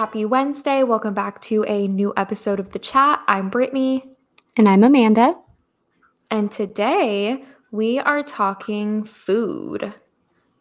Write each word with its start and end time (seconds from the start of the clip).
Happy 0.00 0.24
Wednesday. 0.24 0.82
Welcome 0.82 1.12
back 1.12 1.42
to 1.42 1.62
a 1.64 1.86
new 1.86 2.14
episode 2.16 2.58
of 2.58 2.70
The 2.70 2.78
Chat. 2.78 3.20
I'm 3.28 3.50
Brittney. 3.50 4.02
And 4.56 4.66
I'm 4.66 4.82
Amanda. 4.82 5.38
And 6.30 6.50
today 6.50 7.44
we 7.70 7.98
are 7.98 8.22
talking 8.22 9.04
food. 9.04 9.92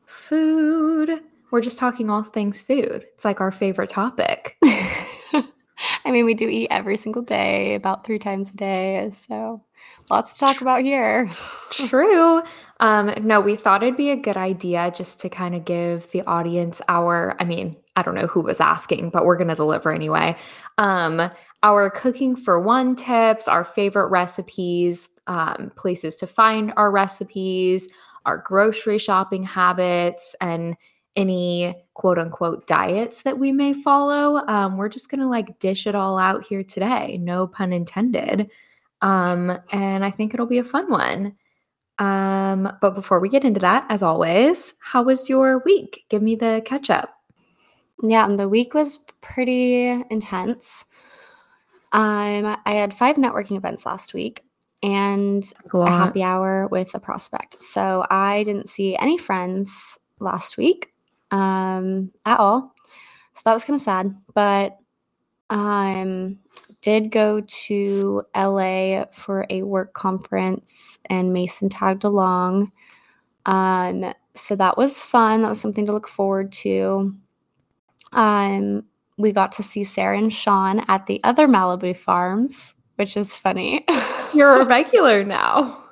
Food. 0.05 1.21
We're 1.51 1.61
just 1.61 1.79
talking 1.79 2.09
all 2.09 2.21
things 2.21 2.61
food. 2.61 3.05
It's 3.15 3.23
like 3.23 3.39
our 3.39 3.49
favorite 3.49 3.89
topic. 3.89 4.57
I 4.63 6.11
mean, 6.11 6.25
we 6.25 6.33
do 6.33 6.49
eat 6.49 6.67
every 6.69 6.97
single 6.97 7.21
day, 7.21 7.75
about 7.75 8.05
three 8.05 8.19
times 8.19 8.49
a 8.49 8.57
day. 8.57 9.09
So 9.13 9.63
lots 10.09 10.33
to 10.33 10.39
talk 10.41 10.59
about 10.59 10.81
here. 10.81 11.31
True. 11.71 12.43
Um, 12.81 13.13
no, 13.21 13.39
we 13.39 13.55
thought 13.55 13.83
it'd 13.83 13.95
be 13.95 14.11
a 14.11 14.17
good 14.17 14.35
idea 14.35 14.91
just 14.93 15.21
to 15.21 15.29
kind 15.29 15.55
of 15.55 15.63
give 15.63 16.11
the 16.11 16.23
audience 16.23 16.81
our, 16.89 17.37
I 17.39 17.45
mean, 17.45 17.77
I 17.99 18.01
don't 18.01 18.15
know 18.15 18.27
who 18.27 18.41
was 18.41 18.61
asking, 18.61 19.09
but 19.09 19.25
we're 19.25 19.37
going 19.37 19.49
to 19.49 19.55
deliver 19.55 19.91
anyway. 19.91 20.35
Um, 20.77 21.29
our 21.61 21.89
cooking 21.89 22.35
for 22.35 22.59
one 22.59 22.95
tips, 22.95 23.47
our 23.47 23.63
favorite 23.63 24.07
recipes, 24.07 25.09
um, 25.27 25.71
places 25.75 26.15
to 26.17 26.27
find 26.27 26.73
our 26.77 26.91
recipes, 26.91 27.89
our 28.25 28.37
grocery 28.37 28.97
shopping 28.97 29.43
habits, 29.43 30.35
and 30.39 30.75
any 31.15 31.75
quote 31.95 32.17
unquote 32.17 32.65
diets 32.67 33.23
that 33.23 33.39
we 33.39 33.51
may 33.51 33.73
follow. 33.73 34.37
Um, 34.47 34.77
we're 34.77 34.89
just 34.89 35.09
going 35.09 35.19
to 35.19 35.27
like 35.27 35.59
dish 35.59 35.85
it 35.85 35.95
all 35.95 36.17
out 36.17 36.45
here 36.45 36.63
today. 36.63 37.17
No 37.21 37.47
pun 37.47 37.73
intended. 37.73 38.49
Um, 39.01 39.57
and 39.71 40.05
I 40.05 40.11
think 40.11 40.33
it'll 40.33 40.45
be 40.45 40.59
a 40.59 40.63
fun 40.63 40.89
one. 40.89 41.35
Um, 41.97 42.71
but 42.79 42.95
before 42.95 43.19
we 43.19 43.27
get 43.27 43.43
into 43.43 43.59
that, 43.59 43.85
as 43.89 44.01
always, 44.01 44.73
how 44.79 45.03
was 45.03 45.29
your 45.29 45.61
week? 45.65 46.05
Give 46.09 46.21
me 46.21 46.35
the 46.35 46.61
catch 46.65 46.89
up. 46.89 47.18
Yeah, 48.01 48.27
the 48.35 48.47
week 48.47 48.73
was 48.73 48.99
pretty 49.21 49.87
intense. 50.09 50.85
Um, 51.91 52.57
I 52.65 52.73
had 52.73 52.93
five 52.93 53.15
networking 53.15 53.57
events 53.57 53.85
last 53.85 54.13
week 54.13 54.43
and 54.81 55.43
a, 55.73 55.77
a 55.77 55.89
happy 55.89 56.23
hour 56.23 56.67
with 56.67 56.93
a 56.93 56.99
prospect. 56.99 57.61
So 57.61 58.05
I 58.09 58.43
didn't 58.43 58.69
see 58.69 58.95
any 58.95 59.17
friends 59.17 59.99
last 60.19 60.57
week 60.57 60.93
um, 61.31 62.11
at 62.25 62.39
all. 62.39 62.73
So 63.33 63.41
that 63.45 63.53
was 63.53 63.63
kind 63.63 63.75
of 63.75 63.81
sad. 63.81 64.15
But 64.33 64.77
um, 65.49 66.39
did 66.81 67.11
go 67.11 67.41
to 67.41 68.23
LA 68.35 69.05
for 69.11 69.45
a 69.49 69.63
work 69.63 69.93
conference, 69.93 70.99
and 71.09 71.33
Mason 71.33 71.69
tagged 71.69 72.03
along. 72.03 72.71
Um, 73.45 74.13
so 74.35 74.55
that 74.55 74.77
was 74.77 75.01
fun. 75.01 75.41
That 75.41 75.49
was 75.49 75.59
something 75.59 75.85
to 75.87 75.91
look 75.91 76.07
forward 76.07 76.51
to. 76.53 77.15
Um, 78.13 78.85
we 79.17 79.31
got 79.31 79.51
to 79.53 79.63
see 79.63 79.83
Sarah 79.83 80.17
and 80.17 80.31
Sean 80.31 80.79
at 80.87 81.05
the 81.05 81.19
other 81.23 81.47
Malibu 81.47 81.95
farms, 81.95 82.73
which 82.95 83.17
is 83.17 83.35
funny. 83.35 83.85
You're 84.33 84.61
a 84.61 84.65
regular 84.65 85.23
now. 85.23 85.83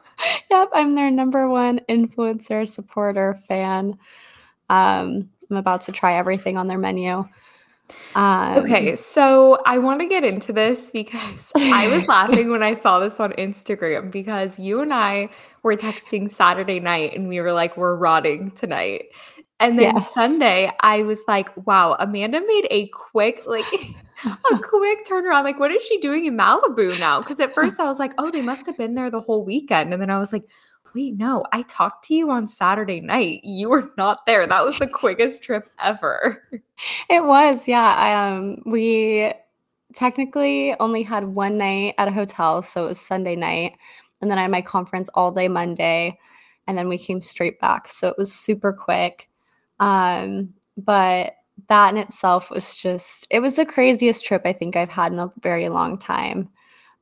yep, 0.50 0.70
I'm 0.74 0.96
their 0.96 1.12
number 1.12 1.48
one 1.50 1.82
influencer, 1.90 2.68
supporter, 2.68 3.34
fan. 3.34 3.98
Um, 4.70 5.30
I'm 5.50 5.58
about 5.58 5.82
to 5.82 5.92
try 5.92 6.16
everything 6.16 6.58
on 6.58 6.68
their 6.68 6.78
menu. 6.78 7.28
Um, 8.16 8.58
okay, 8.58 8.96
so 8.96 9.60
I 9.66 9.78
want 9.78 10.02
to 10.02 10.08
get 10.08 10.24
into 10.24 10.52
this 10.52 10.90
because 10.90 11.52
I 11.56 11.88
was 11.88 12.08
laughing 12.08 12.50
when 12.50 12.64
I 12.64 12.74
saw 12.74 13.00
this 13.00 13.20
on 13.20 13.32
Instagram 13.34 14.12
because 14.12 14.60
you 14.60 14.82
and 14.82 14.94
I 14.94 15.30
were 15.64 15.76
texting 15.76 16.30
Saturday 16.30 16.80
night 16.80 17.16
and 17.16 17.28
we 17.28 17.40
were 17.40 17.54
like, 17.54 17.78
we're 17.78 17.96
rotting 17.96 18.52
tonight. 18.52 19.04
And 19.60 19.80
then 19.80 19.96
yes. 19.96 20.14
Sunday, 20.14 20.72
I 20.82 21.02
was 21.02 21.24
like, 21.28 21.50
wow, 21.66 21.96
Amanda 22.00 22.42
made 22.42 22.68
a 22.70 22.88
quick, 22.90 23.42
like, 23.48 23.66
a 24.26 24.60
quick 24.60 25.06
turnaround. 25.06 25.46
Like, 25.46 25.60
what 25.60 25.72
is 25.72 25.82
she 25.82 26.00
doing 26.00 26.26
in 26.26 26.38
Malibu 26.38 27.00
now? 27.00 27.22
Because 27.22 27.40
at 27.40 27.56
first 27.56 27.80
I 27.80 27.86
was 27.86 27.98
like, 27.98 28.14
oh, 28.20 28.30
they 28.30 28.44
must 28.44 28.68
have 28.68 28.78
been 28.78 28.94
there 28.94 29.10
the 29.10 29.22
whole 29.22 29.44
weekend. 29.44 29.94
And 29.94 30.02
then 30.02 30.12
I 30.12 30.20
was 30.20 30.32
like, 30.32 30.44
wait, 30.94 31.18
no, 31.18 31.44
I 31.52 31.64
talked 31.64 32.06
to 32.06 32.14
you 32.14 32.30
on 32.30 32.48
Saturday 32.48 33.02
night. 33.02 33.42
You 33.44 33.70
were 33.70 33.92
not 33.98 34.26
there. 34.28 34.46
That 34.46 34.64
was 34.64 34.78
the 34.78 34.88
quickest 34.88 35.44
trip 35.44 35.70
ever. 35.80 36.44
It 37.10 37.26
was, 37.26 37.68
yeah. 37.68 38.36
Um, 38.38 38.62
we 38.66 39.34
technically 39.94 40.76
only 40.80 41.02
had 41.02 41.24
one 41.24 41.58
night 41.58 41.96
at 41.98 42.08
a 42.08 42.12
hotel, 42.12 42.62
so 42.62 42.86
it 42.86 42.88
was 42.90 43.00
Sunday 43.00 43.36
night. 43.36 43.74
And 44.22 44.30
then 44.30 44.38
I 44.38 44.44
had 44.44 44.52
my 44.52 44.62
conference 44.62 45.10
all 45.16 45.32
day 45.32 45.48
Monday. 45.48 46.20
And 46.68 46.78
then 46.78 46.90
we 46.90 46.98
came 46.98 47.22
straight 47.22 47.60
back. 47.60 47.90
So 47.90 48.10
it 48.10 48.18
was 48.18 48.32
super 48.32 48.74
quick. 48.74 49.27
Um, 49.80 50.54
but 50.78 51.34
that 51.68 51.90
in 51.90 51.98
itself 51.98 52.50
was 52.50 52.78
just, 52.80 53.28
it 53.30 53.40
was 53.40 53.56
the 53.56 53.66
craziest 53.66 54.26
trip 54.26 54.44
I 54.46 54.54
think 54.54 54.76
I've 54.76 54.92
had 54.92 55.12
in 55.12 55.20
a 55.20 55.32
very 55.42 55.70
long 55.70 55.98
time. 55.98 56.50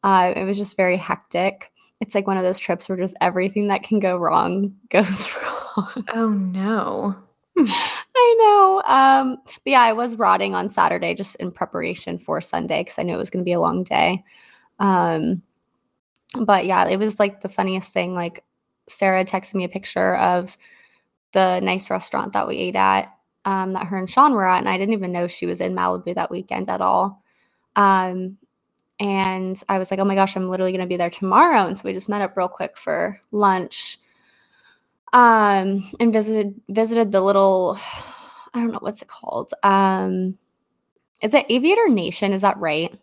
Uh, 0.03 0.34
it 0.36 0.44
was 0.44 0.58
just 0.58 0.78
very 0.78 0.97
hectic 0.97 1.72
it's 2.02 2.16
like 2.16 2.28
one 2.28 2.38
of 2.38 2.44
those 2.44 2.59
trips 2.59 2.88
where 2.90 2.97
just 2.97 3.16
everything 3.22 3.68
that 3.69 3.84
can 3.84 4.00
go 4.00 4.18
wrong 4.18 4.75
goes 4.90 5.28
wrong. 5.35 6.06
Oh 6.14 6.30
no. 6.30 7.16
I 7.58 8.35
know. 8.38 8.81
Um, 8.85 9.38
but 9.46 9.72
yeah, 9.72 9.81
I 9.81 9.94
was 9.94 10.18
rotting 10.18 10.56
on 10.56 10.68
Saturday 10.68 11.14
just 11.14 11.35
in 11.38 11.52
preparation 11.52 12.18
for 12.18 12.41
Sunday 12.41 12.81
because 12.81 13.00
I 13.00 13.03
knew 13.03 13.16
it 13.16 13.18
was 13.18 13.30
going 13.30 13.44
to 13.44 13.50
be 13.50 13.53
a 13.53 13.62
long 13.62 13.84
day. 13.84 14.24
Um, 14.80 15.41
but 16.38 16.66
yeah, 16.66 16.85
it 16.88 16.97
was 16.97 17.18
like 17.18 17.41
the 17.41 17.50
funniest 17.50 17.94
thing. 17.94 18.14
Like 18.14 18.44
Sarah 18.90 19.24
texted 19.24 19.56
me 19.56 19.64
a 19.64 19.69
picture 19.69 20.16
of 20.18 20.58
the 21.35 21.59
nice 21.59 21.91
restaurant 21.91 22.34
that 22.34 22.47
we 22.47 22.57
ate 22.57 22.75
at, 22.75 23.13
um, 23.46 23.73
that 23.73 23.85
her 23.85 23.97
and 23.97 24.09
Sean 24.09 24.34
were 24.34 24.47
at, 24.47 24.57
and 24.57 24.69
I 24.69 24.79
didn't 24.79 24.94
even 24.94 25.12
know 25.12 25.28
she 25.28 25.46
was 25.46 25.62
in 25.62 25.75
Malibu 25.75 26.16
that 26.16 26.31
weekend 26.31 26.68
at 26.69 26.81
all. 26.81 27.22
Um, 27.75 28.38
and 29.00 29.62
I 29.69 29.78
was 29.78 29.91
like, 29.91 30.00
oh 30.00 30.06
my 30.06 30.16
gosh, 30.16 30.35
I'm 30.35 30.50
literally 30.50 30.72
going 30.72 30.81
to 30.81 30.88
be 30.88 30.97
there 30.97 31.09
tomorrow. 31.09 31.68
And 31.68 31.78
so 31.78 31.84
we 31.85 31.94
just 31.94 32.09
met 32.09 32.22
up 32.22 32.35
real 32.35 32.47
quick 32.47 32.78
for 32.78 33.19
lunch 33.31 34.00
um, 35.13 35.90
and 36.00 36.13
visited 36.13 36.59
visited 36.69 37.12
the 37.12 37.22
little, 37.22 37.78
I 38.53 38.59
don't 38.59 38.72
know, 38.72 38.79
what's 38.81 39.02
it 39.02 39.07
called? 39.07 39.53
Um, 39.63 40.38
is 41.22 41.34
it 41.34 41.46
Aviator 41.50 41.90
Nation? 41.90 42.34
Is 42.34 42.41
that 42.41 42.57
right? 42.57 42.97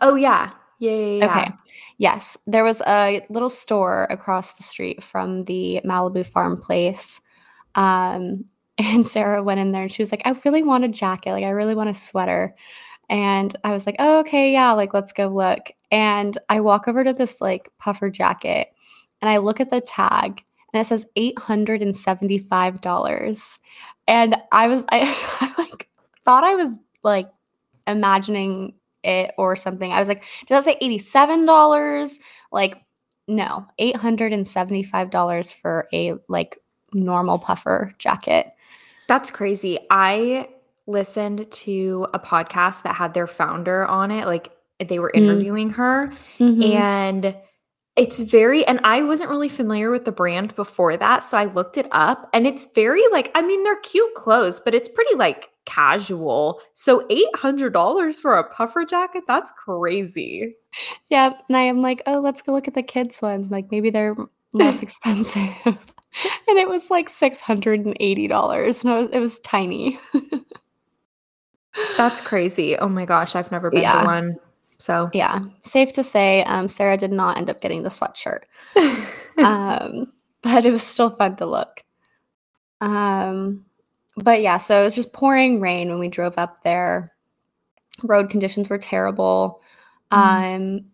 Oh, 0.00 0.14
yeah. 0.14 0.50
Yeah, 0.78 0.90
yeah, 0.90 1.16
yeah. 1.16 1.30
Okay. 1.30 1.52
Yes. 1.98 2.36
There 2.46 2.64
was 2.64 2.82
a 2.86 3.24
little 3.30 3.48
store 3.48 4.06
across 4.10 4.56
the 4.56 4.62
street 4.62 5.02
from 5.02 5.44
the 5.44 5.80
Malibu 5.84 6.26
farm 6.26 6.56
place. 6.56 7.20
Um, 7.74 8.44
and 8.78 9.06
Sarah 9.06 9.42
went 9.42 9.60
in 9.60 9.72
there 9.72 9.82
and 9.82 9.92
she 9.92 10.00
was 10.02 10.10
like, 10.10 10.22
I 10.24 10.34
really 10.44 10.62
want 10.62 10.84
a 10.84 10.88
jacket. 10.88 11.32
Like, 11.32 11.44
I 11.44 11.50
really 11.50 11.74
want 11.74 11.90
a 11.90 11.94
sweater. 11.94 12.54
And 13.08 13.54
I 13.64 13.72
was 13.72 13.84
like, 13.84 13.96
oh, 13.98 14.20
okay, 14.20 14.52
yeah, 14.52 14.70
like 14.72 14.94
let's 14.94 15.12
go 15.12 15.28
look. 15.28 15.70
And 15.90 16.38
I 16.48 16.60
walk 16.60 16.88
over 16.88 17.04
to 17.04 17.12
this 17.12 17.42
like 17.42 17.68
puffer 17.78 18.08
jacket 18.08 18.68
and 19.20 19.28
I 19.28 19.36
look 19.36 19.60
at 19.60 19.70
the 19.70 19.82
tag 19.82 20.42
and 20.72 20.80
it 20.80 20.86
says 20.86 21.04
$875. 21.18 23.58
And 24.08 24.36
I 24.50 24.68
was, 24.68 24.86
I, 24.88 25.14
I 25.40 25.54
like 25.58 25.90
thought 26.24 26.44
I 26.44 26.54
was 26.54 26.80
like 27.02 27.28
imagining 27.86 28.72
it 29.02 29.34
or 29.36 29.56
something. 29.56 29.92
I 29.92 29.98
was 29.98 30.08
like, 30.08 30.24
does 30.46 30.64
that 30.64 30.66
say 30.72 30.78
$87? 30.80 32.18
Like, 32.50 32.82
no, 33.28 33.66
$875 33.80 35.54
for 35.54 35.86
a 35.92 36.14
like 36.28 36.58
normal 36.92 37.38
puffer 37.38 37.94
jacket. 37.98 38.48
That's 39.08 39.30
crazy. 39.30 39.78
I 39.90 40.48
listened 40.86 41.50
to 41.50 42.06
a 42.12 42.18
podcast 42.18 42.82
that 42.82 42.94
had 42.94 43.14
their 43.14 43.26
founder 43.26 43.86
on 43.86 44.10
it. 44.10 44.26
Like 44.26 44.52
they 44.88 44.98
were 44.98 45.12
mm. 45.14 45.20
interviewing 45.20 45.70
mm. 45.70 45.74
her. 45.74 46.12
Mm-hmm. 46.38 46.62
And 46.62 47.36
it's 47.94 48.20
very, 48.20 48.66
and 48.66 48.80
I 48.84 49.02
wasn't 49.02 49.30
really 49.30 49.50
familiar 49.50 49.90
with 49.90 50.06
the 50.06 50.12
brand 50.12 50.56
before 50.56 50.96
that. 50.96 51.22
So 51.22 51.36
I 51.36 51.44
looked 51.44 51.76
it 51.76 51.86
up 51.92 52.30
and 52.32 52.46
it's 52.46 52.72
very 52.74 53.02
like, 53.12 53.30
I 53.34 53.42
mean, 53.42 53.62
they're 53.64 53.80
cute 53.80 54.14
clothes, 54.14 54.60
but 54.60 54.74
it's 54.74 54.88
pretty 54.88 55.14
like 55.14 55.50
casual. 55.66 56.60
So 56.72 57.06
$800 57.08 58.20
for 58.20 58.38
a 58.38 58.50
puffer 58.50 58.84
jacket? 58.84 59.24
That's 59.26 59.52
crazy. 59.52 60.54
Yep. 61.10 61.42
And 61.48 61.56
I 61.56 61.62
am 61.62 61.82
like, 61.82 62.02
oh, 62.06 62.20
let's 62.20 62.40
go 62.40 62.52
look 62.52 62.66
at 62.66 62.74
the 62.74 62.82
kids' 62.82 63.20
ones. 63.20 63.50
Like 63.50 63.70
maybe 63.70 63.90
they're 63.90 64.16
less 64.54 64.82
expensive. 64.82 65.78
and 66.48 66.58
it 66.58 66.68
was 66.68 66.90
like 66.90 67.08
$680 67.08 67.84
and 67.86 67.96
it 67.96 68.66
was, 68.66 69.10
it 69.12 69.18
was 69.18 69.38
tiny. 69.40 69.98
That's 71.96 72.20
crazy. 72.20 72.76
Oh 72.76 72.88
my 72.88 73.04
gosh, 73.04 73.34
I've 73.34 73.50
never 73.50 73.70
been 73.70 73.82
yeah. 73.82 74.00
to 74.00 74.04
one. 74.04 74.36
So 74.78 75.10
yeah, 75.12 75.38
safe 75.62 75.92
to 75.92 76.02
say, 76.02 76.42
um, 76.44 76.68
Sarah 76.68 76.96
did 76.96 77.12
not 77.12 77.38
end 77.38 77.48
up 77.48 77.60
getting 77.60 77.84
the 77.84 77.88
sweatshirt, 77.88 78.40
um, 79.38 80.12
but 80.42 80.66
it 80.66 80.72
was 80.72 80.82
still 80.82 81.10
fun 81.10 81.36
to 81.36 81.46
look. 81.46 81.84
Um, 82.80 83.64
but 84.16 84.42
yeah, 84.42 84.56
so 84.56 84.80
it 84.80 84.84
was 84.84 84.96
just 84.96 85.12
pouring 85.12 85.60
rain 85.60 85.88
when 85.88 86.00
we 86.00 86.08
drove 86.08 86.36
up 86.36 86.64
there. 86.64 87.12
Road 88.02 88.28
conditions 88.28 88.68
were 88.68 88.78
terrible. 88.78 89.62
Mm. 90.10 90.56
Um, 90.56 90.84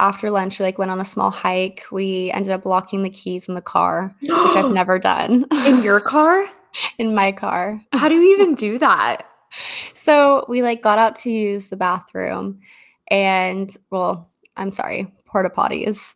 after 0.00 0.30
lunch, 0.30 0.58
we 0.58 0.64
like 0.64 0.78
went 0.78 0.90
on 0.90 1.00
a 1.00 1.04
small 1.04 1.30
hike. 1.30 1.84
We 1.92 2.30
ended 2.32 2.52
up 2.52 2.64
locking 2.64 3.02
the 3.02 3.10
keys 3.10 3.48
in 3.48 3.54
the 3.54 3.60
car, 3.60 4.14
which 4.20 4.30
I've 4.30 4.72
never 4.72 4.98
done. 4.98 5.46
in 5.66 5.82
your 5.82 6.00
car? 6.00 6.46
in 6.98 7.14
my 7.14 7.32
car. 7.32 7.80
How 7.92 8.08
do 8.08 8.14
you 8.14 8.34
even 8.34 8.54
do 8.54 8.78
that? 8.78 9.22
so 9.94 10.44
we 10.48 10.62
like 10.62 10.82
got 10.82 10.98
out 10.98 11.14
to 11.16 11.30
use 11.30 11.68
the 11.68 11.76
bathroom 11.76 12.60
and 13.08 13.74
well, 13.90 14.30
I'm 14.56 14.70
sorry, 14.70 15.12
porta 15.26 15.50
potties. 15.50 16.14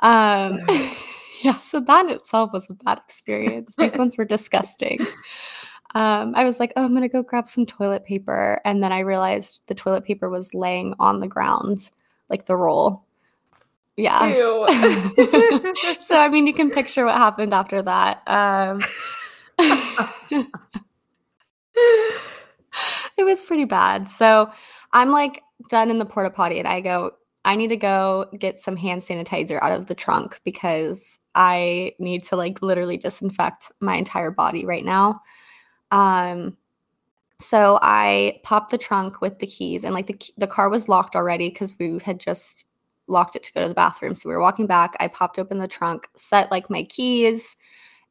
Um 0.00 0.60
yeah, 1.42 1.58
so 1.60 1.80
that 1.80 2.10
itself 2.10 2.52
was 2.52 2.68
a 2.70 2.74
bad 2.74 2.98
experience. 2.98 3.76
These 3.76 3.98
ones 3.98 4.16
were 4.16 4.24
disgusting. 4.24 5.06
Um, 5.94 6.34
I 6.34 6.44
was 6.44 6.58
like, 6.58 6.72
oh, 6.76 6.84
I'm 6.84 6.94
gonna 6.94 7.08
go 7.08 7.22
grab 7.22 7.46
some 7.46 7.66
toilet 7.66 8.04
paper. 8.04 8.60
And 8.64 8.82
then 8.82 8.92
I 8.92 9.00
realized 9.00 9.62
the 9.66 9.74
toilet 9.74 10.04
paper 10.04 10.30
was 10.30 10.54
laying 10.54 10.94
on 10.98 11.20
the 11.20 11.28
ground, 11.28 11.90
like 12.30 12.46
the 12.46 12.56
roll. 12.56 13.04
Yeah. 13.96 14.32
so 16.00 16.18
I 16.18 16.28
mean 16.30 16.46
you 16.46 16.54
can 16.54 16.70
picture 16.70 17.04
what 17.04 17.16
happened 17.16 17.52
after 17.52 17.82
that. 17.82 18.22
Um, 18.26 18.82
it 23.18 23.24
was 23.24 23.44
pretty 23.44 23.64
bad. 23.66 24.08
So 24.08 24.50
I'm 24.92 25.10
like 25.10 25.42
done 25.68 25.90
in 25.90 25.98
the 25.98 26.06
porta 26.06 26.30
potty 26.30 26.58
and 26.58 26.68
I 26.68 26.80
go, 26.80 27.12
I 27.44 27.56
need 27.56 27.68
to 27.68 27.76
go 27.76 28.26
get 28.38 28.58
some 28.60 28.76
hand 28.76 29.02
sanitizer 29.02 29.60
out 29.60 29.72
of 29.72 29.88
the 29.88 29.94
trunk 29.94 30.40
because 30.44 31.18
I 31.34 31.92
need 31.98 32.24
to 32.24 32.36
like 32.36 32.62
literally 32.62 32.96
disinfect 32.96 33.72
my 33.80 33.96
entire 33.96 34.30
body 34.30 34.64
right 34.64 34.84
now. 34.84 35.20
Um 35.90 36.56
so 37.40 37.78
I 37.82 38.40
popped 38.44 38.70
the 38.70 38.78
trunk 38.78 39.20
with 39.20 39.40
the 39.40 39.46
keys 39.46 39.84
and 39.84 39.92
like 39.94 40.06
the 40.06 40.18
the 40.38 40.46
car 40.46 40.70
was 40.70 40.88
locked 40.88 41.16
already 41.16 41.50
cuz 41.50 41.74
we 41.78 41.98
had 42.02 42.20
just 42.20 42.64
locked 43.12 43.36
it 43.36 43.42
to 43.44 43.52
go 43.52 43.62
to 43.62 43.68
the 43.68 43.74
bathroom. 43.74 44.14
So 44.14 44.28
we 44.28 44.34
were 44.34 44.40
walking 44.40 44.66
back, 44.66 44.96
I 44.98 45.08
popped 45.08 45.38
open 45.38 45.58
the 45.58 45.68
trunk, 45.68 46.08
set 46.14 46.50
like 46.50 46.68
my 46.68 46.84
keys 46.84 47.56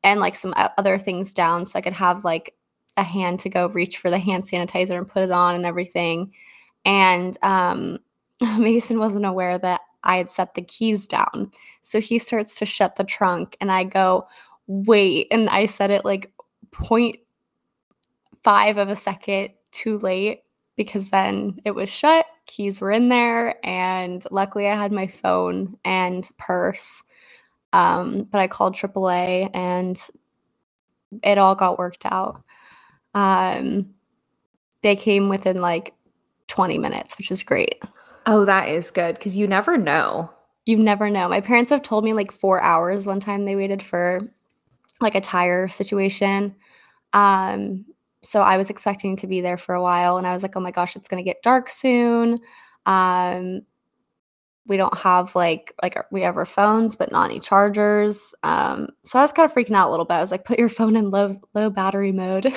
and 0.03 0.19
like 0.19 0.35
some 0.35 0.53
other 0.55 0.97
things 0.97 1.33
down 1.33 1.65
so 1.65 1.77
I 1.77 1.81
could 1.81 1.93
have 1.93 2.23
like 2.23 2.55
a 2.97 3.03
hand 3.03 3.39
to 3.41 3.49
go 3.49 3.69
reach 3.69 3.97
for 3.97 4.09
the 4.09 4.19
hand 4.19 4.43
sanitizer 4.43 4.97
and 4.97 5.07
put 5.07 5.23
it 5.23 5.31
on 5.31 5.55
and 5.55 5.65
everything. 5.65 6.33
And 6.85 7.37
um, 7.41 7.99
Mason 8.57 8.99
wasn't 8.99 9.25
aware 9.25 9.57
that 9.57 9.81
I 10.03 10.17
had 10.17 10.31
set 10.31 10.55
the 10.55 10.61
keys 10.61 11.07
down. 11.07 11.51
So 11.81 12.01
he 12.01 12.17
starts 12.17 12.57
to 12.59 12.65
shut 12.65 12.95
the 12.95 13.03
trunk, 13.03 13.55
and 13.61 13.71
I 13.71 13.83
go, 13.83 14.25
wait. 14.67 15.27
And 15.31 15.49
I 15.49 15.67
said 15.67 15.91
it 15.91 16.05
like 16.05 16.31
0.5 16.71 18.77
of 18.77 18.89
a 18.89 18.95
second 18.95 19.49
too 19.71 19.99
late 19.99 20.41
because 20.75 21.09
then 21.09 21.59
it 21.65 21.71
was 21.71 21.89
shut, 21.89 22.25
keys 22.45 22.81
were 22.81 22.91
in 22.91 23.09
there, 23.09 23.55
and 23.65 24.25
luckily 24.31 24.67
I 24.67 24.75
had 24.75 24.91
my 24.91 25.07
phone 25.07 25.77
and 25.83 26.29
purse. 26.37 27.03
Um, 27.73 28.27
but 28.29 28.41
I 28.41 28.47
called 28.47 28.75
AAA 28.75 29.49
and 29.53 29.97
it 31.23 31.37
all 31.37 31.55
got 31.55 31.77
worked 31.77 32.05
out. 32.05 32.43
Um, 33.13 33.93
they 34.81 34.95
came 34.95 35.29
within 35.29 35.61
like 35.61 35.93
20 36.47 36.77
minutes, 36.77 37.17
which 37.17 37.31
is 37.31 37.43
great. 37.43 37.81
Oh, 38.25 38.45
that 38.45 38.69
is 38.69 38.91
good 38.91 39.15
because 39.15 39.37
you 39.37 39.47
never 39.47 39.77
know. 39.77 40.31
You 40.65 40.77
never 40.77 41.09
know. 41.09 41.27
My 41.27 41.41
parents 41.41 41.71
have 41.71 41.81
told 41.81 42.03
me 42.03 42.13
like 42.13 42.31
four 42.31 42.61
hours 42.61 43.05
one 43.05 43.19
time 43.19 43.45
they 43.45 43.55
waited 43.55 43.81
for 43.81 44.19
like 44.99 45.15
a 45.15 45.21
tire 45.21 45.67
situation. 45.67 46.55
Um, 47.13 47.85
so 48.23 48.41
I 48.41 48.57
was 48.57 48.69
expecting 48.69 49.15
to 49.17 49.27
be 49.27 49.41
there 49.41 49.57
for 49.57 49.75
a 49.75 49.81
while 49.81 50.17
and 50.17 50.27
I 50.27 50.33
was 50.33 50.43
like, 50.43 50.55
oh 50.55 50.59
my 50.59 50.71
gosh, 50.71 50.95
it's 50.95 51.07
gonna 51.07 51.23
get 51.23 51.41
dark 51.41 51.69
soon. 51.69 52.39
Um, 52.85 53.61
we 54.67 54.77
don't 54.77 54.97
have 54.97 55.35
like 55.35 55.73
like 55.81 55.97
we 56.11 56.21
have 56.21 56.37
our 56.37 56.45
phones 56.45 56.95
but 56.95 57.11
not 57.11 57.29
any 57.29 57.39
chargers. 57.39 58.33
Um 58.43 58.89
so 59.03 59.19
i 59.19 59.21
was 59.21 59.31
kind 59.31 59.49
of 59.49 59.55
freaking 59.55 59.75
out 59.75 59.89
a 59.89 59.91
little 59.91 60.05
bit. 60.05 60.15
I 60.15 60.21
was 60.21 60.31
like 60.31 60.45
put 60.45 60.59
your 60.59 60.69
phone 60.69 60.95
in 60.95 61.09
low 61.09 61.31
low 61.53 61.69
battery 61.69 62.11
mode. 62.11 62.47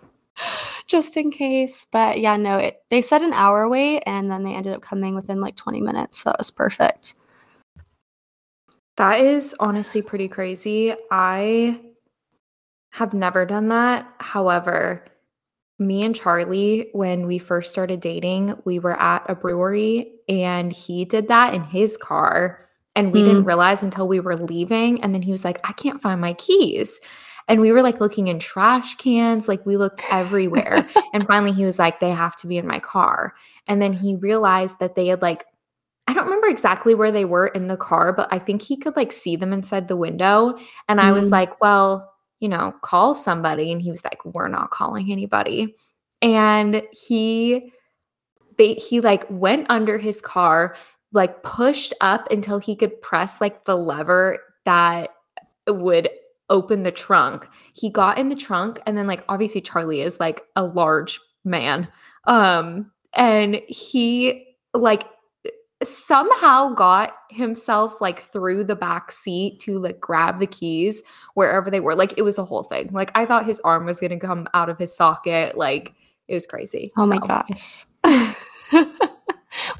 Just 0.86 1.16
in 1.16 1.30
case. 1.30 1.86
But 1.90 2.20
yeah 2.20 2.36
no 2.36 2.56
it, 2.56 2.82
they 2.88 3.02
said 3.02 3.22
an 3.22 3.32
hour 3.32 3.68
wait 3.68 4.02
and 4.06 4.30
then 4.30 4.44
they 4.44 4.54
ended 4.54 4.72
up 4.72 4.82
coming 4.82 5.14
within 5.14 5.40
like 5.40 5.56
20 5.56 5.80
minutes 5.80 6.18
so 6.18 6.30
it 6.30 6.36
was 6.38 6.50
perfect. 6.50 7.14
That 8.96 9.20
is 9.20 9.54
honestly 9.60 10.02
pretty 10.02 10.28
crazy. 10.28 10.92
I 11.10 11.80
have 12.90 13.14
never 13.14 13.46
done 13.46 13.68
that 13.68 14.06
however 14.18 15.04
me 15.80 16.04
and 16.04 16.14
Charlie, 16.14 16.90
when 16.92 17.26
we 17.26 17.38
first 17.38 17.72
started 17.72 18.00
dating, 18.00 18.54
we 18.64 18.78
were 18.78 19.00
at 19.00 19.28
a 19.28 19.34
brewery 19.34 20.12
and 20.28 20.72
he 20.72 21.06
did 21.06 21.26
that 21.28 21.54
in 21.54 21.64
his 21.64 21.96
car. 21.96 22.66
And 22.94 23.12
we 23.12 23.22
mm. 23.22 23.24
didn't 23.24 23.44
realize 23.44 23.82
until 23.82 24.06
we 24.06 24.20
were 24.20 24.36
leaving. 24.36 25.02
And 25.02 25.14
then 25.14 25.22
he 25.22 25.30
was 25.30 25.44
like, 25.44 25.58
I 25.64 25.72
can't 25.72 26.02
find 26.02 26.20
my 26.20 26.34
keys. 26.34 27.00
And 27.48 27.60
we 27.60 27.72
were 27.72 27.82
like 27.82 28.00
looking 28.00 28.28
in 28.28 28.38
trash 28.38 28.94
cans, 28.96 29.48
like 29.48 29.64
we 29.64 29.78
looked 29.78 30.02
everywhere. 30.10 30.86
and 31.14 31.26
finally 31.26 31.52
he 31.52 31.64
was 31.64 31.78
like, 31.78 31.98
they 31.98 32.10
have 32.10 32.36
to 32.36 32.46
be 32.46 32.58
in 32.58 32.66
my 32.66 32.78
car. 32.78 33.34
And 33.66 33.80
then 33.80 33.94
he 33.94 34.16
realized 34.16 34.80
that 34.80 34.96
they 34.96 35.06
had 35.06 35.22
like, 35.22 35.46
I 36.06 36.12
don't 36.12 36.24
remember 36.24 36.48
exactly 36.48 36.94
where 36.94 37.12
they 37.12 37.24
were 37.24 37.46
in 37.48 37.68
the 37.68 37.76
car, 37.76 38.12
but 38.12 38.28
I 38.30 38.38
think 38.38 38.60
he 38.60 38.76
could 38.76 38.96
like 38.96 39.12
see 39.12 39.36
them 39.36 39.52
inside 39.52 39.88
the 39.88 39.96
window. 39.96 40.58
And 40.88 41.00
mm. 41.00 41.04
I 41.04 41.12
was 41.12 41.26
mm. 41.26 41.30
like, 41.30 41.58
well, 41.60 42.09
you 42.40 42.48
know, 42.48 42.74
call 42.82 43.14
somebody. 43.14 43.70
And 43.70 43.80
he 43.80 43.90
was 43.90 44.02
like, 44.04 44.24
we're 44.24 44.48
not 44.48 44.70
calling 44.70 45.12
anybody. 45.12 45.74
And 46.22 46.82
he, 46.92 47.72
he 48.58 49.00
like 49.00 49.24
went 49.30 49.66
under 49.70 49.96
his 49.98 50.20
car, 50.20 50.76
like 51.12 51.42
pushed 51.42 51.94
up 52.00 52.30
until 52.30 52.58
he 52.58 52.74
could 52.74 53.00
press 53.00 53.40
like 53.40 53.64
the 53.64 53.76
lever 53.76 54.38
that 54.64 55.10
would 55.68 56.08
open 56.48 56.82
the 56.82 56.90
trunk. 56.90 57.48
He 57.74 57.90
got 57.90 58.18
in 58.18 58.28
the 58.28 58.34
trunk 58.34 58.80
and 58.86 58.98
then 58.98 59.06
like 59.06 59.24
obviously 59.28 59.60
Charlie 59.60 60.00
is 60.00 60.18
like 60.18 60.42
a 60.56 60.64
large 60.64 61.20
man. 61.44 61.88
Um 62.26 62.90
and 63.14 63.60
he 63.68 64.56
like 64.74 65.04
somehow 65.82 66.74
got 66.74 67.14
himself 67.30 68.00
like 68.00 68.20
through 68.32 68.64
the 68.64 68.76
back 68.76 69.10
seat 69.10 69.58
to 69.60 69.78
like 69.78 69.98
grab 70.00 70.38
the 70.38 70.46
keys 70.46 71.02
wherever 71.34 71.70
they 71.70 71.80
were. 71.80 71.94
Like 71.94 72.14
it 72.18 72.22
was 72.22 72.38
a 72.38 72.44
whole 72.44 72.64
thing. 72.64 72.90
Like 72.92 73.10
I 73.14 73.24
thought 73.24 73.46
his 73.46 73.60
arm 73.60 73.86
was 73.86 74.00
going 74.00 74.10
to 74.10 74.18
come 74.18 74.46
out 74.52 74.68
of 74.68 74.78
his 74.78 74.94
socket. 74.94 75.56
Like 75.56 75.94
it 76.28 76.34
was 76.34 76.46
crazy. 76.46 76.92
Oh 76.98 77.04
so. 77.04 77.14
my 77.14 77.18
gosh. 77.18 77.86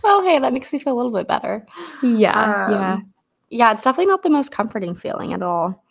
well, 0.02 0.22
hey, 0.22 0.38
that 0.38 0.52
makes 0.52 0.72
me 0.72 0.78
feel 0.78 0.94
a 0.94 0.96
little 0.96 1.12
bit 1.12 1.28
better. 1.28 1.66
Yeah. 2.02 2.66
Um, 2.66 2.72
yeah. 2.72 2.98
Yeah, 3.50 3.72
it's 3.72 3.84
definitely 3.84 4.06
not 4.06 4.22
the 4.22 4.30
most 4.30 4.52
comforting 4.52 4.94
feeling 4.94 5.32
at 5.32 5.42
all. 5.42 5.84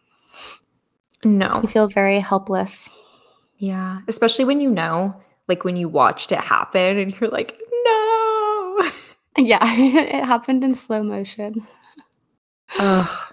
No. 1.24 1.60
You 1.62 1.68
feel 1.68 1.88
very 1.88 2.20
helpless. 2.20 2.90
Yeah. 3.58 4.00
Especially 4.08 4.46
when 4.46 4.62
you 4.62 4.70
know, 4.70 5.22
like 5.48 5.66
when 5.66 5.76
you 5.76 5.90
watched 5.90 6.32
it 6.32 6.40
happen 6.40 6.98
and 6.98 7.20
you're 7.20 7.30
like. 7.30 7.60
Yeah, 9.38 9.60
it 9.64 10.26
happened 10.26 10.64
in 10.64 10.76
slow 10.76 11.04
motion. 11.04 11.68
Oh, 12.78 13.32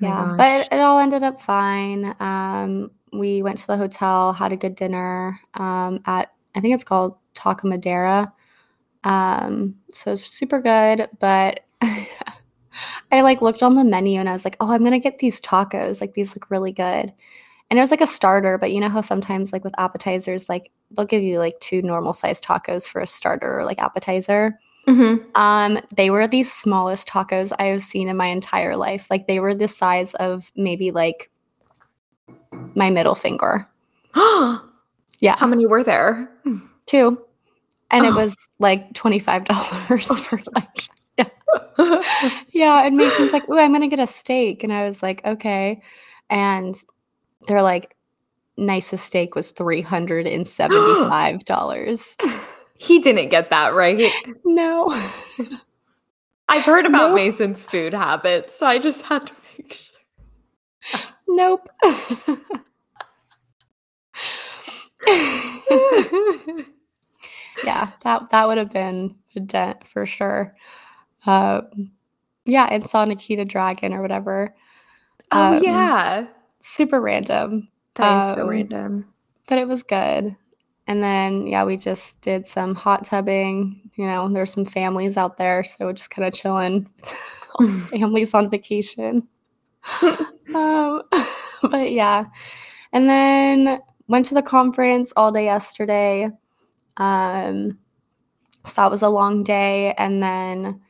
yeah, 0.00 0.34
but 0.36 0.68
it 0.70 0.80
all 0.80 0.98
ended 0.98 1.22
up 1.22 1.40
fine. 1.40 2.14
Um, 2.20 2.90
we 3.10 3.40
went 3.40 3.56
to 3.56 3.66
the 3.66 3.78
hotel, 3.78 4.34
had 4.34 4.52
a 4.52 4.56
good 4.56 4.74
dinner 4.74 5.40
um, 5.54 6.00
at 6.04 6.30
I 6.54 6.60
think 6.60 6.74
it's 6.74 6.84
called 6.84 7.16
Taco 7.32 7.68
Madera. 7.68 8.30
Um, 9.04 9.76
so 9.92 10.12
it's 10.12 10.26
super 10.28 10.60
good, 10.60 11.08
but 11.20 11.60
I 13.10 13.22
like 13.22 13.40
looked 13.40 13.62
on 13.62 13.74
the 13.74 13.84
menu 13.84 14.20
and 14.20 14.28
I 14.28 14.32
was 14.32 14.44
like, 14.44 14.56
oh, 14.60 14.72
I'm 14.72 14.84
gonna 14.84 14.98
get 14.98 15.20
these 15.20 15.40
tacos. 15.40 16.00
Like 16.02 16.12
these 16.12 16.34
look 16.34 16.50
really 16.50 16.72
good. 16.72 17.12
And 17.70 17.78
it 17.78 17.82
was 17.82 17.90
like 17.90 18.00
a 18.00 18.06
starter, 18.06 18.58
but 18.58 18.72
you 18.72 18.80
know 18.80 18.88
how 18.88 19.00
sometimes 19.00 19.52
like 19.52 19.64
with 19.64 19.74
appetizers, 19.78 20.48
like 20.48 20.70
they'll 20.90 21.06
give 21.06 21.22
you 21.22 21.38
like 21.38 21.58
two 21.60 21.82
normal 21.82 22.12
sized 22.12 22.44
tacos 22.44 22.86
for 22.86 23.00
a 23.00 23.06
starter 23.06 23.58
or 23.60 23.64
like 23.64 23.78
appetizer. 23.78 24.58
Mm-hmm. 24.86 25.24
Um, 25.34 25.80
they 25.96 26.10
were 26.10 26.28
the 26.28 26.44
smallest 26.44 27.08
tacos 27.08 27.52
I 27.58 27.64
have 27.64 27.82
seen 27.82 28.08
in 28.08 28.16
my 28.16 28.26
entire 28.26 28.76
life. 28.76 29.08
Like 29.10 29.26
they 29.26 29.40
were 29.40 29.54
the 29.54 29.68
size 29.68 30.14
of 30.14 30.52
maybe 30.56 30.92
like 30.92 31.30
my 32.74 32.88
middle 32.90 33.16
finger. 33.16 33.68
yeah. 34.14 35.36
How 35.38 35.46
many 35.46 35.66
were 35.66 35.82
there? 35.82 36.30
Two. 36.86 37.20
And 37.90 38.06
oh. 38.06 38.10
it 38.10 38.14
was 38.14 38.36
like 38.58 38.92
$25 38.92 40.20
for 40.20 40.40
like 40.54 40.88
yeah. 41.18 41.28
yeah. 42.52 42.86
And 42.86 42.96
Mason's 42.96 43.32
like, 43.32 43.44
oh, 43.48 43.58
I'm 43.58 43.72
gonna 43.72 43.88
get 43.88 43.98
a 43.98 44.06
steak. 44.06 44.62
And 44.62 44.72
I 44.72 44.86
was 44.86 45.02
like, 45.02 45.20
okay. 45.24 45.82
And 46.30 46.76
they're 47.48 47.62
like, 47.62 47.96
nicest 48.56 49.06
steak 49.06 49.34
was 49.34 49.52
$375. 49.52 52.40
He 52.78 52.98
didn't 52.98 53.30
get 53.30 53.50
that 53.50 53.74
right. 53.74 54.02
No. 54.44 54.90
I've 56.48 56.64
heard 56.64 56.86
about 56.86 57.10
nope. 57.10 57.16
Mason's 57.16 57.66
food 57.66 57.92
habits, 57.92 58.54
so 58.56 58.66
I 58.66 58.78
just 58.78 59.02
had 59.02 59.26
to 59.26 59.32
make 59.58 59.72
sure. 59.72 61.10
Nope. 61.28 61.68
yeah, 67.64 67.90
that 68.02 68.30
that 68.30 68.46
would 68.46 68.58
have 68.58 68.72
been 68.72 69.16
a 69.34 69.40
dent 69.40 69.86
for 69.86 70.06
sure. 70.06 70.54
Um, 71.26 71.90
yeah, 72.44 72.68
and 72.70 72.88
saw 72.88 73.04
Nikita 73.04 73.44
Dragun 73.44 73.92
or 73.92 74.02
whatever. 74.02 74.54
Oh 75.32 75.56
um, 75.56 75.62
yeah, 75.62 76.26
super 76.60 77.00
random. 77.00 77.68
That 77.94 78.18
is 78.18 78.32
um, 78.32 78.38
so 78.38 78.48
random. 78.48 79.06
But 79.48 79.58
it 79.58 79.66
was 79.66 79.82
good. 79.82 80.36
And 80.86 81.02
then, 81.02 81.46
yeah, 81.46 81.64
we 81.64 81.76
just 81.76 82.20
did 82.20 82.46
some 82.46 82.74
hot 82.74 83.04
tubbing. 83.04 83.90
You 83.96 84.06
know, 84.06 84.28
there's 84.28 84.52
some 84.52 84.64
families 84.64 85.16
out 85.16 85.36
there. 85.36 85.64
So 85.64 85.92
just 85.92 86.10
kind 86.10 86.26
of 86.26 86.34
chilling, 86.34 86.88
families 87.88 88.34
on 88.34 88.50
vacation. 88.50 89.26
um, 90.54 91.02
but 91.62 91.92
yeah. 91.92 92.24
And 92.92 93.08
then 93.08 93.80
went 94.08 94.26
to 94.26 94.34
the 94.34 94.42
conference 94.42 95.12
all 95.16 95.32
day 95.32 95.44
yesterday. 95.44 96.30
Um, 96.96 97.78
so 98.64 98.82
that 98.82 98.90
was 98.90 99.02
a 99.02 99.08
long 99.08 99.42
day. 99.42 99.92
And 99.98 100.22
then 100.22 100.80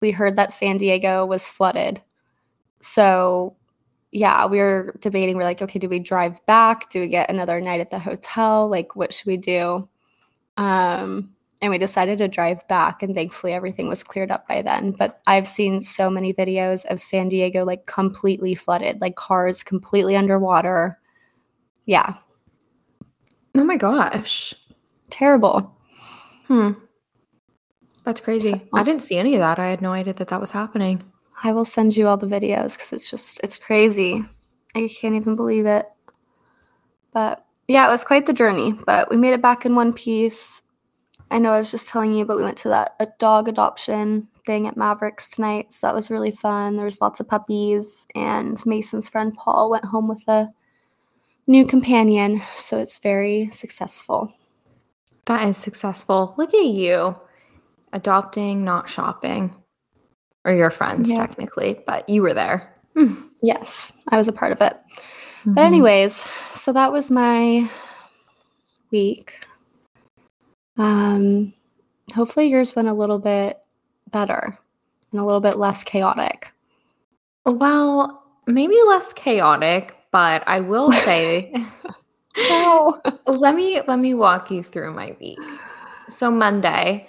we 0.00 0.10
heard 0.10 0.36
that 0.36 0.52
San 0.52 0.78
Diego 0.78 1.26
was 1.26 1.48
flooded. 1.48 2.02
So 2.80 3.56
yeah, 4.12 4.46
we 4.46 4.58
were 4.58 4.96
debating. 5.00 5.36
We're 5.36 5.44
like, 5.44 5.62
okay, 5.62 5.78
do 5.78 5.88
we 5.88 5.98
drive 5.98 6.44
back? 6.46 6.90
Do 6.90 7.00
we 7.00 7.08
get 7.08 7.30
another 7.30 7.60
night 7.60 7.80
at 7.80 7.90
the 7.90 7.98
hotel? 7.98 8.68
Like, 8.68 8.96
what 8.96 9.12
should 9.12 9.26
we 9.26 9.36
do? 9.36 9.88
Um, 10.56 11.30
and 11.62 11.70
we 11.70 11.78
decided 11.78 12.18
to 12.18 12.28
drive 12.28 12.66
back, 12.68 13.02
and 13.02 13.14
thankfully 13.14 13.52
everything 13.52 13.88
was 13.88 14.02
cleared 14.02 14.30
up 14.30 14.48
by 14.48 14.62
then. 14.62 14.92
But 14.92 15.20
I've 15.26 15.46
seen 15.46 15.80
so 15.80 16.10
many 16.10 16.32
videos 16.32 16.86
of 16.86 17.00
San 17.00 17.28
Diego 17.28 17.64
like 17.64 17.86
completely 17.86 18.54
flooded, 18.54 19.00
like 19.00 19.16
cars 19.16 19.62
completely 19.62 20.16
underwater. 20.16 20.98
Yeah. 21.86 22.14
Oh 23.54 23.64
my 23.64 23.76
gosh. 23.76 24.54
Terrible. 25.10 25.76
Hmm. 26.46 26.72
That's 28.04 28.20
crazy. 28.20 28.50
So, 28.50 28.60
I 28.72 28.82
didn't 28.82 29.02
see 29.02 29.18
any 29.18 29.34
of 29.34 29.40
that. 29.40 29.58
I 29.58 29.68
had 29.68 29.82
no 29.82 29.92
idea 29.92 30.14
that 30.14 30.28
that 30.28 30.40
was 30.40 30.50
happening. 30.50 31.02
I 31.42 31.52
will 31.52 31.64
send 31.64 31.96
you 31.96 32.06
all 32.06 32.16
the 32.16 32.26
videos 32.26 32.74
because 32.76 32.92
it's 32.92 33.10
just, 33.10 33.40
it's 33.42 33.56
crazy. 33.56 34.24
I 34.74 34.88
can't 35.00 35.14
even 35.14 35.36
believe 35.36 35.66
it. 35.66 35.86
But 37.12 37.44
yeah, 37.66 37.86
it 37.86 37.90
was 37.90 38.04
quite 38.04 38.26
the 38.26 38.32
journey, 38.32 38.72
but 38.86 39.10
we 39.10 39.16
made 39.16 39.32
it 39.32 39.42
back 39.42 39.64
in 39.64 39.74
one 39.74 39.92
piece. 39.92 40.62
I 41.30 41.38
know 41.38 41.52
I 41.52 41.58
was 41.58 41.70
just 41.70 41.88
telling 41.88 42.12
you, 42.12 42.24
but 42.24 42.36
we 42.36 42.42
went 42.42 42.58
to 42.58 42.68
that 42.68 42.94
a 43.00 43.06
dog 43.18 43.48
adoption 43.48 44.28
thing 44.44 44.66
at 44.66 44.76
Mavericks 44.76 45.30
tonight. 45.30 45.72
So 45.72 45.86
that 45.86 45.94
was 45.94 46.10
really 46.10 46.32
fun. 46.32 46.74
There 46.74 46.84
was 46.84 47.00
lots 47.00 47.20
of 47.20 47.28
puppies, 47.28 48.06
and 48.14 48.60
Mason's 48.66 49.08
friend 49.08 49.32
Paul 49.34 49.70
went 49.70 49.84
home 49.84 50.08
with 50.08 50.26
a 50.26 50.48
new 51.46 51.64
companion. 51.64 52.40
So 52.56 52.78
it's 52.78 52.98
very 52.98 53.46
successful. 53.50 54.32
That 55.26 55.46
is 55.46 55.56
successful. 55.56 56.34
Look 56.36 56.52
at 56.52 56.64
you 56.64 57.16
adopting, 57.92 58.64
not 58.64 58.88
shopping 58.88 59.59
or 60.44 60.52
your 60.52 60.70
friends 60.70 61.10
yeah. 61.10 61.16
technically, 61.16 61.80
but 61.86 62.08
you 62.08 62.22
were 62.22 62.34
there. 62.34 62.74
yes, 63.42 63.92
I 64.08 64.16
was 64.16 64.28
a 64.28 64.32
part 64.32 64.52
of 64.52 64.60
it. 64.60 64.74
Mm-hmm. 65.40 65.54
But 65.54 65.64
anyways, 65.64 66.14
so 66.52 66.72
that 66.72 66.92
was 66.92 67.10
my 67.10 67.68
week. 68.90 69.44
Um 70.76 71.52
hopefully 72.12 72.48
yours 72.48 72.74
went 72.74 72.88
a 72.88 72.92
little 72.92 73.18
bit 73.18 73.58
better 74.10 74.58
and 75.12 75.20
a 75.20 75.24
little 75.24 75.40
bit 75.40 75.58
less 75.58 75.84
chaotic. 75.84 76.52
Well, 77.44 78.22
maybe 78.46 78.76
less 78.86 79.12
chaotic, 79.12 79.96
but 80.10 80.42
I 80.46 80.60
will 80.60 80.92
say 80.92 81.52
no. 82.36 82.96
let 83.26 83.54
me 83.54 83.80
let 83.86 83.98
me 83.98 84.14
walk 84.14 84.50
you 84.50 84.62
through 84.62 84.94
my 84.94 85.16
week. 85.20 85.38
So 86.08 86.30
Monday, 86.30 87.08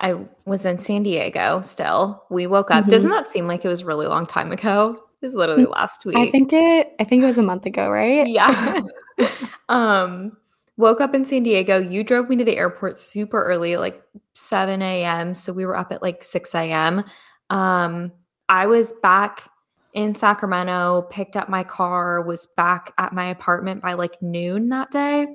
I 0.00 0.24
was 0.44 0.64
in 0.64 0.78
San 0.78 1.02
Diego 1.02 1.60
still. 1.60 2.24
We 2.30 2.46
woke 2.46 2.70
up. 2.70 2.82
Mm-hmm. 2.82 2.90
Doesn't 2.90 3.10
that 3.10 3.28
seem 3.28 3.46
like 3.46 3.64
it 3.64 3.68
was 3.68 3.84
really 3.84 4.06
long 4.06 4.26
time 4.26 4.52
ago? 4.52 4.94
It 5.20 5.26
was 5.26 5.34
literally 5.34 5.64
mm, 5.64 5.72
last 5.72 6.04
week. 6.04 6.16
I 6.16 6.30
think 6.30 6.52
it 6.52 6.92
I 7.00 7.04
think 7.04 7.22
it 7.22 7.26
was 7.26 7.38
a 7.38 7.42
month 7.42 7.66
ago, 7.66 7.90
right? 7.90 8.26
Yeah. 8.26 8.80
um 9.68 10.36
woke 10.76 11.00
up 11.00 11.14
in 11.14 11.24
San 11.24 11.42
Diego. 11.42 11.78
You 11.78 12.04
drove 12.04 12.28
me 12.28 12.36
to 12.36 12.44
the 12.44 12.56
airport 12.56 12.98
super 12.98 13.42
early, 13.42 13.76
like 13.76 14.00
7 14.34 14.80
a.m. 14.80 15.34
So 15.34 15.52
we 15.52 15.66
were 15.66 15.76
up 15.76 15.90
at 15.92 16.02
like 16.02 16.22
6 16.22 16.54
a.m. 16.54 17.04
Um, 17.50 18.12
I 18.48 18.66
was 18.66 18.92
back 19.02 19.50
in 19.92 20.14
Sacramento, 20.14 21.08
picked 21.10 21.36
up 21.36 21.48
my 21.48 21.64
car, 21.64 22.22
was 22.22 22.46
back 22.56 22.94
at 22.96 23.12
my 23.12 23.26
apartment 23.26 23.82
by 23.82 23.94
like 23.94 24.22
noon 24.22 24.68
that 24.68 24.92
day. 24.92 25.26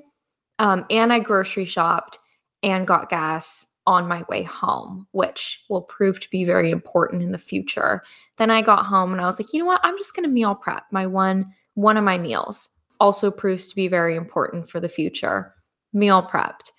Um, 0.58 0.86
and 0.88 1.12
I 1.12 1.18
grocery 1.18 1.66
shopped 1.66 2.18
and 2.62 2.86
got 2.86 3.10
gas 3.10 3.66
on 3.86 4.08
my 4.08 4.24
way 4.28 4.42
home, 4.42 5.06
which 5.12 5.62
will 5.68 5.82
prove 5.82 6.18
to 6.20 6.30
be 6.30 6.44
very 6.44 6.70
important 6.70 7.22
in 7.22 7.32
the 7.32 7.38
future. 7.38 8.02
Then 8.38 8.50
I 8.50 8.62
got 8.62 8.86
home 8.86 9.12
and 9.12 9.20
I 9.20 9.26
was 9.26 9.38
like, 9.38 9.52
you 9.52 9.58
know 9.58 9.66
what? 9.66 9.80
I'm 9.82 9.98
just 9.98 10.16
going 10.16 10.24
to 10.24 10.32
meal 10.32 10.54
prep 10.54 10.84
my 10.90 11.06
one 11.06 11.52
one 11.74 11.96
of 11.96 12.04
my 12.04 12.18
meals. 12.18 12.70
Also 13.00 13.30
proves 13.30 13.66
to 13.66 13.76
be 13.76 13.88
very 13.88 14.16
important 14.16 14.70
for 14.70 14.80
the 14.80 14.88
future. 14.88 15.52
Meal 15.92 16.22
prepped. 16.22 16.70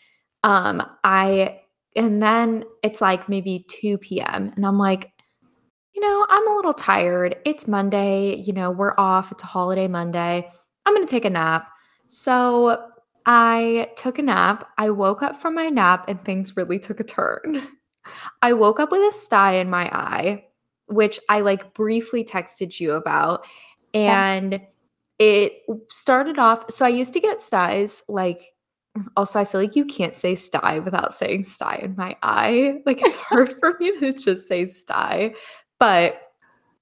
Um, 0.44 0.82
I 1.04 1.60
and 1.96 2.22
then 2.22 2.64
it's 2.84 3.02
like 3.02 3.30
maybe 3.30 3.66
2 3.70 3.98
p.m. 4.00 4.52
and 4.56 4.66
I'm 4.66 4.78
like, 4.78 5.12
you 5.94 6.02
know, 6.02 6.26
I'm 6.30 6.48
a 6.48 6.56
little 6.56 6.74
tired. 6.74 7.38
It's 7.46 7.68
Monday, 7.68 8.36
you 8.36 8.52
know, 8.52 8.70
we're 8.70 8.96
off. 8.98 9.32
It's 9.32 9.44
a 9.44 9.48
holiday 9.48 9.88
Monday. 9.88 10.52
I'm 10.86 10.94
going 10.94 11.08
to 11.08 11.12
take 11.12 11.24
a 11.26 11.30
nap. 11.30 11.70
So 12.08 12.90
I 13.26 13.90
took 13.96 14.20
a 14.20 14.22
nap. 14.22 14.70
I 14.78 14.90
woke 14.90 15.24
up 15.24 15.36
from 15.42 15.56
my 15.56 15.70
nap 15.70 16.06
and 16.08 16.24
things 16.24 16.56
really 16.56 16.80
took 16.80 17.00
a 17.00 17.04
turn. 17.04 17.68
I 18.42 18.54
woke 18.54 18.80
up 18.80 18.92
with 18.92 19.02
a 19.02 19.12
sty 19.12 19.54
in 19.54 19.70
my 19.70 19.86
eye, 19.86 20.46
which 20.88 21.20
I 21.30 21.42
like 21.42 21.74
briefly 21.74 22.24
texted 22.24 22.80
you 22.80 22.92
about. 22.92 23.46
And 23.94 24.54
yes. 24.54 24.62
it 25.20 25.54
started 25.90 26.38
off. 26.38 26.72
So 26.72 26.86
I 26.86 26.90
used 26.90 27.14
to 27.14 27.20
get 27.20 27.42
styes 27.42 28.04
like 28.08 28.56
also, 29.18 29.40
I 29.40 29.46
feel 29.46 29.62
like 29.62 29.76
you 29.76 29.86
can't 29.86 30.16
say 30.16 30.36
sty 30.36 30.80
without 30.80 31.14
saying 31.14 31.44
sty 31.44 31.80
in 31.84 31.96
my 31.98 32.16
eye. 32.24 32.82
Like 32.86 33.02
it's 33.02 33.18
hard 33.18 33.54
for 33.60 33.78
me 33.80 34.00
to 34.00 34.14
just 34.14 34.48
say 34.48 34.66
sty. 34.66 35.34
But 35.80 36.22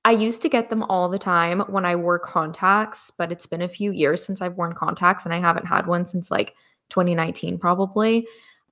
I 0.05 0.11
used 0.11 0.41
to 0.41 0.49
get 0.49 0.69
them 0.69 0.83
all 0.83 1.07
the 1.07 1.19
time 1.19 1.61
when 1.61 1.85
I 1.85 1.95
wore 1.95 2.19
contacts, 2.19 3.11
but 3.11 3.31
it's 3.31 3.45
been 3.45 3.61
a 3.61 3.69
few 3.69 3.91
years 3.91 4.25
since 4.25 4.41
I've 4.41 4.55
worn 4.55 4.73
contacts 4.73 5.25
and 5.25 5.33
I 5.33 5.39
haven't 5.39 5.65
had 5.65 5.87
one 5.87 6.05
since 6.05 6.29
like 6.29 6.55
2019 6.89 7.57
probably. 7.57 8.27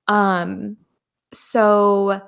Um 0.08 0.76
so 1.32 2.20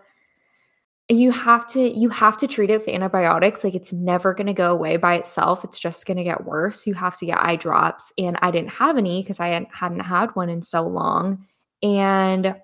you 1.10 1.30
have 1.32 1.66
to 1.66 1.80
you 1.80 2.08
have 2.08 2.38
to 2.38 2.46
treat 2.46 2.70
it 2.70 2.78
with 2.78 2.88
antibiotics. 2.88 3.62
Like 3.62 3.74
it's 3.74 3.92
never 3.92 4.32
going 4.32 4.46
to 4.46 4.54
go 4.54 4.72
away 4.72 4.96
by 4.96 5.16
itself. 5.16 5.62
It's 5.64 5.78
just 5.78 6.06
going 6.06 6.16
to 6.16 6.24
get 6.24 6.46
worse. 6.46 6.86
You 6.86 6.94
have 6.94 7.18
to 7.18 7.26
get 7.26 7.38
eye 7.38 7.56
drops 7.56 8.12
and 8.16 8.38
i 8.40 8.50
didn't 8.50 8.70
have 8.70 8.96
any 8.96 9.20
because 9.22 9.38
i 9.38 9.48
hadn't, 9.48 9.74
hadn't 9.74 10.00
had 10.00 10.34
one 10.34 10.48
in 10.48 10.62
so 10.62 10.86
long. 10.86 11.46
And 11.82 12.56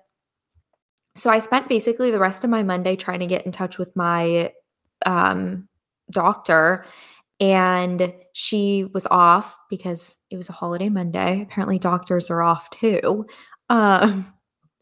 so 1.13 1.29
i 1.29 1.37
spent 1.37 1.69
basically 1.69 2.09
the 2.09 2.19
rest 2.19 2.43
of 2.43 2.49
my 2.49 2.63
monday 2.63 2.95
trying 2.95 3.19
to 3.19 3.27
get 3.27 3.45
in 3.45 3.51
touch 3.51 3.77
with 3.77 3.93
my 3.97 4.51
um 5.05 5.67
doctor 6.11 6.85
and 7.41 8.13
she 8.33 8.85
was 8.93 9.07
off 9.09 9.57
because 9.67 10.17
it 10.29 10.37
was 10.37 10.47
a 10.47 10.53
holiday 10.53 10.89
Monday. 10.89 11.41
Apparently, 11.41 11.79
doctors 11.79 12.29
are 12.29 12.43
off 12.43 12.69
too. 12.69 13.25
Um, 13.69 14.31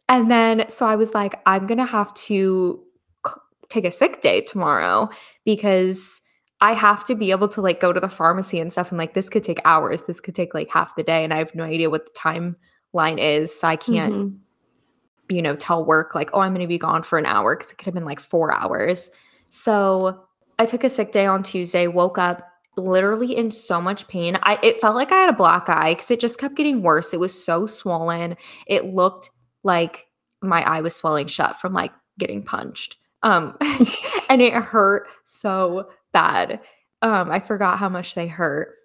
and 0.10 0.30
then, 0.30 0.68
so 0.68 0.86
I 0.86 0.96
was 0.96 1.14
like, 1.14 1.40
I'm 1.46 1.68
going 1.68 1.78
to 1.78 1.86
have 1.86 2.14
to 2.16 2.84
c- 3.26 3.34
take 3.70 3.86
a 3.86 3.92
sick 3.92 4.22
day 4.22 4.42
tomorrow 4.42 5.10
because 5.46 6.22
I 6.60 6.74
have 6.74 7.06
to 7.06 7.16
be 7.16 7.32
able 7.32 7.48
to 7.50 7.62
like 7.62 7.80
go 7.80 7.94
to 7.94 8.00
the 8.00 8.10
pharmacy 8.10 8.60
and 8.60 8.72
stuff. 8.72 8.92
And 8.92 8.98
like, 8.98 9.14
this 9.14 9.30
could 9.30 9.44
take 9.44 9.62
hours. 9.64 10.02
This 10.02 10.20
could 10.20 10.36
take 10.36 10.54
like 10.54 10.70
half 10.70 10.96
the 10.98 11.04
day. 11.04 11.24
And 11.24 11.34
I 11.34 11.38
have 11.38 11.56
no 11.56 11.64
idea 11.64 11.90
what 11.90 12.08
the 12.08 12.56
timeline 12.94 13.20
is. 13.20 13.58
So 13.58 13.70
I 13.70 13.78
can't, 13.78 14.14
mm-hmm. 14.14 15.34
you 15.34 15.42
know, 15.42 15.56
tell 15.56 15.86
work 15.86 16.14
like, 16.14 16.30
oh, 16.34 16.42
I'm 16.42 16.54
going 16.54 16.66
to 16.66 16.68
be 16.68 16.78
gone 16.78 17.04
for 17.04 17.18
an 17.18 17.26
hour 17.26 17.56
because 17.56 17.72
it 17.72 17.78
could 17.78 17.86
have 17.86 17.94
been 17.94 18.04
like 18.04 18.20
four 18.20 18.54
hours. 18.54 19.10
So 19.48 20.26
I 20.60 20.66
took 20.66 20.84
a 20.84 20.90
sick 20.90 21.12
day 21.12 21.26
on 21.26 21.42
Tuesday, 21.42 21.88
woke 21.88 22.18
up 22.18 22.44
literally 22.78 23.36
in 23.36 23.50
so 23.50 23.82
much 23.82 24.08
pain. 24.08 24.38
I 24.44 24.60
it 24.62 24.80
felt 24.80 24.96
like 24.96 25.12
I 25.12 25.22
had 25.22 25.30
a 25.30 25.34
black 25.34 25.70
eye 25.70 25.96
cuz 25.96 26.12
it 26.12 26.20
just 26.20 26.38
kept 26.38 26.56
getting 26.56 26.82
worse. 26.82 27.14
It 27.14 27.20
was 27.20 27.34
so 27.34 27.66
swollen. 27.66 28.38
It 28.68 28.94
looked 28.94 29.32
like 29.64 30.08
my 30.42 30.64
eye 30.64 30.82
was 30.82 30.96
swelling 30.96 31.28
shut 31.28 31.56
from 31.58 31.74
like 31.74 31.92
getting 32.20 32.44
punched. 32.44 32.98
Um 33.24 33.58
and 34.30 34.42
it 34.42 34.54
hurt 34.54 35.08
so 35.26 35.90
bad. 36.14 36.60
Um 37.02 37.32
I 37.32 37.40
forgot 37.40 37.80
how 37.80 37.90
much 37.90 38.16
they 38.16 38.28
hurt. 38.28 38.76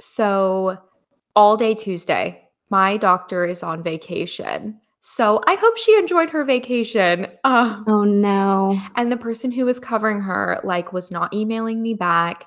So 0.00 0.78
all 1.36 1.56
day 1.56 1.74
Tuesday, 1.74 2.48
my 2.70 2.96
doctor 2.96 3.44
is 3.44 3.62
on 3.62 3.82
vacation. 3.82 4.80
So 5.06 5.42
I 5.46 5.56
hope 5.56 5.76
she 5.76 5.94
enjoyed 5.98 6.30
her 6.30 6.44
vacation. 6.44 7.26
Uh, 7.44 7.82
oh 7.86 8.04
no. 8.04 8.80
And 8.96 9.12
the 9.12 9.18
person 9.18 9.52
who 9.52 9.66
was 9.66 9.78
covering 9.78 10.22
her 10.22 10.58
like 10.64 10.94
was 10.94 11.10
not 11.10 11.34
emailing 11.34 11.82
me 11.82 11.92
back. 11.92 12.46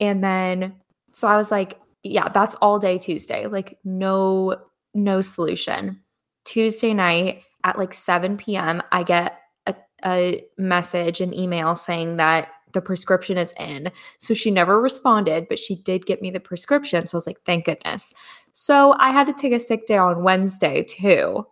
And 0.00 0.24
then 0.24 0.74
so 1.12 1.28
I 1.28 1.36
was 1.36 1.50
like, 1.50 1.78
yeah, 2.02 2.30
that's 2.30 2.54
all 2.62 2.78
day 2.78 2.96
Tuesday. 2.96 3.46
Like 3.46 3.78
no 3.84 4.56
no 4.94 5.20
solution. 5.20 6.00
Tuesday 6.46 6.94
night 6.94 7.42
at 7.64 7.76
like 7.76 7.92
7 7.92 8.38
p.m. 8.38 8.82
I 8.90 9.02
get 9.02 9.38
a, 9.66 9.74
a 10.02 10.42
message, 10.56 11.20
an 11.20 11.34
email 11.34 11.76
saying 11.76 12.16
that 12.16 12.48
the 12.72 12.80
prescription 12.80 13.36
is 13.36 13.52
in. 13.60 13.92
So 14.16 14.32
she 14.32 14.50
never 14.50 14.80
responded, 14.80 15.46
but 15.46 15.58
she 15.58 15.82
did 15.82 16.06
get 16.06 16.22
me 16.22 16.30
the 16.30 16.40
prescription. 16.40 17.06
So 17.06 17.16
I 17.16 17.18
was 17.18 17.26
like, 17.26 17.42
thank 17.44 17.66
goodness. 17.66 18.14
So 18.52 18.96
I 18.98 19.10
had 19.10 19.26
to 19.26 19.34
take 19.34 19.52
a 19.52 19.60
sick 19.60 19.86
day 19.86 19.98
on 19.98 20.22
Wednesday 20.22 20.84
too 20.84 21.44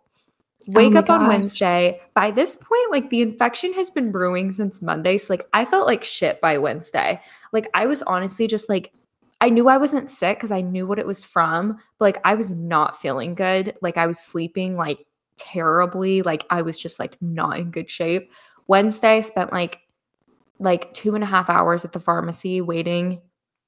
Wake 0.67 0.95
oh 0.95 0.99
up 0.99 1.07
gosh. 1.07 1.21
on 1.21 1.27
Wednesday. 1.27 2.01
By 2.13 2.31
this 2.31 2.55
point, 2.55 2.91
like 2.91 3.09
the 3.09 3.21
infection 3.21 3.73
has 3.73 3.89
been 3.89 4.11
brewing 4.11 4.51
since 4.51 4.81
Monday. 4.81 5.17
So, 5.17 5.33
like, 5.33 5.47
I 5.53 5.65
felt 5.65 5.85
like 5.85 6.03
shit 6.03 6.41
by 6.41 6.57
Wednesday. 6.57 7.21
Like, 7.53 7.69
I 7.73 7.85
was 7.85 8.01
honestly 8.03 8.47
just 8.47 8.67
like, 8.67 8.91
I 9.39 9.49
knew 9.49 9.69
I 9.69 9.77
wasn't 9.77 10.09
sick 10.09 10.37
because 10.37 10.51
I 10.51 10.61
knew 10.61 10.87
what 10.87 10.99
it 10.99 11.05
was 11.05 11.23
from, 11.23 11.77
but 11.99 12.05
like, 12.05 12.19
I 12.25 12.33
was 12.33 12.49
not 12.51 12.99
feeling 12.99 13.35
good. 13.35 13.77
Like, 13.81 13.97
I 13.97 14.07
was 14.07 14.19
sleeping 14.19 14.75
like 14.75 15.05
terribly. 15.37 16.23
Like, 16.23 16.45
I 16.49 16.63
was 16.63 16.79
just 16.79 16.99
like 16.99 17.17
not 17.21 17.59
in 17.59 17.71
good 17.71 17.89
shape. 17.89 18.31
Wednesday, 18.67 19.17
I 19.17 19.21
spent 19.21 19.51
like 19.51 19.79
like 20.59 20.93
two 20.93 21.13
and 21.15 21.23
a 21.23 21.27
half 21.27 21.49
hours 21.49 21.85
at 21.85 21.93
the 21.93 21.99
pharmacy 21.99 22.61
waiting 22.61 23.21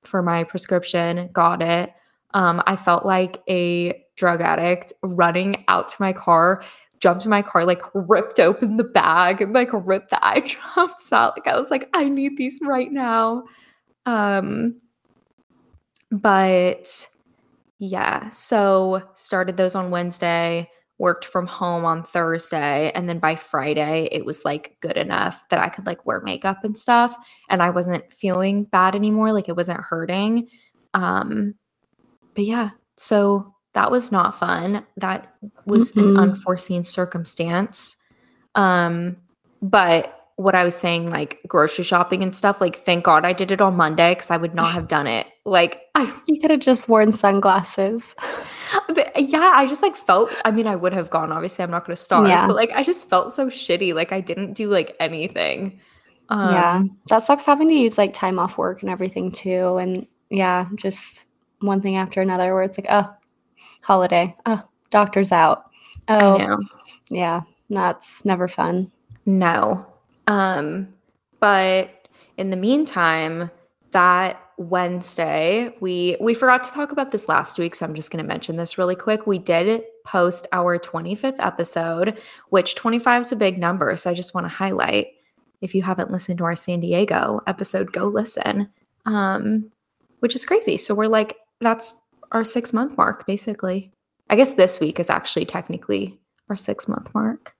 for 0.03 0.21
my 0.21 0.43
prescription, 0.43 1.29
got 1.33 1.61
it. 1.61 1.93
Um, 2.33 2.61
I 2.65 2.75
felt 2.75 3.05
like 3.05 3.41
a 3.47 4.05
drug 4.19 4.41
addict 4.41 4.93
running 5.01 5.63
out 5.67 5.89
to 5.89 5.95
my 5.99 6.13
car, 6.13 6.61
jumped 6.99 7.23
in 7.23 7.29
my 7.29 7.41
car, 7.41 7.65
like 7.65 7.81
ripped 7.93 8.39
open 8.39 8.77
the 8.77 8.83
bag 8.83 9.41
and 9.41 9.53
like 9.53 9.69
ripped 9.71 10.09
the 10.11 10.23
eye 10.25 10.41
drops 10.41 11.11
out. 11.11 11.33
Like 11.37 11.47
I 11.47 11.57
was 11.57 11.71
like, 11.71 11.89
I 11.93 12.09
need 12.09 12.37
these 12.37 12.59
right 12.61 12.91
now. 12.91 13.43
Um, 14.05 14.75
but 16.11 17.07
yeah, 17.79 18.29
so 18.29 19.01
started 19.15 19.57
those 19.57 19.75
on 19.75 19.89
Wednesday 19.89 20.69
worked 20.99 21.23
from 21.23 21.47
home 21.47 21.85
on 21.85 22.03
Thursday 22.03 22.91
and 22.93 23.07
then 23.07 23.19
by 23.19 23.33
Friday 23.33 24.09
it 24.11 24.25
was 24.25 24.43
like 24.43 24.75
good 24.81 24.97
enough 24.97 25.47
that 25.49 25.59
I 25.59 25.69
could 25.69 25.85
like 25.85 26.05
wear 26.05 26.19
makeup 26.19 26.65
and 26.65 26.77
stuff 26.77 27.15
and 27.49 27.63
I 27.63 27.69
wasn't 27.69 28.13
feeling 28.13 28.65
bad 28.65 28.95
anymore 28.95 29.31
like 29.31 29.47
it 29.47 29.55
wasn't 29.55 29.79
hurting 29.79 30.49
um 30.93 31.55
but 32.35 32.43
yeah 32.43 32.71
so 32.97 33.55
that 33.73 33.91
was 33.91 34.11
not 34.11 34.37
fun 34.37 34.85
that 34.97 35.33
was 35.65 35.91
mm-hmm. 35.91 36.09
an 36.09 36.17
unforeseen 36.17 36.83
circumstance 36.83 37.97
um 38.55 39.17
but 39.61 40.19
what 40.39 40.55
I 40.55 40.63
was 40.63 40.73
saying, 40.73 41.09
like 41.09 41.41
grocery 41.49 41.83
shopping 41.83 42.23
and 42.23 42.33
stuff, 42.33 42.61
like 42.61 42.77
thank 42.85 43.03
God 43.03 43.25
I 43.25 43.33
did 43.33 43.51
it 43.51 43.59
on 43.59 43.75
Monday 43.75 44.11
because 44.11 44.31
I 44.31 44.37
would 44.37 44.55
not 44.55 44.71
have 44.71 44.87
done 44.87 45.05
it. 45.05 45.27
Like 45.43 45.81
I 45.95 46.05
You 46.27 46.39
could 46.39 46.49
have 46.49 46.61
just 46.61 46.87
worn 46.87 47.11
sunglasses. 47.11 48.15
But 48.87 49.11
yeah, 49.19 49.51
I 49.55 49.65
just 49.65 49.81
like 49.81 49.95
felt 49.95 50.31
I 50.45 50.51
mean, 50.51 50.67
I 50.67 50.75
would 50.75 50.93
have 50.93 51.09
gone, 51.09 51.31
obviously 51.31 51.63
I'm 51.63 51.71
not 51.71 51.85
gonna 51.85 51.95
starve, 51.95 52.27
yeah. 52.29 52.45
but 52.45 52.55
like 52.55 52.71
I 52.71 52.83
just 52.83 53.09
felt 53.09 53.33
so 53.33 53.47
shitty. 53.47 53.95
Like 53.95 54.11
I 54.11 54.21
didn't 54.21 54.53
do 54.53 54.69
like 54.69 54.95
anything. 54.99 55.81
Um, 56.29 56.53
yeah. 56.53 56.83
That 57.09 57.23
sucks 57.23 57.45
having 57.45 57.67
to 57.67 57.73
use 57.73 57.97
like 57.97 58.13
time 58.13 58.37
off 58.37 58.59
work 58.59 58.83
and 58.83 58.91
everything 58.91 59.31
too. 59.31 59.77
And 59.77 60.05
yeah, 60.29 60.67
just 60.75 61.25
one 61.61 61.81
thing 61.81 61.97
after 61.97 62.21
another 62.21 62.53
where 62.53 62.61
it's 62.61 62.77
like, 62.77 62.87
oh, 62.91 63.11
holiday. 63.81 64.35
Oh, 64.45 64.63
doctor's 64.89 65.31
out. 65.31 65.65
Oh 66.07 66.59
yeah. 67.09 67.41
That's 67.69 68.25
never 68.25 68.47
fun. 68.47 68.91
No. 69.25 69.85
Um, 70.27 70.87
but 71.39 72.07
in 72.37 72.49
the 72.49 72.57
meantime, 72.57 73.51
that 73.91 74.41
Wednesday, 74.57 75.73
we 75.79 76.17
we 76.19 76.33
forgot 76.33 76.63
to 76.63 76.71
talk 76.71 76.91
about 76.91 77.11
this 77.11 77.29
last 77.29 77.57
week, 77.57 77.75
so 77.75 77.85
I'm 77.85 77.93
just 77.93 78.11
going 78.11 78.23
to 78.23 78.27
mention 78.27 78.57
this 78.57 78.77
really 78.77 78.95
quick. 78.95 79.25
We 79.25 79.39
did 79.39 79.83
post 80.05 80.47
our 80.51 80.77
25th 80.77 81.35
episode, 81.39 82.19
which 82.49 82.75
25 82.75 83.21
is 83.21 83.31
a 83.31 83.35
big 83.35 83.57
number, 83.57 83.95
so 83.95 84.09
I 84.09 84.13
just 84.13 84.33
want 84.33 84.45
to 84.45 84.49
highlight 84.49 85.07
if 85.61 85.75
you 85.75 85.81
haven't 85.81 86.11
listened 86.11 86.37
to 86.39 86.45
our 86.45 86.55
San 86.55 86.79
Diego 86.79 87.41
episode, 87.47 87.91
go 87.91 88.05
listen. 88.05 88.69
Um, 89.05 89.71
which 90.19 90.35
is 90.35 90.45
crazy. 90.45 90.77
So 90.77 90.93
we're 90.93 91.07
like 91.07 91.37
that's 91.61 92.01
our 92.31 92.43
6 92.43 92.73
month 92.73 92.97
mark 92.97 93.25
basically. 93.25 93.91
I 94.29 94.35
guess 94.35 94.51
this 94.51 94.79
week 94.79 94.99
is 94.99 95.09
actually 95.09 95.45
technically 95.45 96.19
our 96.49 96.55
6 96.55 96.87
month 96.87 97.13
mark. 97.13 97.55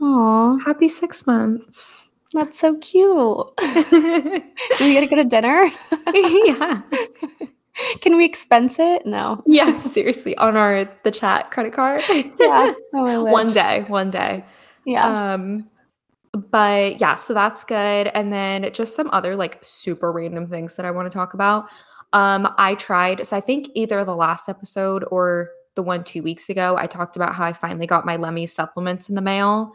Aw, 0.00 0.58
happy 0.58 0.88
6 0.88 1.26
months. 1.26 2.08
That's 2.32 2.58
so 2.58 2.76
cute. 2.78 3.50
Do 3.58 4.84
we 4.84 4.92
get 4.92 5.00
to 5.00 5.06
go 5.08 5.16
to 5.16 5.24
dinner? 5.24 5.70
yeah. 6.14 6.82
Can 8.00 8.16
we 8.16 8.24
expense 8.24 8.78
it? 8.78 9.04
No. 9.06 9.42
Yeah, 9.46 9.76
seriously, 9.76 10.36
on 10.36 10.56
our 10.56 10.88
the 11.02 11.10
chat 11.10 11.50
credit 11.50 11.72
card. 11.72 12.02
yeah. 12.08 12.72
Oh, 12.94 13.24
one 13.24 13.52
day, 13.52 13.84
one 13.88 14.10
day. 14.10 14.44
Yeah. 14.84 15.34
Um 15.34 15.68
but 16.32 17.00
yeah, 17.00 17.16
so 17.16 17.34
that's 17.34 17.64
good. 17.64 18.08
And 18.14 18.32
then 18.32 18.72
just 18.72 18.94
some 18.94 19.10
other 19.12 19.34
like 19.34 19.58
super 19.62 20.12
random 20.12 20.46
things 20.48 20.76
that 20.76 20.86
I 20.86 20.90
want 20.90 21.10
to 21.10 21.16
talk 21.16 21.34
about. 21.34 21.68
Um 22.12 22.52
I 22.58 22.74
tried 22.74 23.26
so 23.26 23.36
I 23.36 23.40
think 23.40 23.68
either 23.74 24.04
the 24.04 24.16
last 24.16 24.48
episode 24.48 25.04
or 25.10 25.50
the 25.76 25.82
one 25.82 26.04
2 26.04 26.22
weeks 26.22 26.48
ago 26.48 26.76
I 26.78 26.86
talked 26.86 27.16
about 27.16 27.34
how 27.34 27.44
I 27.44 27.52
finally 27.52 27.86
got 27.86 28.06
my 28.06 28.16
Lemme 28.16 28.46
supplements 28.46 29.08
in 29.08 29.14
the 29.14 29.22
mail. 29.22 29.72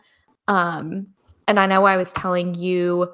Um 0.47 1.07
and 1.47 1.59
I 1.59 1.65
know 1.65 1.85
I 1.85 1.97
was 1.97 2.11
telling 2.11 2.55
you 2.55 3.11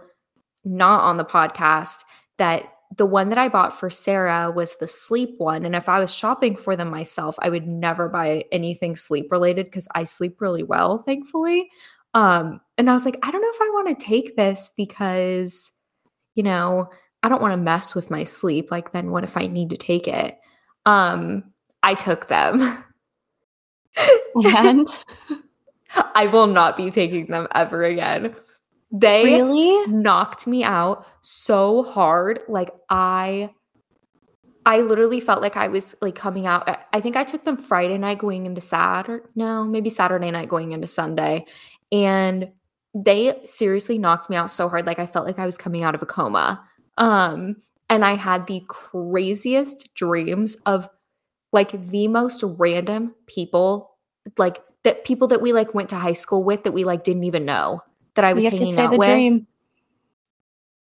not 0.63 1.01
on 1.01 1.17
the 1.17 1.25
podcast 1.25 2.03
that 2.37 2.65
the 2.97 3.05
one 3.05 3.29
that 3.29 3.37
I 3.37 3.47
bought 3.47 3.77
for 3.77 3.89
Sarah 3.89 4.51
was 4.51 4.75
the 4.77 4.87
sleep 4.87 5.35
one. 5.37 5.65
And 5.65 5.75
if 5.75 5.87
I 5.87 5.99
was 5.99 6.13
shopping 6.13 6.55
for 6.55 6.75
them 6.75 6.89
myself, 6.89 7.35
I 7.41 7.49
would 7.49 7.67
never 7.67 8.09
buy 8.09 8.43
anything 8.51 8.95
sleep 8.95 9.31
related 9.31 9.65
because 9.65 9.87
I 9.95 10.03
sleep 10.03 10.41
really 10.41 10.63
well, 10.63 10.97
thankfully. 10.99 11.69
Um, 12.13 12.59
and 12.77 12.89
I 12.89 12.93
was 12.93 13.05
like, 13.05 13.17
I 13.23 13.31
don't 13.31 13.41
know 13.41 13.51
if 13.53 13.61
I 13.61 13.71
want 13.73 13.97
to 13.97 14.05
take 14.05 14.35
this 14.35 14.71
because, 14.75 15.71
you 16.35 16.43
know, 16.43 16.89
I 17.23 17.29
don't 17.29 17.41
want 17.41 17.53
to 17.53 17.57
mess 17.57 17.93
with 17.93 18.09
my 18.09 18.23
sleep. 18.23 18.71
Like, 18.71 18.91
then 18.91 19.11
what 19.11 19.23
if 19.23 19.37
I 19.37 19.47
need 19.47 19.69
to 19.69 19.77
take 19.77 20.07
it? 20.07 20.39
Um, 20.85 21.43
I 21.83 21.93
took 21.93 22.27
them. 22.27 22.83
and 24.35 24.87
I 26.15 26.27
will 26.27 26.47
not 26.47 26.77
be 26.77 26.89
taking 26.89 27.27
them 27.27 27.47
ever 27.53 27.83
again. 27.83 28.35
They 28.91 29.23
really 29.23 29.87
knocked 29.91 30.47
me 30.47 30.63
out 30.63 31.05
so 31.21 31.83
hard. 31.83 32.41
Like 32.47 32.71
I 32.89 33.51
I 34.65 34.81
literally 34.81 35.19
felt 35.19 35.41
like 35.41 35.57
I 35.57 35.67
was 35.69 35.95
like 36.01 36.15
coming 36.15 36.45
out. 36.45 36.69
I 36.93 36.99
think 36.99 37.15
I 37.15 37.23
took 37.23 37.45
them 37.45 37.57
Friday 37.57 37.97
night 37.97 38.19
going 38.19 38.45
into 38.45 38.61
Saturday. 38.61 39.23
No, 39.35 39.63
maybe 39.63 39.89
Saturday 39.89 40.29
night 40.29 40.49
going 40.49 40.73
into 40.73 40.87
Sunday. 40.87 41.45
And 41.91 42.51
they 42.93 43.39
seriously 43.43 43.97
knocked 43.97 44.29
me 44.29 44.35
out 44.35 44.51
so 44.51 44.67
hard. 44.67 44.85
Like 44.85 44.99
I 44.99 45.05
felt 45.05 45.25
like 45.25 45.39
I 45.39 45.45
was 45.45 45.57
coming 45.57 45.83
out 45.83 45.95
of 45.95 46.01
a 46.01 46.05
coma. 46.05 46.61
Um, 46.97 47.57
and 47.89 48.05
I 48.05 48.15
had 48.15 48.47
the 48.47 48.63
craziest 48.67 49.93
dreams 49.95 50.55
of 50.65 50.87
like 51.51 51.89
the 51.89 52.07
most 52.07 52.43
random 52.43 53.13
people, 53.27 53.97
like 54.37 54.63
that 54.83 55.03
people 55.05 55.27
that 55.29 55.41
we 55.41 55.53
like 55.53 55.73
went 55.73 55.89
to 55.89 55.95
high 55.95 56.13
school 56.13 56.43
with 56.43 56.63
that 56.63 56.71
we 56.71 56.83
like 56.83 57.03
didn't 57.03 57.25
even 57.25 57.45
know 57.45 57.81
that 58.15 58.25
I 58.25 58.33
was 58.33 58.43
you 58.43 58.49
have 58.49 58.59
hanging 58.59 58.73
to 58.73 58.75
say 58.75 58.83
out 58.83 58.91
the 58.91 58.97
with. 58.97 59.07
Dream. 59.07 59.47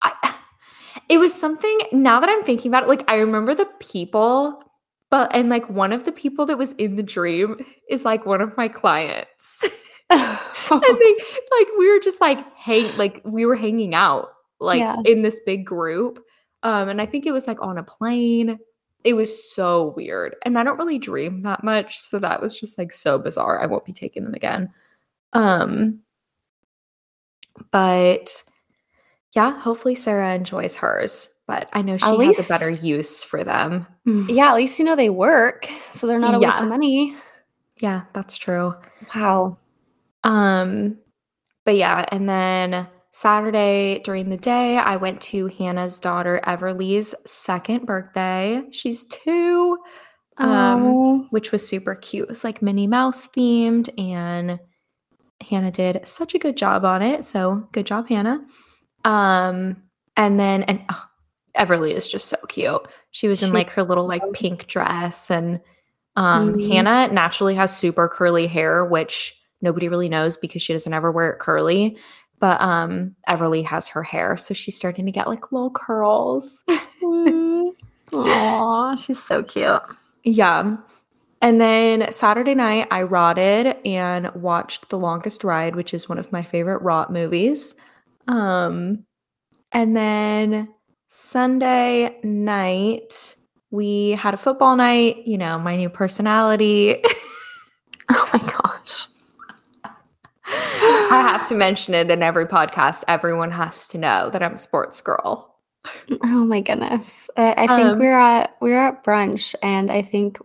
I, 0.02 0.34
it 1.08 1.18
was 1.18 1.32
something 1.32 1.78
now 1.92 2.20
that 2.20 2.28
I'm 2.28 2.42
thinking 2.42 2.70
about 2.70 2.84
it, 2.84 2.88
like 2.88 3.08
I 3.08 3.16
remember 3.16 3.54
the 3.54 3.68
people, 3.80 4.62
but 5.10 5.34
and 5.34 5.48
like 5.48 5.68
one 5.70 5.92
of 5.92 6.04
the 6.04 6.12
people 6.12 6.46
that 6.46 6.58
was 6.58 6.72
in 6.74 6.96
the 6.96 7.02
dream 7.02 7.64
is 7.88 8.04
like 8.04 8.26
one 8.26 8.40
of 8.40 8.56
my 8.56 8.68
clients. 8.68 9.64
and 10.10 10.20
they 10.80 11.16
like 11.58 11.68
we 11.78 11.92
were 11.92 12.00
just 12.00 12.18
like 12.18 12.38
hang 12.56 12.96
like 12.96 13.20
we 13.24 13.44
were 13.44 13.54
hanging 13.54 13.94
out 13.94 14.28
like 14.60 14.80
yeah. 14.80 14.96
in 15.04 15.22
this 15.22 15.40
big 15.44 15.64
group. 15.64 16.24
Um, 16.62 16.88
and 16.88 17.00
I 17.00 17.06
think 17.06 17.26
it 17.26 17.32
was 17.32 17.46
like 17.46 17.62
on 17.62 17.78
a 17.78 17.84
plane 17.84 18.58
it 19.04 19.14
was 19.14 19.52
so 19.52 19.94
weird. 19.96 20.36
And 20.44 20.58
I 20.58 20.64
don't 20.64 20.78
really 20.78 20.98
dream 20.98 21.42
that 21.42 21.62
much, 21.62 21.98
so 21.98 22.18
that 22.18 22.42
was 22.42 22.58
just 22.58 22.78
like 22.78 22.92
so 22.92 23.18
bizarre. 23.18 23.62
I 23.62 23.66
won't 23.66 23.84
be 23.84 23.92
taking 23.92 24.24
them 24.24 24.34
again. 24.34 24.72
Um 25.32 26.00
but 27.70 28.42
yeah, 29.32 29.58
hopefully 29.58 29.94
Sarah 29.94 30.34
enjoys 30.34 30.76
hers, 30.76 31.28
but 31.46 31.68
I 31.72 31.82
know 31.82 31.96
she 31.96 32.04
at 32.04 32.10
has 32.10 32.18
least, 32.18 32.50
a 32.50 32.52
better 32.52 32.70
use 32.70 33.24
for 33.24 33.44
them. 33.44 33.86
Yeah, 34.28 34.50
at 34.50 34.56
least 34.56 34.78
you 34.78 34.84
know 34.84 34.96
they 34.96 35.10
work, 35.10 35.68
so 35.92 36.06
they're 36.06 36.18
not 36.18 36.34
a 36.34 36.40
yeah. 36.40 36.50
waste 36.50 36.62
of 36.62 36.68
money. 36.68 37.14
Yeah, 37.80 38.02
that's 38.14 38.36
true. 38.36 38.74
Wow. 39.14 39.58
Um 40.24 40.98
but 41.64 41.76
yeah, 41.76 42.06
and 42.10 42.28
then 42.28 42.88
Saturday 43.18 43.98
during 44.04 44.28
the 44.28 44.36
day, 44.36 44.78
I 44.78 44.94
went 44.94 45.20
to 45.22 45.48
Hannah's 45.48 45.98
daughter 45.98 46.40
Everly's 46.46 47.16
second 47.26 47.84
birthday. 47.84 48.62
She's 48.70 49.06
two, 49.06 49.76
um, 50.36 51.26
which 51.30 51.50
was 51.50 51.66
super 51.66 51.96
cute. 51.96 52.22
It 52.22 52.28
was 52.28 52.44
like 52.44 52.62
Minnie 52.62 52.86
Mouse 52.86 53.26
themed, 53.26 53.88
and 53.98 54.60
Hannah 55.40 55.72
did 55.72 56.06
such 56.06 56.36
a 56.36 56.38
good 56.38 56.56
job 56.56 56.84
on 56.84 57.02
it. 57.02 57.24
So 57.24 57.68
good 57.72 57.86
job, 57.86 58.08
Hannah. 58.08 58.38
Um, 59.04 59.82
and 60.16 60.38
then 60.38 60.62
and 60.62 60.80
oh, 60.88 61.04
Everly 61.56 61.94
is 61.94 62.06
just 62.06 62.28
so 62.28 62.36
cute. 62.46 62.86
She 63.10 63.26
was 63.26 63.42
in 63.42 63.52
like 63.52 63.70
her 63.70 63.82
little 63.82 64.06
like 64.06 64.22
pink 64.32 64.68
dress, 64.68 65.28
and 65.28 65.60
um, 66.14 66.54
mm-hmm. 66.54 66.70
Hannah 66.70 67.12
naturally 67.12 67.56
has 67.56 67.76
super 67.76 68.06
curly 68.06 68.46
hair, 68.46 68.84
which 68.84 69.34
nobody 69.60 69.88
really 69.88 70.08
knows 70.08 70.36
because 70.36 70.62
she 70.62 70.72
doesn't 70.72 70.94
ever 70.94 71.10
wear 71.10 71.32
it 71.32 71.40
curly. 71.40 71.98
But 72.40 72.60
um 72.60 73.16
Everly 73.28 73.64
has 73.64 73.88
her 73.88 74.02
hair, 74.02 74.36
so 74.36 74.54
she's 74.54 74.76
starting 74.76 75.06
to 75.06 75.12
get 75.12 75.28
like 75.28 75.50
little 75.52 75.70
curls. 75.70 76.62
mm. 77.02 77.70
Aw, 78.14 78.96
she's 78.96 79.22
so 79.22 79.42
cute. 79.42 79.82
Yeah. 80.24 80.76
and 81.42 81.60
then 81.60 82.10
Saturday 82.12 82.54
night, 82.54 82.88
I 82.90 83.02
rotted 83.02 83.76
and 83.84 84.30
watched 84.34 84.88
The 84.90 84.98
Longest 84.98 85.44
Ride, 85.44 85.76
which 85.76 85.94
is 85.94 86.08
one 86.08 86.18
of 86.18 86.32
my 86.32 86.42
favorite 86.42 86.82
rot 86.82 87.12
movies. 87.12 87.76
Um, 88.28 89.04
and 89.72 89.96
then 89.96 90.68
Sunday 91.08 92.18
night, 92.22 93.36
we 93.70 94.10
had 94.12 94.34
a 94.34 94.38
football 94.38 94.76
night, 94.76 95.26
you 95.26 95.38
know, 95.38 95.58
my 95.58 95.76
new 95.76 95.88
personality. 95.90 97.02
oh 98.10 98.30
my 98.32 98.40
gosh. 98.40 99.06
I 101.10 101.22
have 101.22 101.46
to 101.46 101.54
mention 101.54 101.94
it 101.94 102.10
in 102.10 102.22
every 102.22 102.46
podcast. 102.46 103.02
Everyone 103.08 103.50
has 103.50 103.88
to 103.88 103.98
know 103.98 104.28
that 104.30 104.42
I'm 104.42 104.54
a 104.54 104.58
sports 104.58 105.00
girl. 105.00 105.56
Oh 106.22 106.44
my 106.44 106.60
goodness. 106.60 107.30
I, 107.36 107.54
I 107.56 107.66
think 107.66 107.88
um, 107.88 107.98
we're 107.98 108.18
at 108.18 108.56
we're 108.60 108.76
at 108.76 109.04
brunch 109.04 109.54
and 109.62 109.90
I 109.90 110.02
think 110.02 110.38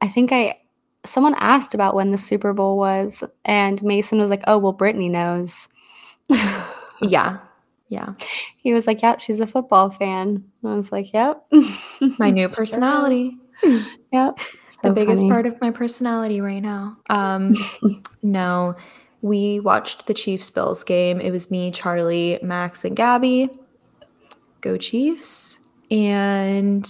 I 0.00 0.08
think 0.08 0.30
I 0.30 0.60
someone 1.04 1.34
asked 1.34 1.74
about 1.74 1.96
when 1.96 2.12
the 2.12 2.18
Super 2.18 2.52
Bowl 2.52 2.78
was 2.78 3.24
and 3.44 3.82
Mason 3.82 4.18
was 4.18 4.30
like, 4.30 4.44
"Oh, 4.46 4.58
well 4.58 4.74
Brittney 4.74 5.10
knows." 5.10 5.68
yeah. 7.02 7.38
Yeah. 7.88 8.14
He 8.56 8.72
was 8.72 8.86
like, 8.86 9.02
"Yep, 9.02 9.20
she's 9.20 9.40
a 9.40 9.46
football 9.46 9.90
fan." 9.90 10.44
I 10.64 10.74
was 10.74 10.92
like, 10.92 11.12
"Yep." 11.12 11.44
my 12.18 12.30
new 12.30 12.48
personality. 12.48 13.32
yep. 14.12 14.38
So 14.68 14.88
the 14.88 14.92
biggest 14.92 15.22
funny. 15.22 15.30
part 15.30 15.46
of 15.46 15.60
my 15.60 15.72
personality 15.72 16.40
right 16.40 16.62
now. 16.62 16.98
Um 17.10 17.54
no, 18.22 18.76
we 19.24 19.58
watched 19.58 20.06
the 20.06 20.12
Chiefs 20.12 20.50
Bills 20.50 20.84
game. 20.84 21.18
It 21.18 21.30
was 21.30 21.50
me, 21.50 21.70
Charlie, 21.70 22.38
Max, 22.42 22.84
and 22.84 22.94
Gabby. 22.94 23.48
Go 24.60 24.76
Chiefs. 24.76 25.60
And 25.90 26.86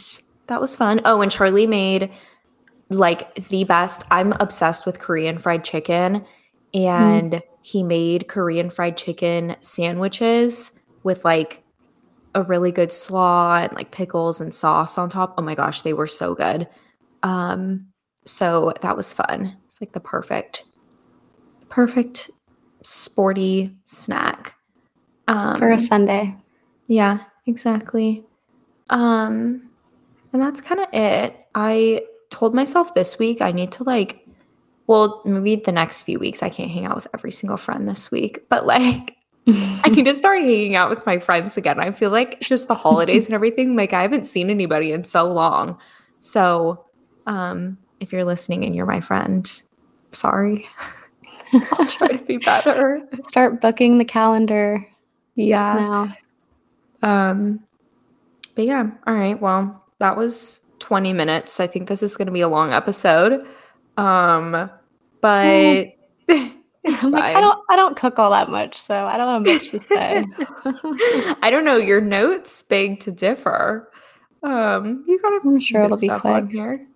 that 0.48 0.60
was 0.60 0.74
fun. 0.74 1.00
Oh, 1.04 1.20
and 1.20 1.30
Charlie 1.30 1.68
made 1.68 2.10
like 2.88 3.32
the 3.36 3.62
best. 3.62 4.02
I'm 4.10 4.32
obsessed 4.40 4.84
with 4.84 4.98
Korean 4.98 5.38
fried 5.38 5.62
chicken. 5.62 6.26
And 6.74 7.34
mm. 7.34 7.42
he 7.62 7.84
made 7.84 8.26
Korean 8.26 8.68
fried 8.68 8.96
chicken 8.96 9.54
sandwiches 9.60 10.72
with 11.04 11.24
like 11.24 11.62
a 12.34 12.42
really 12.42 12.72
good 12.72 12.90
slaw 12.90 13.58
and 13.58 13.72
like 13.74 13.92
pickles 13.92 14.40
and 14.40 14.52
sauce 14.52 14.98
on 14.98 15.08
top. 15.08 15.34
Oh 15.38 15.42
my 15.42 15.54
gosh, 15.54 15.82
they 15.82 15.92
were 15.92 16.08
so 16.08 16.34
good. 16.34 16.66
Um, 17.22 17.86
so 18.24 18.72
that 18.82 18.96
was 18.96 19.14
fun. 19.14 19.56
It's 19.66 19.80
like 19.80 19.92
the 19.92 20.00
perfect, 20.00 20.64
perfect 21.74 22.30
sporty 22.84 23.74
snack. 23.84 24.54
Um, 25.26 25.58
For 25.58 25.70
a 25.70 25.78
Sunday. 25.78 26.36
Yeah, 26.86 27.18
exactly. 27.46 28.24
Um, 28.90 29.70
and 30.32 30.40
that's 30.40 30.60
kind 30.60 30.80
of 30.80 30.88
it. 30.92 31.34
I 31.56 32.04
told 32.30 32.54
myself 32.54 32.94
this 32.94 33.18
week 33.18 33.40
I 33.40 33.50
need 33.50 33.72
to 33.72 33.84
like, 33.84 34.24
well, 34.86 35.20
maybe 35.24 35.56
the 35.56 35.72
next 35.72 36.02
few 36.02 36.20
weeks 36.20 36.44
I 36.44 36.48
can't 36.48 36.70
hang 36.70 36.84
out 36.84 36.94
with 36.94 37.08
every 37.12 37.32
single 37.32 37.56
friend 37.56 37.88
this 37.88 38.08
week, 38.08 38.48
but 38.48 38.66
like 38.66 39.16
I 39.48 39.88
need 39.88 40.04
to 40.04 40.14
start 40.14 40.42
hanging 40.42 40.76
out 40.76 40.90
with 40.90 41.04
my 41.06 41.18
friends 41.18 41.56
again. 41.56 41.80
I 41.80 41.90
feel 41.90 42.10
like 42.10 42.38
just 42.38 42.68
the 42.68 42.74
holidays 42.76 43.26
and 43.26 43.34
everything, 43.34 43.74
like 43.74 43.92
I 43.92 44.02
haven't 44.02 44.26
seen 44.26 44.48
anybody 44.48 44.92
in 44.92 45.02
so 45.02 45.32
long. 45.32 45.78
So, 46.20 46.84
um, 47.26 47.78
if 47.98 48.12
you're 48.12 48.24
listening 48.24 48.64
and 48.64 48.76
you're 48.76 48.86
my 48.86 49.00
friend, 49.00 49.50
sorry. 50.12 50.68
I'll 51.72 51.86
try 51.86 52.08
to 52.08 52.24
be 52.24 52.38
better. 52.38 53.00
Start 53.20 53.60
booking 53.60 53.98
the 53.98 54.04
calendar. 54.04 54.86
Yeah. 55.34 56.14
Now. 57.02 57.30
Um, 57.30 57.60
but 58.54 58.64
yeah, 58.64 58.90
all 59.06 59.14
right. 59.14 59.40
Well, 59.40 59.84
that 59.98 60.16
was 60.16 60.60
20 60.78 61.12
minutes. 61.12 61.60
I 61.60 61.66
think 61.66 61.88
this 61.88 62.02
is 62.02 62.16
going 62.16 62.26
to 62.26 62.32
be 62.32 62.40
a 62.40 62.48
long 62.48 62.72
episode. 62.72 63.46
Um, 63.96 64.70
but 65.20 65.46
like, 65.46 65.98
I 66.86 67.40
don't 67.40 67.58
I 67.70 67.76
don't 67.76 67.96
cook 67.96 68.18
all 68.18 68.30
that 68.32 68.50
much, 68.50 68.78
so 68.78 69.06
I 69.06 69.16
don't 69.16 69.46
have 69.46 69.54
much 69.54 69.70
to 69.70 69.80
say. 69.80 70.24
I 71.42 71.48
don't 71.50 71.64
know. 71.64 71.76
Your 71.76 72.02
notes 72.02 72.62
beg 72.62 73.00
to 73.00 73.10
differ. 73.10 73.90
Um, 74.42 75.02
you 75.06 75.18
gotta. 75.22 75.40
I'm 75.44 75.58
sure 75.58 75.84
it'll 75.84 75.96
be 75.96 76.10
quick 76.10 76.50
here. 76.50 76.86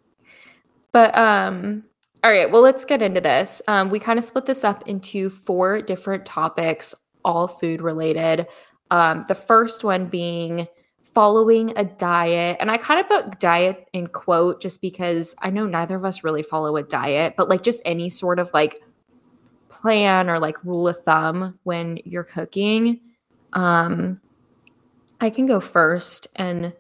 But 0.93 1.17
um, 1.17 1.85
all 2.25 2.31
right. 2.31 2.51
Well, 2.51 2.63
let's 2.63 2.85
get 2.85 3.01
into 3.01 3.21
this. 3.21 3.63
Um, 3.69 3.91
we 3.91 4.01
kind 4.01 4.19
of 4.19 4.25
split 4.25 4.47
this 4.47 4.65
up 4.65 4.89
into 4.89 5.31
four 5.31 5.81
different 5.81 6.27
topics, 6.27 6.95
all 7.25 7.47
food 7.47 7.81
related. 7.81 8.47
Um, 8.91 9.25
the 9.29 9.35
first 9.35 9.85
one 9.85 10.07
being 10.07 10.67
following 11.15 11.73
a 11.77 11.85
diet. 11.85 12.57
And 12.61 12.71
I 12.71 12.77
kind 12.77 13.01
of 13.01 13.09
put 13.09 13.41
diet 13.41 13.89
in 13.93 14.09
quote 14.09 14.61
just 14.61 14.81
because 14.81 15.35
I 15.43 15.51
know 15.51 15.67
neither 15.67 15.97
of 15.97 16.05
us 16.05 16.25
really 16.25 16.43
follow 16.43 16.77
a 16.77 16.83
diet, 16.83 17.35
but 17.37 17.49
like 17.49 17.63
just 17.63 17.83
any 17.85 18.11
sort 18.11 18.39
of 18.39 18.51
like 18.53 18.81
plan 19.69 20.29
or 20.29 20.39
like 20.39 20.65
rule 20.65 20.89
of 20.89 20.99
thumb 20.99 21.59
when 21.63 21.99
you're 22.05 22.25
cooking. 22.25 23.01
Um, 23.53 24.21
I 25.21 25.31
can 25.31 25.47
go 25.47 25.61
first 25.61 26.29
and 26.37 26.73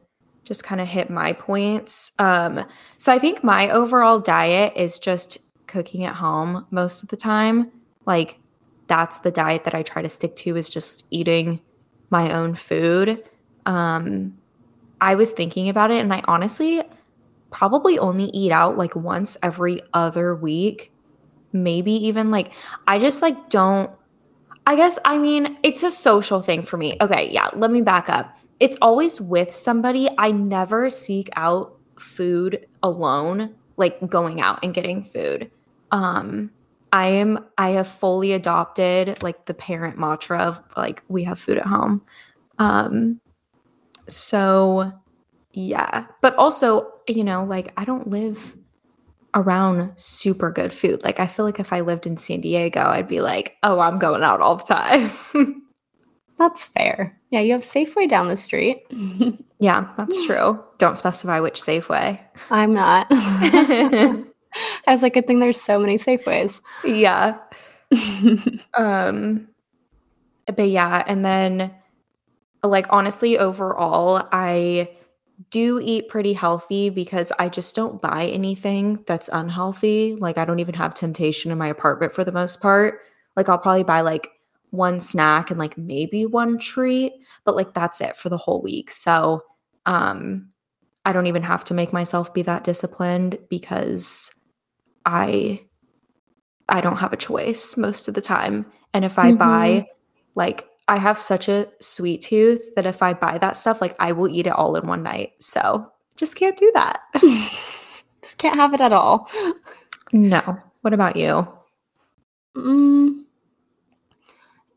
just 0.48 0.64
kind 0.64 0.80
of 0.80 0.88
hit 0.88 1.11
my 1.11 1.34
points. 1.34 2.12
Um, 2.18 2.64
so 2.96 3.12
I 3.12 3.18
think 3.18 3.44
my 3.44 3.70
overall 3.70 4.18
diet 4.18 4.72
is 4.74 4.98
just 4.98 5.37
cooking 5.66 6.04
at 6.04 6.14
home 6.14 6.66
most 6.70 7.02
of 7.02 7.11
the 7.11 7.16
time. 7.16 7.70
Like 8.06 8.40
that's 8.87 9.18
the 9.18 9.30
diet 9.30 9.64
that 9.64 9.74
I 9.74 9.82
try 9.82 10.00
to 10.00 10.08
stick 10.08 10.34
to 10.37 10.56
is 10.56 10.70
just 10.70 11.04
eating 11.11 11.61
my 12.08 12.32
own 12.32 12.54
food. 12.54 13.22
Um, 13.66 14.38
I 15.02 15.14
was 15.14 15.32
thinking 15.32 15.68
about 15.68 15.90
it 15.90 16.00
and 16.00 16.14
I 16.14 16.22
honestly 16.26 16.82
probably 17.50 17.98
only 17.98 18.30
eat 18.30 18.50
out 18.50 18.78
like 18.78 18.96
once 18.96 19.37
every 19.42 19.82
other 19.92 20.34
week. 20.34 20.92
Maybe 21.52 21.92
even 21.92 22.30
like 22.30 22.54
I 22.87 22.98
just 22.98 23.20
like 23.20 23.50
don't 23.50 23.90
I 24.66 24.76
guess 24.76 24.98
I 25.04 25.18
mean 25.18 25.58
it's 25.62 25.82
a 25.82 25.90
social 25.90 26.40
thing 26.40 26.62
for 26.62 26.78
me. 26.78 26.96
Okay, 27.02 27.30
yeah, 27.30 27.48
let 27.54 27.70
me 27.70 27.82
back 27.82 28.08
up. 28.08 28.34
It's 28.61 28.77
always 28.83 29.21
with 29.21 29.55
somebody. 29.55 30.09
I 30.18 30.33
never 30.33 30.90
seek 30.90 31.29
out 31.37 31.77
food 31.99 32.66
alone, 32.83 33.55
like 33.77 34.09
going 34.09 34.40
out 34.40 34.61
and 34.62 34.75
getting 34.75 35.05
food. 35.05 35.51
Um 35.90 36.53
I 36.92 37.09
am 37.09 37.44
I 37.59 37.71
have 37.71 37.88
fully 37.88 38.33
adopted 38.33 39.23
like 39.23 39.44
the 39.47 39.55
parent 39.55 39.99
mantra 39.99 40.40
of 40.40 40.62
like 40.77 41.03
we 41.09 41.25
have 41.25 41.38
food 41.38 41.59
at 41.59 41.66
home. 41.66 42.03
Um 42.59 43.21
so, 44.09 44.92
yeah. 45.53 46.07
But 46.23 46.35
also, 46.37 46.92
you 47.07 47.25
know, 47.25 47.44
like 47.44 47.73
I 47.77 47.85
don't 47.85 48.09
live 48.09 48.57
around 49.35 49.92
super 49.97 50.51
good 50.51 50.73
food. 50.73 51.03
Like 51.05 51.21
I 51.21 51.27
feel 51.27 51.44
like 51.44 51.61
if 51.61 51.73
I 51.73 51.81
lived 51.81 52.07
in 52.07 52.16
San 52.16 52.40
Diego, 52.40 52.81
I'd 52.81 53.09
be 53.09 53.21
like, 53.21 53.57
"Oh, 53.62 53.81
I'm 53.81 53.99
going 53.99 54.23
out 54.23 54.40
all 54.40 54.57
the 54.57 54.64
time." 54.64 55.11
that's 56.38 56.66
fair. 56.66 57.18
Yeah, 57.31 57.40
you 57.40 57.53
have 57.53 57.62
Safeway 57.62 58.09
down 58.09 58.29
the 58.29 58.37
street. 58.37 58.87
yeah, 59.59 59.92
that's 59.96 60.27
true. 60.27 60.62
Don't 60.79 60.96
specify 60.96 61.40
which 61.40 61.61
Safeway. 61.61 62.18
I'm 62.51 62.72
not. 62.72 63.07
I 63.11 64.24
was 64.87 65.03
like, 65.03 65.14
good 65.14 65.27
thing 65.27 65.40
there's 65.40 65.61
so 65.61 65.79
many 65.79 65.96
Safeways. 65.96 66.61
Yeah. 66.85 67.38
um 68.74 69.48
but 70.46 70.68
yeah, 70.68 71.05
and 71.07 71.24
then 71.24 71.74
like 72.62 72.87
honestly 72.90 73.38
overall 73.38 74.27
i 74.33 74.90
do 75.51 75.81
eat 75.83 76.09
pretty 76.09 76.33
healthy 76.33 76.90
because 76.90 77.33
i 77.38 77.48
just 77.48 77.74
don't 77.74 78.03
buy 78.03 78.27
anything 78.27 79.03
that's 79.07 79.29
unhealthy 79.33 80.16
like 80.16 80.37
i 80.38 80.44
don't 80.44 80.59
even 80.59 80.74
have 80.74 80.94
temptation 80.94 81.53
in 81.53 81.59
my 81.59 81.68
apartment 81.68 82.12
for 82.12 82.24
the 82.24 82.33
most 82.33 82.61
part 82.61 83.01
like 83.37 83.48
i'll 83.48 83.59
probably 83.59 83.85
buy 83.85 84.01
like 84.01 84.29
one 84.70 85.00
snack 85.00 85.50
and 85.50 85.59
like 85.59 85.76
maybe 85.78 86.26
one 86.26 86.59
treat 86.59 87.12
but 87.44 87.57
like 87.57 87.72
that's 87.74 88.00
it 88.00 88.16
for 88.16 88.28
the 88.28 88.37
whole 88.37 88.61
week 88.61 88.90
so 88.90 89.42
um 89.87 90.48
i 91.04 91.12
don't 91.12 91.26
even 91.26 91.42
have 91.42 91.64
to 91.64 91.74
make 91.74 91.92
myself 91.92 92.33
be 92.35 92.42
that 92.42 92.64
disciplined 92.64 93.38
because 93.48 94.31
i 95.07 95.61
i 96.68 96.81
don't 96.81 96.98
have 96.98 97.12
a 97.12 97.16
choice 97.16 97.76
most 97.76 98.09
of 98.09 98.14
the 98.14 98.20
time 98.20 98.66
and 98.92 99.04
if 99.04 99.18
i 99.18 99.28
mm-hmm. 99.28 99.38
buy 99.38 99.87
like 100.35 100.68
I 100.88 100.96
have 100.96 101.18
such 101.18 101.48
a 101.48 101.68
sweet 101.81 102.22
tooth 102.22 102.74
that 102.74 102.87
if 102.87 103.02
I 103.02 103.12
buy 103.12 103.37
that 103.38 103.59
stuff, 103.59 103.83
like 103.83 103.94
I 103.98 104.12
will 104.12 104.28
eat 104.28 104.46
it 104.46 104.54
all 104.54 104.74
in 104.74 104.87
one 104.87 105.02
night. 105.02 105.33
So 105.38 105.87
just 106.16 106.35
can't 106.35 106.57
do 106.57 106.72
that. 106.74 107.00
just 108.22 108.38
can't 108.38 108.57
have 108.57 108.72
it 108.72 108.81
at 108.81 108.94
all. 108.94 109.28
No. 110.12 110.57
What 110.81 110.94
about 110.94 111.16
you? 111.16 111.46
Mm, 112.57 113.24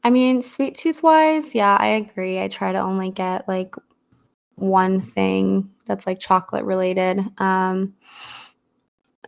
I 0.03 0.09
mean, 0.09 0.41
sweet 0.41 0.75
tooth 0.75 1.03
wise, 1.03 1.53
yeah, 1.53 1.77
I 1.79 1.87
agree. 1.87 2.41
I 2.41 2.47
try 2.47 2.71
to 2.71 2.79
only 2.79 3.11
get 3.11 3.47
like 3.47 3.75
one 4.55 4.99
thing 4.99 5.69
that's 5.85 6.07
like 6.07 6.19
chocolate 6.19 6.65
related. 6.65 7.19
Um, 7.37 7.93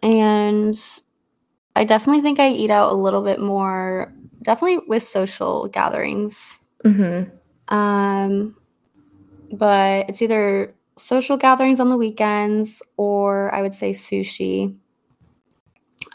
and 0.02 0.76
I 1.76 1.84
definitely 1.84 2.22
think 2.22 2.40
I 2.40 2.50
eat 2.50 2.72
out 2.72 2.92
a 2.92 2.96
little 2.96 3.22
bit 3.22 3.40
more, 3.40 4.14
definitely 4.42 4.86
with 4.88 5.04
social 5.04 5.68
gatherings. 5.68 6.60
Mm-hmm. 6.84 7.74
Um, 7.74 8.56
but 9.52 10.10
it's 10.10 10.22
either 10.22 10.76
social 10.98 11.38
gatherings 11.38 11.80
on 11.80 11.90
the 11.90 11.98
weekends 11.98 12.84
or 12.98 13.54
I 13.54 13.62
would 13.62 13.74
say 13.74 13.92
sushi. 13.92 14.76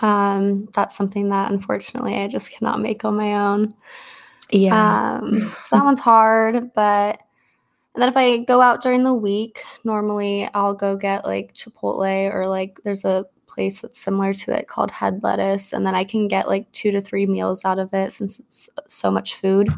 Um, 0.00 0.68
that's 0.74 0.96
something 0.96 1.28
that 1.30 1.50
unfortunately 1.50 2.14
I 2.14 2.28
just 2.28 2.52
cannot 2.52 2.80
make 2.80 3.04
on 3.04 3.16
my 3.16 3.34
own. 3.34 3.74
Yeah. 4.50 5.18
Um, 5.20 5.52
so 5.61 5.76
that 5.76 5.84
one's 5.84 6.00
hard, 6.00 6.72
but 6.74 7.22
and 7.94 8.02
then 8.02 8.08
if 8.08 8.16
I 8.16 8.38
go 8.38 8.61
out 8.61 8.82
during 8.82 9.02
the 9.02 9.14
week, 9.14 9.61
normally 9.82 10.48
I'll 10.54 10.74
go 10.74 10.96
get 10.96 11.24
like 11.24 11.54
Chipotle 11.54 12.32
or 12.32 12.46
like 12.46 12.78
there's 12.84 13.04
a 13.04 13.26
place 13.46 13.80
that's 13.80 13.98
similar 13.98 14.32
to 14.32 14.56
it 14.56 14.68
called 14.68 14.90
Head 14.90 15.22
Lettuce, 15.22 15.72
and 15.72 15.87
then 15.87 15.94
I 15.94 16.04
can 16.04 16.28
get 16.28 16.48
like 16.48 16.70
two 16.72 16.90
to 16.92 17.00
three 17.00 17.26
meals 17.26 17.64
out 17.64 17.78
of 17.78 17.92
it 17.92 18.12
since 18.12 18.38
it's 18.38 18.70
so 18.87 19.11
much 19.11 19.34
food. 19.34 19.68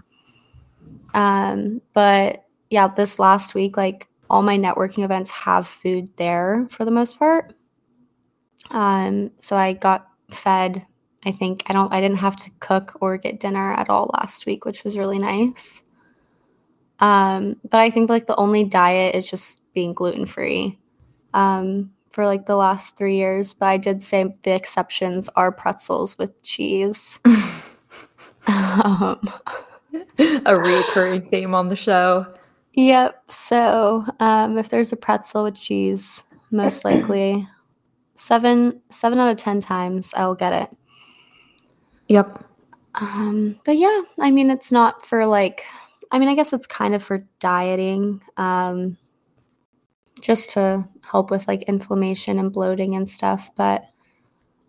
Um, 1.14 1.80
but 1.94 2.44
yeah, 2.68 2.88
this 2.88 3.18
last 3.18 3.54
week, 3.54 3.76
like 3.76 4.08
all 4.28 4.42
my 4.42 4.58
networking 4.58 5.04
events 5.04 5.30
have 5.30 5.66
food 5.66 6.08
there 6.16 6.66
for 6.70 6.84
the 6.84 6.90
most 6.90 7.18
part. 7.18 7.54
Um, 8.70 9.30
so 9.40 9.56
I 9.56 9.72
got 9.72 10.08
fed. 10.30 10.86
I 11.24 11.32
think 11.32 11.64
I 11.66 11.72
don't 11.72 11.92
I 11.92 12.00
didn't 12.00 12.18
have 12.18 12.36
to 12.36 12.50
cook 12.60 12.96
or 13.00 13.18
get 13.18 13.40
dinner 13.40 13.72
at 13.72 13.90
all 13.90 14.10
last 14.14 14.46
week, 14.46 14.64
which 14.64 14.84
was 14.84 14.96
really 14.96 15.18
nice. 15.18 15.82
Um, 17.00 17.56
but 17.68 17.80
I 17.80 17.90
think 17.90 18.10
like 18.10 18.26
the 18.26 18.36
only 18.36 18.64
diet 18.64 19.14
is 19.14 19.28
just 19.28 19.62
being 19.74 19.92
gluten 19.94 20.26
free 20.26 20.78
um, 21.34 21.92
for 22.10 22.26
like 22.26 22.46
the 22.46 22.56
last 22.56 22.96
three 22.96 23.16
years. 23.16 23.54
But 23.54 23.66
I 23.66 23.76
did 23.78 24.02
say 24.02 24.34
the 24.42 24.54
exceptions 24.54 25.28
are 25.36 25.52
pretzels 25.52 26.18
with 26.18 26.42
cheese. 26.42 27.20
um, 28.46 29.30
a 30.18 30.56
recurring 30.56 31.28
theme 31.30 31.54
on 31.54 31.68
the 31.68 31.76
show. 31.76 32.26
Yep. 32.74 33.30
So 33.30 34.04
um, 34.20 34.58
if 34.58 34.68
there's 34.68 34.92
a 34.92 34.96
pretzel 34.96 35.44
with 35.44 35.56
cheese, 35.56 36.22
most 36.50 36.84
likely 36.84 37.46
seven 38.14 38.80
seven 38.90 39.18
out 39.18 39.30
of 39.30 39.36
ten 39.38 39.60
times 39.60 40.12
I 40.14 40.26
will 40.26 40.34
get 40.34 40.52
it. 40.52 40.76
Yep. 42.10 42.44
Um, 42.96 43.60
but 43.64 43.76
yeah, 43.76 44.02
I 44.18 44.32
mean 44.32 44.50
it's 44.50 44.72
not 44.72 45.06
for 45.06 45.26
like 45.26 45.62
I 46.10 46.18
mean 46.18 46.28
I 46.28 46.34
guess 46.34 46.52
it's 46.52 46.66
kind 46.66 46.92
of 46.92 47.04
for 47.04 47.24
dieting. 47.38 48.20
Um, 48.36 48.98
just 50.20 50.50
to 50.54 50.86
help 51.02 51.30
with 51.30 51.46
like 51.46 51.62
inflammation 51.62 52.40
and 52.40 52.52
bloating 52.52 52.96
and 52.96 53.08
stuff, 53.08 53.50
but 53.54 53.84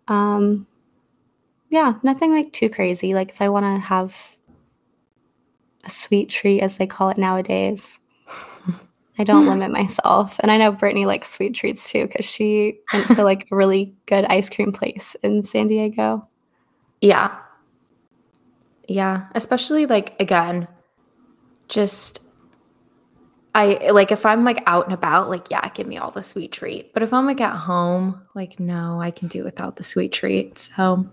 um 0.08 0.68
yeah, 1.70 1.94
nothing 2.04 2.32
like 2.32 2.54
too 2.54 2.70
crazy. 2.70 3.16
Like 3.16 3.32
if 3.32 3.42
I 3.42 3.50
want 3.50 3.66
to 3.66 3.88
have 3.88 4.16
a 5.84 5.90
sweet 5.90 6.30
treat, 6.30 6.62
as 6.62 6.78
they 6.78 6.86
call 6.86 7.10
it 7.10 7.18
nowadays. 7.18 7.98
I 9.18 9.24
don't 9.24 9.48
limit 9.50 9.72
myself. 9.72 10.40
And 10.42 10.52
I 10.52 10.58
know 10.58 10.74
Brittney 10.74 11.08
likes 11.08 11.32
sweet 11.32 11.56
treats 11.56 11.90
too 11.90 12.06
because 12.06 12.26
she 12.26 12.82
went 12.94 13.08
to 13.08 13.24
like 13.24 13.48
a 13.52 13.56
really 13.56 13.96
good 14.06 14.26
ice 14.26 14.48
cream 14.48 14.72
place 14.72 15.16
in 15.24 15.42
San 15.42 15.66
Diego. 15.66 16.28
Yeah. 17.02 17.38
Yeah. 18.88 19.28
Especially 19.36 19.86
like, 19.86 20.20
again, 20.20 20.68
just 21.68 22.28
I 23.54 23.90
like 23.92 24.12
if 24.12 24.26
I'm 24.26 24.46
like 24.46 24.64
out 24.66 24.86
and 24.86 24.94
about, 24.94 25.30
like, 25.30 25.50
yeah, 25.52 25.68
give 25.70 25.88
me 25.88 25.98
all 25.98 26.12
the 26.12 26.22
sweet 26.22 26.52
treat. 26.52 26.94
But 26.94 27.04
if 27.04 27.12
I'm 27.12 27.26
like 27.26 27.42
at 27.42 27.56
home, 27.56 28.22
like, 28.34 28.60
no, 28.60 29.02
I 29.02 29.12
can 29.12 29.28
do 29.28 29.44
without 29.44 29.76
the 29.76 29.84
sweet 29.84 30.12
treat. 30.14 30.58
So 30.58 31.06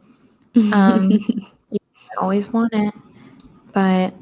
um 0.73 1.11
yeah, 1.71 1.79
I 2.13 2.21
always 2.21 2.49
want 2.49 2.73
it. 2.75 2.95
But 3.73 4.15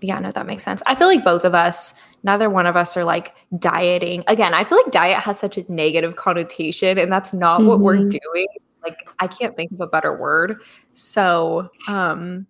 yeah, 0.00 0.18
no, 0.18 0.30
that 0.30 0.46
makes 0.46 0.62
sense. 0.62 0.82
I 0.86 0.94
feel 0.94 1.06
like 1.08 1.24
both 1.24 1.44
of 1.44 1.54
us, 1.54 1.94
neither 2.22 2.50
one 2.50 2.66
of 2.66 2.76
us 2.76 2.96
are 2.96 3.04
like 3.04 3.34
dieting. 3.58 4.24
Again, 4.26 4.54
I 4.54 4.64
feel 4.64 4.78
like 4.78 4.92
diet 4.92 5.18
has 5.18 5.38
such 5.38 5.58
a 5.58 5.72
negative 5.72 6.16
connotation, 6.16 6.98
and 6.98 7.10
that's 7.10 7.32
not 7.32 7.60
mm-hmm. 7.60 7.68
what 7.68 7.80
we're 7.80 7.96
mm-hmm. 7.96 8.08
doing. 8.08 8.46
Like, 8.84 9.08
I 9.18 9.26
can't 9.26 9.56
think 9.56 9.72
of 9.72 9.80
a 9.80 9.86
better 9.86 10.16
word. 10.16 10.60
So, 10.92 11.70
um, 11.88 12.46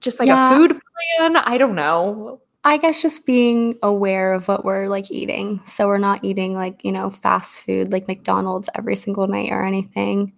just 0.00 0.20
like 0.20 0.28
yeah. 0.28 0.52
a 0.52 0.56
food 0.56 0.70
plan. 1.18 1.36
I 1.36 1.58
don't 1.58 1.74
know. 1.74 2.40
I 2.62 2.78
guess 2.78 3.02
just 3.02 3.26
being 3.26 3.78
aware 3.82 4.32
of 4.32 4.48
what 4.48 4.64
we're 4.64 4.88
like 4.88 5.10
eating. 5.10 5.60
So 5.64 5.86
we're 5.86 5.98
not 5.98 6.24
eating 6.24 6.54
like, 6.54 6.84
you 6.84 6.92
know, 6.92 7.10
fast 7.10 7.60
food 7.60 7.92
like 7.92 8.08
McDonald's 8.08 8.70
every 8.74 8.96
single 8.96 9.26
night 9.26 9.50
or 9.50 9.64
anything. 9.64 10.32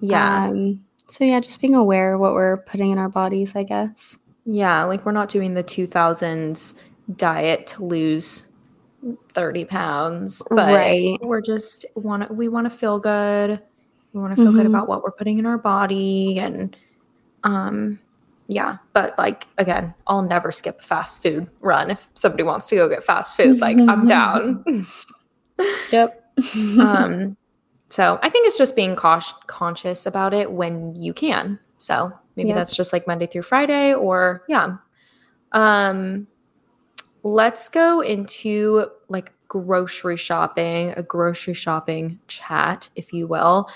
Yeah. 0.00 0.46
Um, 0.46 0.84
so 1.08 1.24
yeah, 1.24 1.40
just 1.40 1.60
being 1.60 1.74
aware 1.74 2.14
of 2.14 2.20
what 2.20 2.34
we're 2.34 2.58
putting 2.58 2.90
in 2.90 2.98
our 2.98 3.08
bodies, 3.08 3.56
I 3.56 3.64
guess. 3.64 4.18
Yeah, 4.44 4.84
like 4.84 5.04
we're 5.04 5.12
not 5.12 5.28
doing 5.28 5.54
the 5.54 5.64
2000s 5.64 6.80
diet 7.16 7.66
to 7.68 7.84
lose 7.84 8.52
30 9.32 9.64
pounds, 9.64 10.42
but 10.50 10.74
right. 10.74 11.18
we're 11.22 11.40
just 11.40 11.86
want 11.94 12.34
we 12.34 12.48
want 12.48 12.70
to 12.70 12.76
feel 12.76 12.98
good. 12.98 13.62
We 14.18 14.22
want 14.22 14.36
to 14.36 14.42
feel 14.42 14.46
mm-hmm. 14.46 14.56
good 14.56 14.66
about 14.66 14.88
what 14.88 15.04
we're 15.04 15.12
putting 15.12 15.38
in 15.38 15.46
our 15.46 15.58
body 15.58 16.40
and 16.40 16.76
um 17.44 18.00
yeah, 18.48 18.78
but 18.94 19.16
like 19.16 19.46
again, 19.58 19.94
I'll 20.08 20.22
never 20.22 20.50
skip 20.50 20.80
a 20.80 20.82
fast 20.82 21.22
food 21.22 21.48
run 21.60 21.88
if 21.90 22.08
somebody 22.14 22.42
wants 22.42 22.68
to 22.70 22.74
go 22.74 22.88
get 22.88 23.04
fast 23.04 23.36
food, 23.36 23.60
like 23.60 23.78
I'm 23.78 24.06
down. 24.08 24.86
yep. 25.92 26.32
um 26.56 27.36
so 27.86 28.18
I 28.20 28.28
think 28.28 28.48
it's 28.48 28.58
just 28.58 28.74
being 28.74 28.96
cautious 28.96 29.34
conscious 29.46 30.04
about 30.04 30.34
it 30.34 30.50
when 30.50 30.96
you 30.96 31.12
can. 31.14 31.60
So 31.78 32.12
Maybe 32.34 32.48
yeah. 32.48 32.56
that's 32.56 32.74
just 32.74 32.92
like 32.92 33.06
Monday 33.06 33.26
through 33.26 33.42
Friday 33.42 33.94
or 33.94 34.42
yeah. 34.48 34.78
Um 35.52 36.26
let's 37.22 37.68
go 37.68 38.00
into 38.00 38.86
like 39.08 39.32
grocery 39.46 40.16
shopping, 40.16 40.92
a 40.96 41.04
grocery 41.04 41.54
shopping 41.54 42.18
chat 42.26 42.90
if 42.96 43.12
you 43.12 43.28
will. 43.28 43.68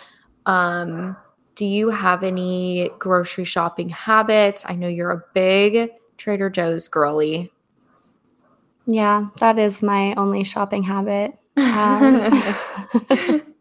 Um 0.46 1.16
do 1.55 1.66
you 1.66 1.90
have 1.90 2.24
any 2.24 2.90
grocery 2.98 3.44
shopping 3.44 3.88
habits? 3.88 4.64
I 4.66 4.74
know 4.74 4.88
you're 4.88 5.11
a 5.11 5.22
big 5.35 5.90
Trader 6.16 6.48
Joe's 6.50 6.88
girly. 6.88 7.52
Yeah, 8.87 9.26
that 9.38 9.59
is 9.59 9.83
my 9.83 10.14
only 10.14 10.44
shopping 10.44 10.83
habit. 10.83 11.38
Um, 11.55 12.33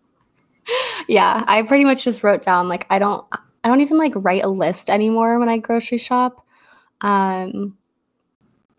yeah, 1.07 1.43
I 1.45 1.61
pretty 1.63 1.83
much 1.83 2.05
just 2.05 2.23
wrote 2.23 2.41
down 2.41 2.69
like 2.69 2.85
I 2.89 2.99
don't 2.99 3.25
I 3.63 3.67
don't 3.67 3.81
even 3.81 3.97
like 3.97 4.13
write 4.15 4.43
a 4.43 4.47
list 4.47 4.89
anymore 4.89 5.39
when 5.39 5.49
I 5.49 5.57
grocery 5.57 5.97
shop. 5.97 6.45
Um, 7.01 7.77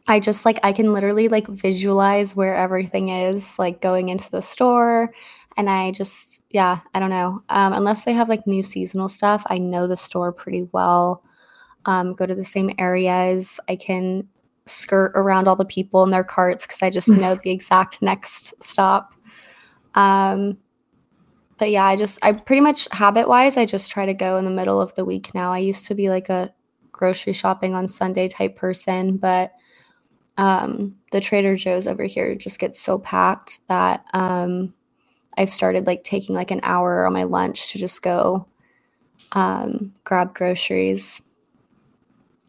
I 0.09 0.19
just 0.19 0.45
like 0.45 0.59
I 0.63 0.73
can 0.73 0.93
literally 0.93 1.29
like 1.29 1.47
visualize 1.47 2.35
where 2.35 2.55
everything 2.55 3.11
is 3.11 3.59
like 3.59 3.81
going 3.81 4.09
into 4.09 4.31
the 4.31 4.43
store 4.43 5.13
and 5.57 5.69
I 5.69 5.91
just 5.93 6.45
yeah, 6.51 6.81
I 6.95 7.01
don't 7.01 7.11
know. 7.11 7.43
Um, 7.49 7.73
unless 7.73 8.05
they 8.05 8.13
have 8.13 8.29
like 8.29 8.47
new 8.47 8.63
seasonal 8.63 9.09
stuff, 9.09 9.43
I 9.47 9.59
know 9.59 9.87
the 9.87 9.97
store 9.97 10.33
pretty 10.33 10.69
well. 10.73 11.23
Um, 11.85 12.15
go 12.15 12.27
to 12.27 12.35
the 12.35 12.45
same 12.45 12.71
areas. 12.79 13.59
I 13.69 13.77
can 13.77 14.29
skirt 14.67 15.13
around 15.15 15.49
all 15.49 15.57
the 15.57 15.65
people 15.65 16.05
in 16.05 16.11
their 16.11 16.25
carts 16.25 16.67
because 16.67 16.83
I 16.83 16.91
just 16.91 17.09
know 17.11 17.35
the 17.35 17.51
exact 17.51 18.01
next 18.03 18.63
stop. 18.63 19.13
Um, 19.95 20.59
but 21.59 21.71
yeah, 21.71 21.85
I 21.85 21.97
just 21.97 22.19
I 22.25 22.33
pretty 22.33 22.61
much 22.61 22.89
habit 22.93 23.29
wise, 23.29 23.57
I 23.57 23.67
just 23.67 23.91
try 23.91 24.07
to 24.07 24.15
go 24.15 24.37
in 24.37 24.45
the 24.45 24.51
middle 24.51 24.81
of 24.81 24.95
the 24.95 25.05
week 25.05 25.35
now. 25.35 25.53
I 25.53 25.59
used 25.59 25.87
to 25.87 25.95
be 25.95 26.09
like 26.11 26.29
a 26.29 26.53
grocery 26.91 27.33
shopping 27.33 27.75
on 27.75 27.87
Sunday 27.87 28.29
type 28.29 28.57
person, 28.57 29.17
but 29.17 29.53
um, 30.39 30.97
the 31.11 31.21
Trader 31.21 31.57
Joe's 31.57 31.87
over 31.87 32.05
here 32.05 32.35
just 32.35 32.59
gets 32.59 32.81
so 32.81 32.99
packed 32.99 33.67
that 33.69 34.05
um, 34.15 34.75
I've 35.37 35.51
started 35.51 35.87
like 35.87 36.05
taking 36.05 36.35
like 36.35 36.51
an 36.51 36.61
hour 36.63 37.07
on 37.07 37.13
my 37.13 37.25
lunch 37.25 37.73
to 37.73 37.79
just 37.79 38.03
go 38.03 38.47
um, 39.33 39.93
grab 40.05 40.35
groceries, 40.35 41.23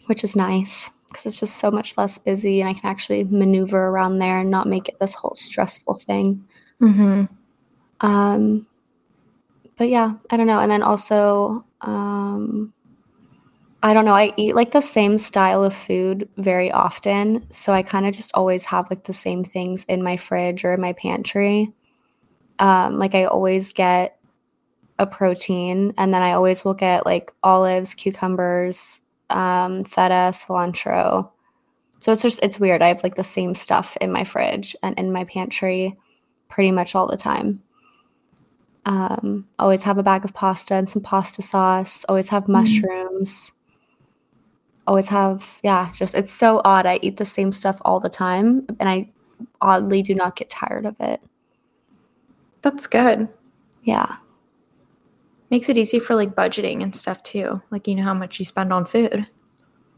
which 0.07 0.23
is 0.23 0.35
nice 0.35 0.91
because 1.07 1.25
it's 1.25 1.39
just 1.39 1.57
so 1.57 1.69
much 1.69 1.97
less 1.97 2.17
busy 2.17 2.59
and 2.59 2.69
I 2.69 2.73
can 2.73 2.89
actually 2.89 3.23
maneuver 3.25 3.87
around 3.87 4.17
there 4.17 4.39
and 4.39 4.49
not 4.49 4.67
make 4.67 4.89
it 4.89 4.99
this 4.99 5.13
whole 5.13 5.35
stressful 5.35 5.99
thing. 5.99 6.43
Mm-hmm. 6.81 7.25
Um, 8.01 8.67
but 9.77 9.89
yeah, 9.89 10.15
I 10.29 10.37
don't 10.37 10.47
know. 10.47 10.59
And 10.59 10.71
then 10.71 10.83
also, 10.83 11.65
um, 11.81 12.73
I 13.81 13.93
don't 13.93 14.05
know. 14.05 14.15
I 14.15 14.33
eat 14.37 14.55
like 14.55 14.71
the 14.71 14.81
same 14.81 15.17
style 15.17 15.63
of 15.63 15.73
food 15.73 16.29
very 16.37 16.71
often. 16.71 17.49
So 17.51 17.73
I 17.73 17.83
kind 17.83 18.05
of 18.05 18.13
just 18.13 18.31
always 18.33 18.65
have 18.65 18.89
like 18.89 19.03
the 19.03 19.13
same 19.13 19.43
things 19.43 19.83
in 19.85 20.01
my 20.01 20.17
fridge 20.17 20.63
or 20.63 20.73
in 20.73 20.81
my 20.81 20.93
pantry. 20.93 21.73
Um, 22.59 22.99
like 22.99 23.15
I 23.15 23.25
always 23.25 23.73
get 23.73 24.17
a 24.99 25.07
protein 25.07 25.93
and 25.97 26.13
then 26.13 26.21
I 26.21 26.33
always 26.33 26.63
will 26.63 26.73
get 26.73 27.05
like 27.05 27.31
olives, 27.43 27.93
cucumbers, 27.95 29.01
um, 29.29 29.83
feta, 29.83 30.31
cilantro. 30.31 31.29
So 31.99 32.11
it's 32.11 32.21
just, 32.21 32.39
it's 32.43 32.59
weird. 32.59 32.81
I 32.81 32.89
have 32.89 33.03
like 33.03 33.15
the 33.15 33.23
same 33.23 33.55
stuff 33.55 33.97
in 34.01 34.11
my 34.11 34.23
fridge 34.23 34.75
and 34.83 34.97
in 34.99 35.11
my 35.11 35.23
pantry 35.23 35.97
pretty 36.49 36.71
much 36.71 36.95
all 36.95 37.07
the 37.07 37.17
time. 37.17 37.63
Um, 38.85 39.47
always 39.57 39.83
have 39.83 39.97
a 39.97 40.03
bag 40.03 40.25
of 40.25 40.33
pasta 40.33 40.75
and 40.75 40.87
some 40.89 41.01
pasta 41.01 41.41
sauce. 41.41 42.05
Always 42.09 42.29
have 42.29 42.43
mm-hmm. 42.43 42.53
mushrooms. 42.53 43.51
Mm. 43.51 43.53
Always 44.85 45.07
have, 45.07 45.59
yeah, 45.63 45.91
just 45.93 46.13
it's 46.13 46.31
so 46.31 46.61
odd. 46.65 46.85
I 46.85 46.99
eat 47.01 47.17
the 47.17 47.25
same 47.25 47.53
stuff 47.53 47.81
all 47.85 48.01
the 48.01 48.09
time 48.09 48.65
and 48.79 48.89
I 48.89 49.09
oddly 49.61 50.01
do 50.01 50.13
not 50.13 50.35
get 50.35 50.49
tired 50.49 50.85
of 50.85 50.99
it. 50.99 51.21
That's 52.63 52.87
good. 52.87 53.29
Yeah. 53.83 54.15
Makes 55.51 55.69
it 55.69 55.77
easy 55.77 55.99
for 55.99 56.15
like 56.15 56.33
budgeting 56.33 56.81
and 56.81 56.95
stuff 56.95 57.21
too. 57.21 57.61
Like 57.69 57.87
you 57.87 57.93
know 57.95 58.03
how 58.03 58.13
much 58.15 58.39
you 58.39 58.45
spend 58.45 58.73
on 58.73 58.85
food. 58.85 59.27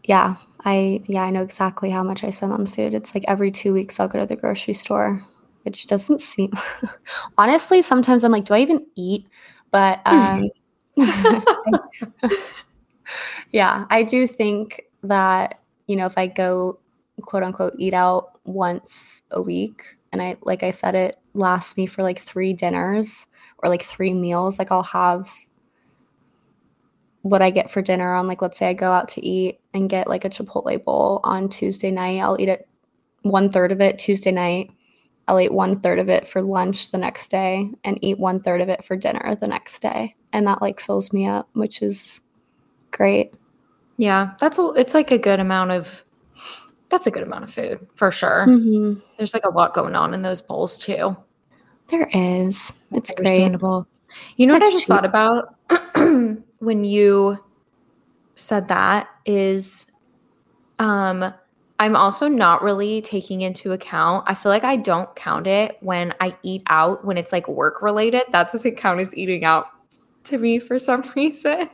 Yeah. 0.03 0.35
I 0.65 1.03
yeah, 1.05 1.23
I 1.23 1.29
know 1.29 1.43
exactly 1.43 1.91
how 1.91 2.03
much 2.03 2.23
I 2.23 2.31
spend 2.31 2.51
on 2.51 2.67
food. 2.67 2.93
It's 2.93 3.15
like 3.15 3.23
every 3.27 3.51
2 3.51 3.71
weeks 3.71 3.99
I'll 3.99 4.07
go 4.07 4.19
to 4.19 4.25
the 4.25 4.35
grocery 4.35 4.73
store, 4.73 5.23
which 5.63 5.87
doesn't 5.87 6.21
seem 6.21 6.51
Honestly, 7.37 7.81
sometimes 7.81 8.23
I'm 8.23 8.31
like, 8.31 8.45
do 8.45 8.55
I 8.55 8.59
even 8.61 8.85
eat? 8.95 9.27
But 9.71 10.01
um 10.05 10.49
yeah, 13.51 13.85
I 13.89 14.03
do 14.03 14.27
think 14.27 14.81
that, 15.03 15.59
you 15.87 15.95
know, 15.95 16.07
if 16.07 16.17
I 16.17 16.27
go 16.27 16.79
quote 17.21 17.43
unquote 17.43 17.75
eat 17.77 17.93
out 17.93 18.39
once 18.43 19.21
a 19.31 19.41
week 19.41 19.97
and 20.11 20.21
I 20.21 20.37
like 20.41 20.63
I 20.63 20.71
said 20.71 20.95
it 20.95 21.17
lasts 21.35 21.77
me 21.77 21.85
for 21.85 22.03
like 22.03 22.19
3 22.19 22.53
dinners 22.53 23.27
or 23.59 23.69
like 23.69 23.83
3 23.83 24.13
meals, 24.13 24.59
like 24.59 24.71
I'll 24.71 24.83
have 24.83 25.29
what 27.25 27.41
I 27.41 27.49
get 27.49 27.71
for 27.71 27.81
dinner 27.81 28.13
on 28.13 28.27
like 28.27 28.43
let's 28.43 28.55
say 28.55 28.69
I 28.69 28.73
go 28.73 28.91
out 28.91 29.07
to 29.09 29.25
eat 29.25 29.59
and 29.73 29.89
get 29.89 30.07
like 30.07 30.25
a 30.25 30.29
Chipotle 30.29 30.83
bowl 30.83 31.21
on 31.23 31.49
Tuesday 31.49 31.89
night. 31.89 32.19
I'll 32.19 32.39
eat 32.39 32.49
it 32.49 32.67
one 33.23 33.49
third 33.49 33.71
of 33.71 33.81
it 33.81 33.97
Tuesday 33.97 34.31
night. 34.31 34.69
I'll 35.27 35.39
eat 35.39 35.51
one 35.51 35.79
third 35.79 35.97
of 35.97 36.07
it 36.07 36.27
for 36.27 36.43
lunch 36.43 36.91
the 36.91 36.99
next 36.99 37.31
day 37.31 37.71
and 37.83 37.97
eat 38.03 38.19
one 38.19 38.41
third 38.41 38.61
of 38.61 38.69
it 38.69 38.83
for 38.83 38.95
dinner 38.95 39.33
the 39.33 39.47
next 39.47 39.81
day. 39.81 40.15
And 40.33 40.45
that 40.45 40.61
like 40.61 40.79
fills 40.79 41.11
me 41.11 41.25
up, 41.25 41.49
which 41.53 41.81
is 41.81 42.21
great. 42.91 43.33
Yeah, 43.97 44.33
that's 44.39 44.59
a, 44.59 44.73
it's 44.75 44.93
like 44.93 45.09
a 45.09 45.17
good 45.17 45.39
amount 45.39 45.71
of 45.71 46.03
that's 46.89 47.07
a 47.07 47.11
good 47.11 47.23
amount 47.23 47.45
of 47.45 47.51
food 47.51 47.87
for 47.95 48.11
sure. 48.11 48.45
Mm-hmm. 48.47 48.99
There's 49.17 49.33
like 49.33 49.45
a 49.45 49.49
lot 49.49 49.73
going 49.73 49.95
on 49.95 50.13
in 50.13 50.21
those 50.21 50.41
bowls 50.41 50.77
too. 50.77 51.17
There 51.87 52.07
is. 52.13 52.83
It's 52.91 53.11
understandable. 53.11 53.83
Great. 54.07 54.17
You 54.37 54.47
know 54.47 54.53
what 54.53 54.63
I 54.63 54.71
just 54.71 54.79
cheap. 54.79 54.87
thought 54.87 55.05
about 55.05 55.55
when 56.59 56.83
you 56.83 57.37
said 58.35 58.67
that 58.67 59.07
is 59.25 59.91
um 60.79 61.33
I'm 61.79 61.95
also 61.95 62.29
not 62.29 62.61
really 62.63 63.01
taking 63.01 63.41
into 63.41 63.73
account. 63.73 64.23
I 64.27 64.33
feel 64.33 64.49
like 64.49 64.63
I 64.63 64.77
don't 64.77 65.13
count 65.15 65.45
it 65.45 65.77
when 65.81 66.13
I 66.21 66.37
eat 66.41 66.63
out 66.67 67.03
when 67.03 67.17
it's 67.17 67.33
like 67.33 67.49
work 67.49 67.81
related. 67.81 68.23
That 68.31 68.49
doesn't 68.49 68.77
count 68.77 69.01
as 69.01 69.15
eating 69.17 69.43
out 69.43 69.67
to 70.25 70.37
me 70.37 70.59
for 70.59 70.79
some 70.79 71.01
reason. 71.15 71.69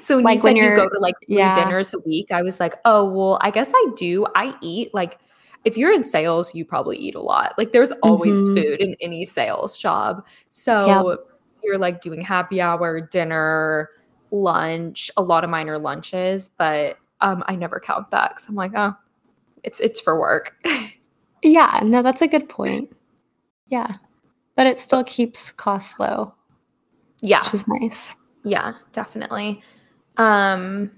So 0.00 0.16
when 0.16 0.24
like 0.24 0.34
you 0.34 0.42
said 0.42 0.56
you 0.56 0.74
go 0.74 0.88
to 0.88 0.98
like 0.98 1.14
three 1.26 1.36
yeah. 1.36 1.54
dinners 1.54 1.92
a 1.92 1.98
week, 2.00 2.30
I 2.30 2.42
was 2.42 2.60
like, 2.60 2.76
oh 2.84 3.04
well, 3.04 3.38
I 3.42 3.50
guess 3.50 3.72
I 3.74 3.86
do. 3.96 4.26
I 4.34 4.54
eat 4.62 4.94
like 4.94 5.18
if 5.64 5.76
you're 5.76 5.92
in 5.92 6.04
sales, 6.04 6.54
you 6.54 6.64
probably 6.64 6.96
eat 6.96 7.14
a 7.14 7.20
lot. 7.20 7.54
Like 7.56 7.72
there's 7.72 7.92
always 8.02 8.38
mm-hmm. 8.38 8.54
food 8.54 8.80
in 8.80 8.96
any 9.00 9.24
sales 9.24 9.78
job. 9.78 10.24
So 10.48 11.08
yep. 11.08 11.18
you're 11.62 11.78
like 11.78 12.00
doing 12.00 12.20
happy 12.20 12.60
hour, 12.60 13.00
dinner, 13.00 13.90
lunch. 14.30 15.10
A 15.16 15.22
lot 15.22 15.44
of 15.44 15.50
mine 15.50 15.68
are 15.68 15.78
lunches, 15.78 16.48
but 16.48 16.98
um, 17.20 17.44
I 17.46 17.54
never 17.54 17.78
count 17.78 18.10
that 18.10 18.30
because 18.30 18.48
I'm 18.48 18.54
like, 18.54 18.72
oh, 18.74 18.94
it's 19.62 19.78
it's 19.80 20.00
for 20.00 20.18
work. 20.18 20.56
yeah, 21.42 21.80
no, 21.84 22.02
that's 22.02 22.22
a 22.22 22.28
good 22.28 22.48
point. 22.48 22.94
Yeah, 23.68 23.92
but 24.56 24.66
it 24.66 24.78
still 24.78 25.04
keeps 25.04 25.52
costs 25.52 25.98
low. 25.98 26.34
Yeah, 27.20 27.42
which 27.44 27.54
is 27.54 27.68
nice. 27.68 28.14
Yeah, 28.44 28.74
definitely. 28.92 29.62
Um, 30.16 30.90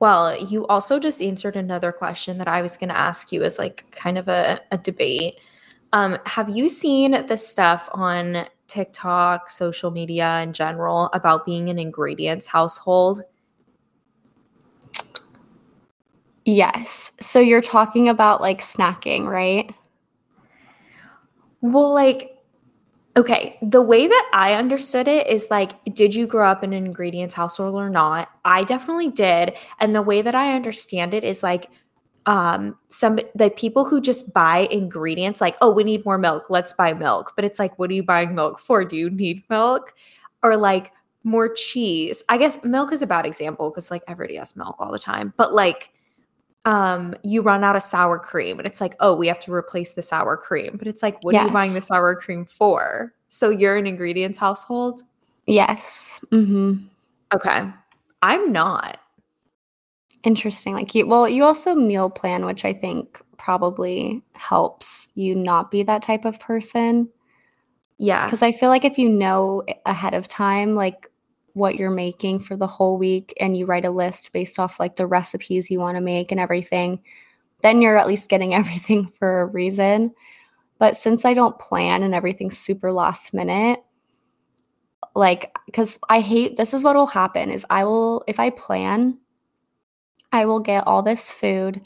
well, 0.00 0.36
you 0.46 0.66
also 0.66 0.98
just 0.98 1.22
answered 1.22 1.56
another 1.56 1.92
question 1.92 2.38
that 2.38 2.48
I 2.48 2.62
was 2.62 2.78
going 2.78 2.88
to 2.88 2.96
ask 2.96 3.30
you 3.30 3.42
as 3.44 3.58
like 3.58 3.84
kind 3.90 4.16
of 4.16 4.28
a, 4.28 4.58
a 4.72 4.78
debate. 4.78 5.36
Um, 5.92 6.18
have 6.24 6.48
you 6.48 6.68
seen 6.68 7.26
the 7.26 7.36
stuff 7.36 7.88
on 7.92 8.46
TikTok, 8.66 9.50
social 9.50 9.90
media 9.90 10.40
in 10.40 10.54
general 10.54 11.10
about 11.12 11.44
being 11.44 11.68
an 11.68 11.78
ingredients 11.78 12.46
household? 12.46 13.22
Yes. 16.46 17.12
So 17.20 17.38
you're 17.38 17.60
talking 17.60 18.08
about 18.08 18.40
like 18.40 18.60
snacking, 18.60 19.26
right? 19.26 19.74
Well, 21.60 21.92
like, 21.92 22.38
okay, 23.16 23.58
the 23.62 23.82
way 23.82 24.06
that 24.06 24.30
I 24.32 24.54
understood 24.54 25.08
it 25.08 25.26
is 25.26 25.48
like, 25.50 25.72
did 25.94 26.14
you 26.14 26.26
grow 26.26 26.48
up 26.48 26.62
in 26.62 26.72
an 26.72 26.86
ingredients 26.86 27.34
household 27.34 27.74
or 27.74 27.90
not? 27.90 28.28
I 28.44 28.64
definitely 28.64 29.10
did. 29.10 29.56
And 29.78 29.94
the 29.94 30.02
way 30.02 30.22
that 30.22 30.34
I 30.34 30.54
understand 30.54 31.14
it 31.14 31.24
is 31.24 31.42
like, 31.42 31.70
um 32.26 32.76
some 32.88 33.18
the 33.34 33.50
people 33.50 33.84
who 33.84 33.98
just 33.98 34.34
buy 34.34 34.68
ingredients 34.70 35.40
like 35.40 35.56
oh 35.62 35.70
we 35.70 35.82
need 35.82 36.04
more 36.04 36.18
milk 36.18 36.44
let's 36.50 36.74
buy 36.74 36.92
milk 36.92 37.32
but 37.34 37.46
it's 37.46 37.58
like 37.58 37.78
what 37.78 37.88
are 37.88 37.94
you 37.94 38.02
buying 38.02 38.34
milk 38.34 38.58
for 38.58 38.84
do 38.84 38.94
you 38.94 39.08
need 39.08 39.42
milk 39.48 39.94
or 40.42 40.54
like 40.54 40.92
more 41.24 41.52
cheese 41.54 42.22
i 42.28 42.36
guess 42.36 42.58
milk 42.62 42.92
is 42.92 43.00
a 43.00 43.06
bad 43.06 43.24
example 43.24 43.70
because 43.70 43.90
like 43.90 44.02
everybody 44.06 44.36
has 44.36 44.54
milk 44.54 44.76
all 44.78 44.92
the 44.92 44.98
time 44.98 45.32
but 45.38 45.54
like 45.54 45.92
um 46.66 47.14
you 47.22 47.40
run 47.40 47.64
out 47.64 47.76
of 47.76 47.82
sour 47.82 48.18
cream 48.18 48.58
and 48.58 48.66
it's 48.66 48.80
like 48.80 48.94
oh 49.00 49.14
we 49.14 49.26
have 49.26 49.40
to 49.40 49.52
replace 49.52 49.92
the 49.92 50.02
sour 50.02 50.36
cream 50.36 50.76
but 50.76 50.86
it's 50.86 51.02
like 51.02 51.22
what 51.24 51.32
yes. 51.34 51.44
are 51.44 51.46
you 51.46 51.52
buying 51.52 51.72
the 51.72 51.80
sour 51.80 52.14
cream 52.14 52.44
for 52.44 53.14
so 53.28 53.48
you're 53.48 53.76
an 53.76 53.86
ingredients 53.86 54.38
household 54.38 55.02
yes 55.46 56.20
mm-hmm. 56.30 56.76
okay 57.32 57.66
i'm 58.22 58.52
not 58.52 58.98
Interesting. 60.22 60.74
Like 60.74 60.94
you 60.94 61.06
well, 61.06 61.28
you 61.28 61.44
also 61.44 61.74
meal 61.74 62.10
plan, 62.10 62.44
which 62.44 62.64
I 62.64 62.74
think 62.74 63.20
probably 63.38 64.22
helps 64.34 65.10
you 65.14 65.34
not 65.34 65.70
be 65.70 65.82
that 65.82 66.02
type 66.02 66.26
of 66.26 66.38
person. 66.40 67.08
Yeah. 67.96 68.28
Cuz 68.28 68.42
I 68.42 68.52
feel 68.52 68.68
like 68.68 68.84
if 68.84 68.98
you 68.98 69.08
know 69.08 69.62
ahead 69.86 70.12
of 70.12 70.28
time 70.28 70.74
like 70.74 71.10
what 71.54 71.76
you're 71.76 71.90
making 71.90 72.40
for 72.40 72.56
the 72.56 72.66
whole 72.66 72.98
week 72.98 73.34
and 73.40 73.56
you 73.56 73.66
write 73.66 73.84
a 73.84 73.90
list 73.90 74.32
based 74.32 74.58
off 74.58 74.80
like 74.80 74.96
the 74.96 75.06
recipes 75.06 75.70
you 75.70 75.80
want 75.80 75.96
to 75.96 76.00
make 76.00 76.30
and 76.30 76.40
everything, 76.40 77.00
then 77.62 77.82
you're 77.82 77.98
at 77.98 78.06
least 78.06 78.30
getting 78.30 78.54
everything 78.60 79.06
for 79.18 79.42
a 79.42 79.46
reason. 79.46 80.12
But 80.78 80.96
since 80.96 81.24
I 81.24 81.34
don't 81.34 81.58
plan 81.58 82.02
and 82.02 82.14
everything's 82.14 82.58
super 82.58 82.92
last 82.92 83.34
minute, 83.34 83.80
like 85.14 85.56
cuz 85.72 85.98
I 86.08 86.20
hate 86.20 86.56
this 86.56 86.72
is 86.72 86.84
what 86.84 86.94
will 86.94 87.06
happen 87.06 87.50
is 87.50 87.66
I 87.68 87.84
will 87.84 88.22
if 88.28 88.38
I 88.38 88.50
plan 88.50 89.18
I 90.32 90.44
will 90.44 90.60
get 90.60 90.86
all 90.86 91.02
this 91.02 91.30
food 91.30 91.82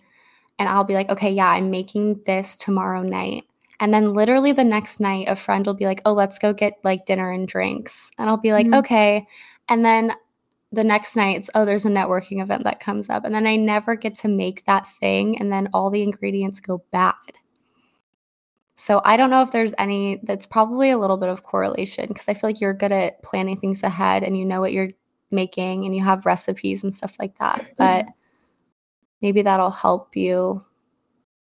and 0.59 0.69
I'll 0.69 0.85
be 0.85 0.95
like, 0.95 1.09
okay, 1.11 1.31
yeah, 1.31 1.49
I'm 1.49 1.71
making 1.71 2.21
this 2.27 2.57
tomorrow 2.57 3.03
night. 3.03 3.45
And 3.81 3.93
then 3.93 4.15
literally 4.15 4.53
the 4.53 4.65
next 4.65 5.01
night, 5.01 5.27
a 5.29 5.37
friend 5.37 5.67
will 5.67 5.75
be 5.75 5.87
like, 5.87 6.01
oh, 6.05 6.13
let's 6.13 6.39
go 6.39 6.53
get 6.53 6.75
like 6.85 7.07
dinner 7.07 7.31
and 7.31 7.47
drinks. 7.47 8.11
And 8.19 8.29
I'll 8.29 8.37
be 8.37 8.53
like, 8.53 8.67
mm-hmm. 8.67 8.75
okay. 8.75 9.27
And 9.69 9.85
then 9.85 10.13
the 10.73 10.85
next 10.85 11.17
night, 11.17 11.39
it's, 11.39 11.51
oh, 11.55 11.65
there's 11.65 11.87
a 11.87 11.91
networking 11.91 12.43
event 12.43 12.65
that 12.65 12.81
comes 12.81 13.09
up. 13.09 13.25
And 13.25 13.35
then 13.35 13.47
I 13.47 13.57
never 13.57 13.95
get 13.95 14.17
to 14.17 14.29
make 14.29 14.65
that 14.67 14.89
thing. 15.01 15.39
And 15.39 15.53
then 15.53 15.69
all 15.73 15.91
the 15.91 16.03
ingredients 16.03 16.61
go 16.61 16.83
bad. 16.91 17.15
So 18.75 19.01
I 19.05 19.17
don't 19.17 19.31
know 19.31 19.43
if 19.43 19.53
there's 19.53 19.75
any, 19.79 20.21
that's 20.25 20.47
probably 20.47 20.91
a 20.91 20.99
little 20.99 21.17
bit 21.17 21.29
of 21.29 21.45
correlation 21.45 22.09
because 22.09 22.29
I 22.29 22.35
feel 22.35 22.49
like 22.49 22.61
you're 22.61 22.75
good 22.75 22.91
at 22.91 23.23
planning 23.23 23.59
things 23.59 23.85
ahead 23.85 24.25
and 24.25 24.37
you 24.37 24.45
know 24.45 24.61
what 24.61 24.73
you're 24.73 24.91
making 25.31 25.85
and 25.85 25.95
you 25.95 26.03
have 26.03 26.27
recipes 26.27 26.83
and 26.83 26.93
stuff 26.93 27.17
like 27.21 27.39
that. 27.39 27.61
Mm-hmm. 27.61 27.73
But 27.79 28.07
maybe 29.23 29.43
that'll 29.43 29.71
help 29.71 30.17
you 30.17 30.65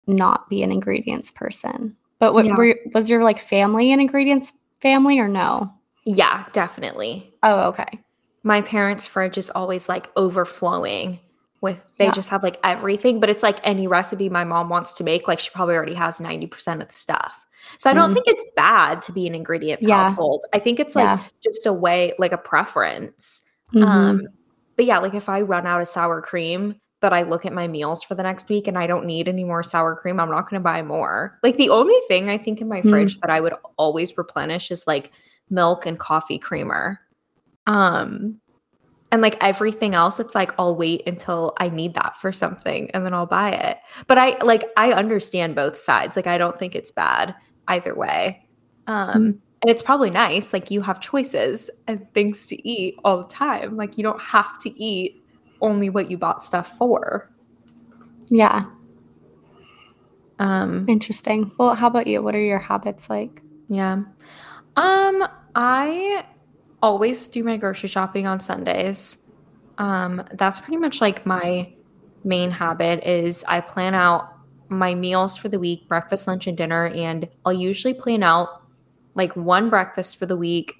not 0.07 0.49
be 0.49 0.61
an 0.61 0.71
ingredients 0.71 1.31
person. 1.31 1.95
But 2.19 2.33
what 2.33 2.45
yeah. 2.45 2.55
were, 2.55 2.75
was 2.93 3.09
your 3.09 3.23
like 3.23 3.39
family 3.39 3.91
an 3.91 3.99
ingredients 3.99 4.53
family 4.81 5.17
or 5.17 5.27
no? 5.27 5.69
Yeah, 6.05 6.45
definitely. 6.51 7.33
Oh, 7.45 7.67
okay. 7.69 7.87
My 8.43 8.61
parents' 8.61 9.07
fridge 9.07 9.37
is 9.37 9.49
always 9.51 9.87
like 9.87 10.09
overflowing 10.17 11.19
with 11.61 11.85
they 11.97 12.05
yeah. 12.05 12.11
just 12.11 12.29
have 12.29 12.43
like 12.43 12.59
everything, 12.63 13.19
but 13.19 13.29
it's 13.29 13.43
like 13.43 13.59
any 13.63 13.87
recipe 13.87 14.29
my 14.29 14.43
mom 14.43 14.67
wants 14.67 14.93
to 14.93 15.03
make, 15.03 15.27
like 15.27 15.39
she 15.39 15.49
probably 15.51 15.75
already 15.75 15.93
has 15.93 16.19
90% 16.19 16.81
of 16.81 16.87
the 16.87 16.93
stuff. 16.93 17.45
So 17.79 17.89
I 17.89 17.93
don't 17.93 18.11
mm. 18.11 18.13
think 18.13 18.27
it's 18.27 18.45
bad 18.55 19.01
to 19.03 19.11
be 19.11 19.25
an 19.25 19.33
ingredients 19.33 19.87
yeah. 19.87 20.03
household. 20.03 20.43
I 20.53 20.59
think 20.59 20.79
it's 20.79 20.95
like 20.95 21.05
yeah. 21.05 21.23
just 21.43 21.65
a 21.65 21.73
way, 21.73 22.13
like 22.19 22.31
a 22.31 22.37
preference. 22.37 23.43
Mm-hmm. 23.73 23.83
Um, 23.83 24.27
but 24.75 24.85
yeah, 24.85 24.99
like 24.99 25.13
if 25.13 25.29
I 25.29 25.41
run 25.41 25.65
out 25.65 25.81
of 25.81 25.87
sour 25.87 26.21
cream, 26.21 26.79
but 26.99 27.13
I 27.13 27.23
look 27.23 27.45
at 27.45 27.53
my 27.53 27.67
meals 27.67 28.03
for 28.03 28.15
the 28.15 28.23
next 28.23 28.49
week 28.49 28.67
and 28.67 28.77
I 28.77 28.87
don't 28.87 29.05
need 29.05 29.27
any 29.27 29.43
more 29.43 29.63
sour 29.63 29.95
cream, 29.95 30.19
I'm 30.19 30.29
not 30.29 30.49
going 30.49 30.59
to 30.59 30.63
buy 30.63 30.81
more. 30.81 31.39
Like 31.43 31.57
the 31.57 31.69
only 31.69 31.97
thing 32.07 32.29
I 32.29 32.37
think 32.37 32.61
in 32.61 32.67
my 32.67 32.81
mm. 32.81 32.89
fridge 32.89 33.19
that 33.19 33.29
I 33.29 33.39
would 33.39 33.53
always 33.77 34.17
replenish 34.17 34.71
is 34.71 34.85
like 34.87 35.11
milk 35.49 35.85
and 35.85 35.99
coffee 35.99 36.39
creamer. 36.39 36.99
Um 37.67 38.39
and 39.11 39.21
like 39.21 39.37
everything 39.41 39.95
else 39.95 40.19
it's 40.19 40.35
like 40.35 40.51
I'll 40.59 40.75
wait 40.75 41.03
until 41.07 41.53
I 41.57 41.69
need 41.69 41.93
that 41.93 42.17
for 42.17 42.31
something 42.31 42.91
and 42.91 43.05
then 43.05 43.13
I'll 43.13 43.25
buy 43.25 43.51
it. 43.51 43.77
But 44.07 44.17
I 44.17 44.37
like 44.43 44.65
I 44.77 44.91
understand 44.91 45.55
both 45.55 45.77
sides. 45.77 46.15
Like 46.15 46.27
I 46.27 46.37
don't 46.37 46.57
think 46.57 46.75
it's 46.75 46.91
bad 46.91 47.35
either 47.67 47.95
way. 47.95 48.45
Um 48.87 49.07
mm. 49.07 49.25
and 49.61 49.69
it's 49.69 49.83
probably 49.83 50.09
nice 50.09 50.53
like 50.53 50.69
you 50.69 50.81
have 50.81 50.99
choices 50.99 51.69
and 51.87 52.05
things 52.13 52.45
to 52.47 52.67
eat 52.67 52.99
all 53.03 53.19
the 53.19 53.27
time. 53.29 53.77
Like 53.77 53.97
you 53.97 54.03
don't 54.03 54.21
have 54.21 54.59
to 54.59 54.83
eat 54.83 55.23
only 55.61 55.89
what 55.89 56.11
you 56.11 56.17
bought 56.17 56.43
stuff 56.43 56.77
for. 56.77 57.31
Yeah. 58.27 58.63
Um 60.39 60.85
interesting. 60.89 61.51
Well, 61.57 61.75
how 61.75 61.87
about 61.87 62.07
you? 62.07 62.21
What 62.21 62.35
are 62.35 62.41
your 62.41 62.59
habits 62.59 63.09
like? 63.09 63.41
Yeah. 63.69 64.01
Um 64.75 65.27
I 65.55 66.25
always 66.85 67.27
do 67.27 67.43
my 67.43 67.57
grocery 67.57 67.89
shopping 67.89 68.27
on 68.27 68.39
Sundays. 68.39 69.25
Um, 69.79 70.23
that's 70.33 70.59
pretty 70.59 70.77
much 70.77 71.01
like 71.01 71.25
my 71.25 71.73
main 72.23 72.51
habit 72.51 73.03
is 73.03 73.43
I 73.47 73.61
plan 73.61 73.95
out 73.95 74.31
my 74.69 74.93
meals 74.93 75.35
for 75.35 75.49
the 75.49 75.57
week, 75.57 75.87
breakfast, 75.87 76.27
lunch, 76.27 76.45
and 76.45 76.55
dinner, 76.55 76.85
and 76.85 77.27
I'll 77.43 77.53
usually 77.53 77.95
plan 77.95 78.21
out 78.21 78.61
like 79.15 79.35
one 79.35 79.67
breakfast 79.67 80.17
for 80.17 80.27
the 80.27 80.37
week, 80.37 80.75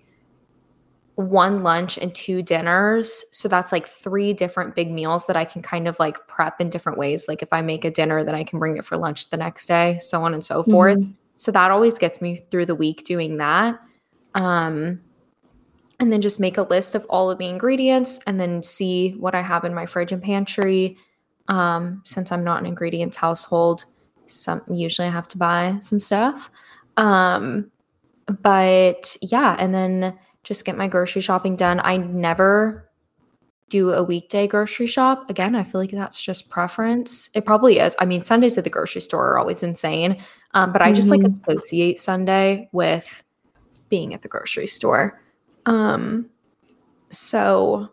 one 1.16 1.64
lunch, 1.64 1.98
and 1.98 2.14
two 2.14 2.44
dinners. 2.44 3.26
So 3.32 3.48
that's 3.48 3.72
like 3.72 3.88
three 3.88 4.32
different 4.32 4.76
big 4.76 4.92
meals 4.92 5.26
that 5.26 5.36
I 5.36 5.44
can 5.44 5.64
kind 5.64 5.88
of 5.88 5.98
like 5.98 6.28
prep 6.28 6.62
in 6.62 6.70
different 6.70 7.00
ways. 7.00 7.28
Like 7.28 7.42
if 7.42 7.52
I 7.52 7.64
make 7.64 7.84
a 7.84 7.90
dinner, 7.90 8.24
then 8.24 8.36
I 8.36 8.44
can 8.44 8.60
bring 8.60 8.78
it 8.78 8.86
for 8.86 8.96
lunch 8.96 9.32
the 9.32 9.38
next 9.38 9.66
day, 9.66 9.98
so 10.00 10.24
on 10.24 10.36
and 10.36 10.46
so 10.46 10.64
forth. 10.64 11.00
Mm-hmm. 11.00 11.14
So 11.34 11.52
that 11.52 11.72
always 11.72 11.98
gets 11.98 12.22
me 12.22 12.46
through 12.52 12.68
the 12.68 12.76
week 12.76 13.06
doing 13.06 13.38
that. 13.38 13.80
Um, 14.36 15.02
and 16.00 16.12
then 16.12 16.22
just 16.22 16.40
make 16.40 16.58
a 16.58 16.64
list 16.64 16.96
of 16.96 17.06
all 17.10 17.30
of 17.30 17.38
the 17.38 17.48
ingredients 17.48 18.20
and 18.28 18.40
then 18.40 18.62
see 18.64 19.12
what 19.12 19.36
I 19.36 19.42
have 19.42 19.64
in 19.64 19.74
my 19.74 19.86
fridge 19.86 20.12
and 20.12 20.22
pantry. 20.22 20.98
Um, 21.48 22.02
since 22.04 22.32
I'm 22.32 22.44
not 22.44 22.60
an 22.60 22.66
ingredients 22.66 23.18
household, 23.18 23.86
some 24.28 24.62
usually 24.70 25.08
I 25.08 25.12
have 25.12 25.28
to 25.30 25.38
buy 25.38 25.78
some 25.82 26.00
stuff. 26.00 26.50
Um, 26.98 27.72
but 28.42 29.16
yeah, 29.22 29.56
and 29.60 29.74
then 29.74 30.18
just 30.44 30.66
get 30.66 30.78
my 30.78 30.88
grocery 30.88 31.22
shopping 31.22 31.56
done. 31.56 31.80
I 31.84 31.98
never 31.98 32.90
do 33.70 33.92
a 33.92 34.04
weekday 34.04 34.48
grocery 34.48 34.88
shop. 34.88 35.30
Again, 35.30 35.56
I 35.56 35.64
feel 35.64 35.82
like 35.82 35.92
that's 35.92 36.22
just 36.22 36.50
preference. 36.50 37.30
It 37.34 37.46
probably 37.46 37.80
is. 37.80 37.96
I 38.00 38.06
mean, 38.06 38.22
Sundays 38.22 38.58
at 38.58 38.64
the 38.64 38.70
grocery 38.70 39.02
store 39.02 39.32
are 39.32 39.40
always 39.40 39.64
insane. 39.64 40.22
Um, 40.54 40.72
but 40.72 40.82
I 40.82 40.92
just 40.92 41.10
mm-hmm. 41.10 41.24
like 41.24 41.32
associate 41.32 42.00
Sunday 42.00 42.70
with 42.72 43.24
being 43.90 44.14
at 44.14 44.22
the 44.22 44.28
grocery 44.28 44.68
store. 44.68 45.20
Um, 45.66 46.30
so 47.10 47.90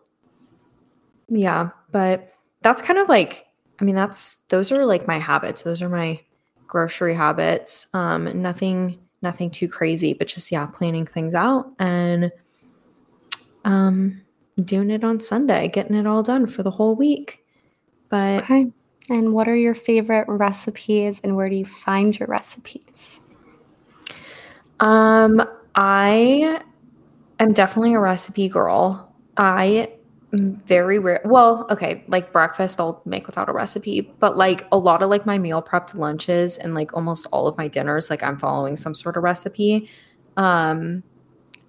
yeah, 1.29 1.69
but 1.91 2.31
that's 2.61 2.81
kind 2.81 2.99
of 2.99 3.09
like, 3.09 3.47
I 3.79 3.83
mean, 3.83 3.95
that's, 3.95 4.35
those 4.49 4.71
are 4.71 4.85
like 4.85 5.07
my 5.07 5.19
habits. 5.19 5.63
Those 5.63 5.81
are 5.81 5.89
my 5.89 6.21
grocery 6.67 7.15
habits. 7.15 7.87
Um, 7.93 8.41
nothing, 8.41 8.99
nothing 9.21 9.49
too 9.49 9.67
crazy, 9.67 10.13
but 10.13 10.27
just, 10.27 10.51
yeah, 10.51 10.65
planning 10.65 11.05
things 11.05 11.35
out 11.35 11.71
and, 11.79 12.31
um, 13.65 14.21
doing 14.63 14.91
it 14.91 15.03
on 15.03 15.19
Sunday, 15.19 15.67
getting 15.67 15.95
it 15.95 16.05
all 16.05 16.21
done 16.23 16.45
for 16.45 16.63
the 16.63 16.71
whole 16.71 16.95
week. 16.95 17.43
But, 18.09 18.43
okay. 18.43 18.71
And 19.09 19.33
what 19.33 19.49
are 19.49 19.55
your 19.55 19.75
favorite 19.75 20.27
recipes 20.29 21.19
and 21.23 21.35
where 21.35 21.49
do 21.49 21.55
you 21.55 21.65
find 21.65 22.17
your 22.17 22.27
recipes? 22.27 23.19
Um, 24.79 25.43
I 25.75 26.61
am 27.39 27.53
definitely 27.53 27.93
a 27.93 27.99
recipe 27.99 28.47
girl. 28.47 29.13
I 29.37 29.89
am 30.33 30.55
very 30.65 30.99
rare. 30.99 31.21
Well, 31.25 31.67
okay, 31.69 32.03
like 32.07 32.31
breakfast, 32.31 32.79
I'll 32.79 33.01
make 33.05 33.27
without 33.27 33.49
a 33.49 33.53
recipe, 33.53 34.01
but 34.19 34.37
like 34.37 34.67
a 34.71 34.77
lot 34.77 35.01
of 35.01 35.09
like 35.09 35.25
my 35.25 35.37
meal 35.37 35.61
prepped 35.61 35.95
lunches 35.95 36.57
and 36.57 36.73
like 36.73 36.93
almost 36.93 37.27
all 37.31 37.47
of 37.47 37.57
my 37.57 37.67
dinners, 37.67 38.09
like 38.09 38.23
I'm 38.23 38.37
following 38.37 38.75
some 38.75 38.93
sort 38.93 39.17
of 39.17 39.23
recipe. 39.23 39.89
Um, 40.37 41.03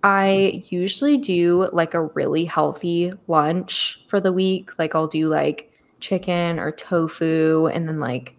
I 0.03 0.63
usually 0.69 1.17
do 1.17 1.69
like 1.73 1.95
a 1.95 2.03
really 2.03 2.45
healthy 2.45 3.13
lunch 3.27 4.05
for 4.09 4.21
the 4.21 4.33
week. 4.33 4.79
Like 4.79 4.95
I'll 4.95 5.07
do 5.07 5.29
like 5.29 5.71
chicken 6.01 6.59
or 6.59 6.71
tofu 6.71 7.69
and 7.73 7.89
then 7.89 7.99
like 7.99 8.37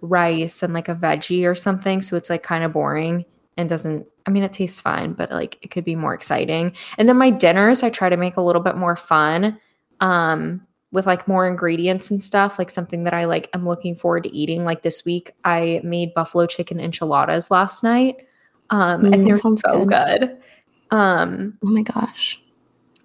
rice 0.00 0.62
and 0.62 0.72
like 0.72 0.88
a 0.88 0.94
veggie 0.94 1.44
or 1.44 1.54
something. 1.54 2.00
So 2.00 2.16
it's 2.16 2.30
like 2.30 2.42
kind 2.42 2.64
of 2.64 2.72
boring 2.72 3.26
and 3.56 3.68
doesn't 3.68 4.06
I 4.26 4.30
mean 4.30 4.42
it 4.42 4.52
tastes 4.52 4.80
fine, 4.80 5.12
but 5.12 5.30
like 5.30 5.58
it 5.62 5.68
could 5.68 5.84
be 5.84 5.96
more 5.96 6.14
exciting. 6.14 6.72
And 6.98 7.08
then 7.08 7.16
my 7.16 7.30
dinners 7.30 7.82
I 7.82 7.90
try 7.90 8.08
to 8.08 8.16
make 8.16 8.36
a 8.36 8.42
little 8.42 8.62
bit 8.62 8.76
more 8.76 8.96
fun 8.96 9.58
um 10.00 10.66
with 10.92 11.06
like 11.06 11.26
more 11.26 11.46
ingredients 11.48 12.10
and 12.10 12.22
stuff, 12.22 12.56
like 12.58 12.70
something 12.70 13.04
that 13.04 13.14
I 13.14 13.24
like 13.24 13.48
I'm 13.52 13.66
looking 13.66 13.96
forward 13.96 14.24
to 14.24 14.34
eating. 14.34 14.64
Like 14.64 14.82
this 14.82 15.04
week 15.04 15.32
I 15.44 15.80
made 15.84 16.14
buffalo 16.14 16.46
chicken 16.46 16.80
enchiladas 16.80 17.50
last 17.50 17.82
night. 17.82 18.16
Um 18.70 19.02
mm, 19.02 19.14
and 19.14 19.26
they're 19.26 19.36
so 19.36 19.84
good. 19.84 19.88
good. 20.20 20.38
Um 20.90 21.58
oh 21.64 21.68
my 21.68 21.82
gosh. 21.82 22.40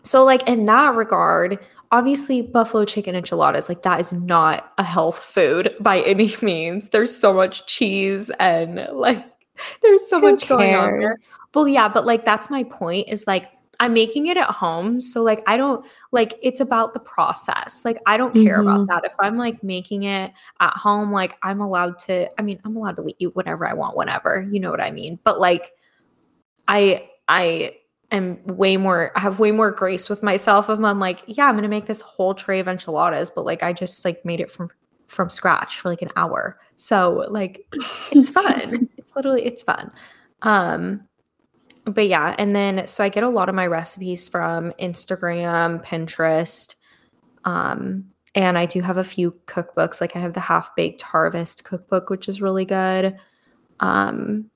So 0.03 0.23
like 0.23 0.47
in 0.47 0.65
that 0.67 0.95
regard, 0.95 1.59
obviously 1.91 2.41
buffalo 2.41 2.85
chicken 2.85 3.15
enchiladas 3.15 3.67
like 3.67 3.81
that 3.81 3.99
is 3.99 4.13
not 4.13 4.71
a 4.77 4.83
health 4.83 5.19
food 5.19 5.73
by 5.79 6.01
any 6.01 6.33
means. 6.41 6.89
There's 6.89 7.15
so 7.15 7.33
much 7.33 7.65
cheese 7.67 8.29
and 8.39 8.87
like 8.93 9.25
there's 9.81 10.07
so 10.07 10.19
Who 10.19 10.31
much 10.31 10.41
cares? 10.43 10.57
going 10.57 10.75
on 10.75 10.99
there. 10.99 11.15
Well, 11.53 11.67
yeah, 11.67 11.89
but 11.89 12.05
like 12.05 12.25
that's 12.25 12.49
my 12.49 12.63
point 12.63 13.07
is 13.09 13.25
like 13.27 13.49
I'm 13.79 13.93
making 13.93 14.27
it 14.27 14.37
at 14.37 14.49
home. 14.49 14.99
So 14.99 15.23
like 15.23 15.41
I 15.47 15.55
don't 15.55 15.85
like 16.11 16.33
it's 16.41 16.59
about 16.59 16.93
the 16.93 16.99
process. 16.99 17.83
Like 17.85 17.97
I 18.05 18.17
don't 18.17 18.33
care 18.33 18.59
mm-hmm. 18.59 18.67
about 18.67 18.87
that. 18.87 19.09
If 19.09 19.15
I'm 19.19 19.37
like 19.37 19.63
making 19.63 20.03
it 20.03 20.33
at 20.59 20.73
home, 20.73 21.11
like 21.11 21.37
I'm 21.43 21.61
allowed 21.61 21.97
to 21.99 22.29
I 22.37 22.41
mean, 22.41 22.59
I'm 22.65 22.75
allowed 22.75 22.97
to 22.97 23.13
eat 23.19 23.35
whatever 23.35 23.65
I 23.65 23.73
want 23.73 23.95
whenever. 23.95 24.45
You 24.51 24.59
know 24.59 24.69
what 24.69 24.81
I 24.81 24.91
mean? 24.91 25.17
But 25.23 25.39
like 25.39 25.71
I 26.67 27.09
I 27.29 27.77
am 28.11 28.43
way 28.45 28.75
more 28.75 29.13
I 29.15 29.21
have 29.21 29.39
way 29.39 29.51
more 29.51 29.71
grace 29.71 30.09
with 30.09 30.23
myself 30.23 30.69
if 30.69 30.79
I'm 30.79 30.99
like, 30.99 31.23
yeah, 31.27 31.45
I'm 31.45 31.55
gonna 31.55 31.69
make 31.69 31.85
this 31.85 32.01
whole 32.01 32.33
tray 32.33 32.59
of 32.59 32.67
enchiladas, 32.67 33.31
but 33.31 33.45
like 33.45 33.63
I 33.63 33.71
just 33.71 34.03
like 34.03 34.25
made 34.25 34.41
it 34.41 34.51
from 34.51 34.69
from 35.09 35.29
scratch 35.29 35.79
for 35.79 35.89
like 35.89 36.01
an 36.01 36.09
hour. 36.15 36.59
So 36.75 37.25
like 37.29 37.65
it's 38.11 38.29
fun. 38.29 38.87
it's 38.97 39.15
literally 39.15 39.45
it's 39.45 39.63
fun. 39.63 39.91
Um 40.41 41.01
but 41.85 42.07
yeah, 42.07 42.35
and 42.37 42.55
then 42.55 42.87
so 42.87 43.03
I 43.03 43.09
get 43.09 43.23
a 43.23 43.29
lot 43.29 43.49
of 43.49 43.55
my 43.55 43.65
recipes 43.65 44.27
from 44.27 44.71
Instagram, 44.79 45.83
Pinterest. 45.83 46.75
Um 47.45 48.05
and 48.35 48.57
I 48.57 48.67
do 48.67 48.81
have 48.81 48.97
a 48.97 49.03
few 49.03 49.31
cookbooks. 49.47 49.99
Like 49.99 50.15
I 50.15 50.19
have 50.19 50.33
the 50.33 50.39
Half 50.39 50.75
Baked 50.75 51.01
Harvest 51.01 51.63
cookbook 51.63 52.09
which 52.09 52.29
is 52.29 52.41
really 52.41 52.65
good. 52.65 53.17
Um 53.79 54.49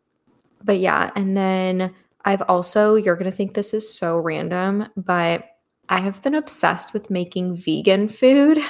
but 0.64 0.80
yeah, 0.80 1.12
and 1.16 1.36
then 1.36 1.94
I've 2.26 2.44
also 2.44 2.96
you're 2.96 3.18
going 3.18 3.30
to 3.30 3.36
think 3.36 3.54
this 3.54 3.74
is 3.74 3.92
so 3.94 4.18
random, 4.18 4.88
but 4.96 5.44
I 5.90 6.00
have 6.00 6.22
been 6.22 6.36
obsessed 6.36 6.94
with 6.94 7.10
making 7.10 7.56
vegan 7.56 8.08
food. 8.08 8.60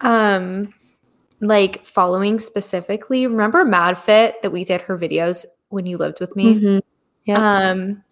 um 0.00 0.72
like 1.40 1.84
following 1.84 2.38
specifically 2.38 3.26
remember 3.26 3.64
madfit 3.64 4.34
that 4.42 4.52
we 4.52 4.64
did 4.64 4.80
her 4.80 4.98
videos 4.98 5.46
when 5.68 5.86
you 5.86 5.96
lived 5.96 6.20
with 6.20 6.34
me 6.36 6.54
mm-hmm. 6.54 6.78
yeah. 7.24 7.70
um 7.70 8.02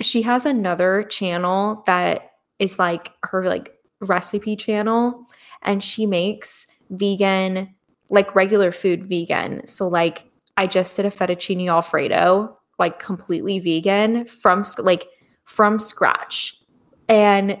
she 0.00 0.22
has 0.22 0.46
another 0.46 1.02
channel 1.04 1.82
that 1.86 2.32
is 2.58 2.78
like 2.78 3.12
her 3.22 3.46
like 3.46 3.74
recipe 4.00 4.56
channel 4.56 5.26
and 5.62 5.82
she 5.82 6.06
makes 6.06 6.66
vegan 6.90 7.74
like 8.10 8.34
regular 8.34 8.70
food 8.70 9.06
vegan 9.06 9.66
so 9.66 9.88
like 9.88 10.30
i 10.56 10.66
just 10.66 10.94
did 10.96 11.06
a 11.06 11.10
fettuccine 11.10 11.68
alfredo 11.68 12.56
like 12.78 12.98
completely 12.98 13.58
vegan 13.58 14.26
from 14.26 14.62
like 14.78 15.08
from 15.44 15.78
scratch 15.78 16.60
and 17.08 17.58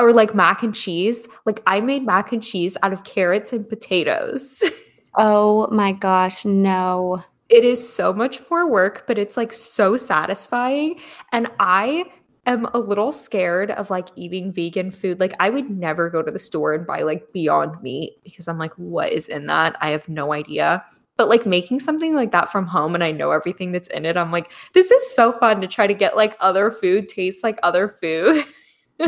or 0.00 0.12
like 0.12 0.34
mac 0.34 0.62
and 0.62 0.74
cheese. 0.74 1.28
Like 1.46 1.62
I 1.66 1.80
made 1.80 2.04
mac 2.04 2.32
and 2.32 2.42
cheese 2.42 2.76
out 2.82 2.92
of 2.92 3.04
carrots 3.04 3.52
and 3.52 3.68
potatoes. 3.68 4.62
oh 5.16 5.68
my 5.70 5.92
gosh, 5.92 6.44
no. 6.44 7.22
It 7.48 7.64
is 7.64 7.86
so 7.86 8.12
much 8.12 8.40
more 8.50 8.68
work, 8.68 9.04
but 9.06 9.18
it's 9.18 9.36
like 9.36 9.52
so 9.52 9.96
satisfying. 9.96 11.00
And 11.32 11.48
I 11.58 12.04
am 12.46 12.66
a 12.72 12.78
little 12.78 13.12
scared 13.12 13.72
of 13.72 13.90
like 13.90 14.08
eating 14.16 14.52
vegan 14.52 14.90
food. 14.90 15.20
Like 15.20 15.34
I 15.40 15.50
would 15.50 15.68
never 15.68 16.08
go 16.08 16.22
to 16.22 16.30
the 16.30 16.38
store 16.38 16.72
and 16.74 16.86
buy 16.86 17.02
like 17.02 17.32
Beyond 17.32 17.82
Meat 17.82 18.18
because 18.24 18.48
I'm 18.48 18.58
like, 18.58 18.72
what 18.74 19.12
is 19.12 19.28
in 19.28 19.46
that? 19.46 19.76
I 19.80 19.90
have 19.90 20.08
no 20.08 20.32
idea. 20.32 20.84
But 21.16 21.28
like 21.28 21.44
making 21.44 21.80
something 21.80 22.14
like 22.14 22.32
that 22.32 22.48
from 22.48 22.66
home 22.66 22.94
and 22.94 23.04
I 23.04 23.10
know 23.12 23.30
everything 23.32 23.72
that's 23.72 23.90
in 23.90 24.06
it, 24.06 24.16
I'm 24.16 24.32
like, 24.32 24.52
this 24.72 24.90
is 24.90 25.14
so 25.14 25.32
fun 25.32 25.60
to 25.60 25.66
try 25.66 25.86
to 25.86 25.92
get 25.92 26.16
like 26.16 26.36
other 26.40 26.70
food 26.70 27.08
taste 27.08 27.44
like 27.44 27.58
other 27.62 27.88
food. 27.88 28.44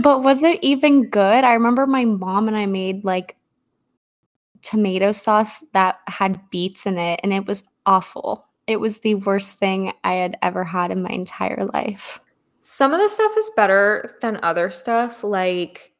but 0.00 0.22
was 0.22 0.42
it 0.42 0.58
even 0.62 1.08
good? 1.08 1.44
I 1.44 1.54
remember 1.54 1.86
my 1.86 2.04
mom 2.04 2.48
and 2.48 2.56
I 2.56 2.66
made 2.66 3.04
like 3.04 3.36
tomato 4.62 5.12
sauce 5.12 5.64
that 5.72 5.98
had 6.06 6.40
beets 6.50 6.86
in 6.86 6.98
it, 6.98 7.20
and 7.22 7.32
it 7.32 7.46
was 7.46 7.64
awful. 7.84 8.46
It 8.66 8.80
was 8.80 9.00
the 9.00 9.16
worst 9.16 9.58
thing 9.58 9.92
I 10.04 10.14
had 10.14 10.38
ever 10.40 10.64
had 10.64 10.90
in 10.90 11.02
my 11.02 11.10
entire 11.10 11.66
life. 11.72 12.20
Some 12.60 12.94
of 12.94 13.00
the 13.00 13.08
stuff 13.08 13.32
is 13.36 13.50
better 13.56 14.16
than 14.22 14.38
other 14.42 14.70
stuff. 14.70 15.24
Like 15.24 15.92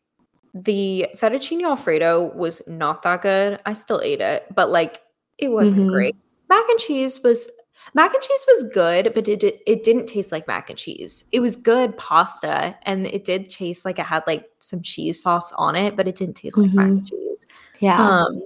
the 0.55 1.09
fettuccine 1.17 1.65
alfredo 1.65 2.33
was 2.37 2.63
not 2.69 3.03
that 3.03 3.23
good. 3.23 3.59
I 3.67 3.73
still 3.73 4.01
ate 4.03 4.21
it, 4.21 4.45
but 4.55 4.71
like 4.71 5.03
it 5.39 5.49
wasn't 5.49 5.79
mm-hmm. 5.79 5.89
great. 5.89 6.17
Mac 6.49 6.69
and 6.69 6.79
cheese 6.79 7.21
was 7.23 7.49
Mac 7.95 8.15
and 8.15 8.23
cheese 8.23 8.47
was 8.49 8.73
good, 8.73 9.13
but 9.15 9.29
it 9.29 9.43
it 9.67 9.83
didn't 9.83 10.07
taste 10.07 10.33
like 10.33 10.47
mac 10.47 10.71
and 10.71 10.79
cheese. 10.79 11.25
It 11.33 11.41
was 11.41 11.57
good 11.57 11.97
pasta, 11.99 12.77
and 12.83 13.07
it 13.07 13.25
did 13.25 13.51
taste 13.51 13.85
like 13.85 13.99
it 13.99 14.07
had 14.07 14.23
like 14.27 14.49
some 14.59 14.83
cheese 14.83 15.23
sauce 15.23 15.53
on 15.53 15.77
it, 15.77 15.97
but 15.97 16.09
it 16.09 16.15
didn't 16.15 16.35
taste 16.35 16.59
like 16.59 16.69
mm-hmm. 16.69 16.77
mac 16.77 16.87
and 16.87 17.03
mm-hmm. 17.03 17.17
cheese. 17.17 17.47
Yeah. 17.81 18.01
Um, 18.01 18.43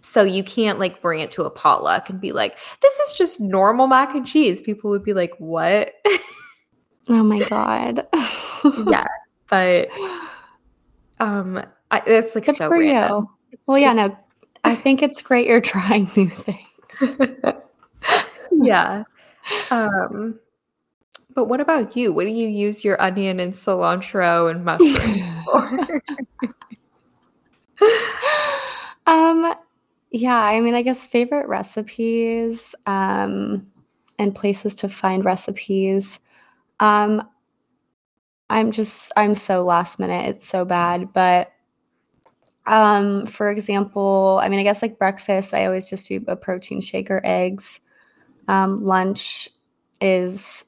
so 0.00 0.22
you 0.22 0.44
can't 0.44 0.78
like 0.78 1.02
bring 1.02 1.20
it 1.20 1.30
to 1.32 1.44
a 1.44 1.50
potluck 1.50 2.10
and 2.10 2.20
be 2.20 2.32
like, 2.32 2.58
"This 2.80 2.98
is 3.00 3.14
just 3.14 3.40
normal 3.40 3.86
mac 3.86 4.14
and 4.14 4.26
cheese." 4.26 4.60
People 4.60 4.90
would 4.90 5.04
be 5.04 5.14
like, 5.14 5.34
"What?" 5.38 5.94
Oh 7.08 7.24
my 7.24 7.40
god. 7.48 8.06
yeah, 8.86 9.06
but 9.48 9.88
um, 11.18 11.62
I, 11.90 12.02
it's 12.06 12.34
like 12.34 12.46
Good 12.46 12.56
so 12.56 12.68
for 12.68 12.78
random. 12.78 13.24
you. 13.24 13.30
It's, 13.52 13.66
Well, 13.66 13.78
yeah, 13.78 13.92
no, 13.92 14.16
I 14.64 14.74
think 14.74 15.02
it's 15.02 15.20
great 15.22 15.46
you're 15.46 15.60
trying 15.60 16.10
new 16.16 16.28
things. 16.28 17.16
yeah. 18.50 19.04
Um, 19.70 20.38
but 21.34 21.46
what 21.46 21.60
about 21.60 21.96
you? 21.96 22.12
What 22.12 22.24
do 22.24 22.30
you 22.30 22.48
use 22.48 22.84
your 22.84 23.00
onion 23.00 23.40
and 23.40 23.52
cilantro 23.52 24.50
and 24.50 24.64
mushrooms 24.64 25.44
for? 25.44 26.02
um, 29.06 29.54
yeah, 30.10 30.36
I 30.36 30.60
mean, 30.60 30.74
I 30.74 30.82
guess 30.82 31.06
favorite 31.06 31.48
recipes, 31.48 32.74
um, 32.86 33.66
and 34.18 34.34
places 34.34 34.74
to 34.76 34.88
find 34.88 35.24
recipes. 35.24 36.20
Um, 36.80 37.22
I'm 38.50 38.72
just 38.72 39.12
I'm 39.16 39.34
so 39.34 39.64
last 39.64 39.98
minute. 39.98 40.28
It's 40.28 40.48
so 40.48 40.64
bad, 40.64 41.12
but 41.12 41.52
um, 42.66 43.26
for 43.26 43.50
example, 43.50 44.40
I 44.42 44.48
mean, 44.48 44.60
I 44.60 44.62
guess 44.64 44.82
like 44.82 44.98
breakfast, 44.98 45.54
I 45.54 45.66
always 45.66 45.88
just 45.88 46.08
do 46.08 46.22
a 46.26 46.36
protein 46.36 46.80
shake 46.80 47.10
or 47.10 47.20
eggs. 47.24 47.80
Um, 48.50 48.84
lunch 48.84 49.48
is 50.00 50.64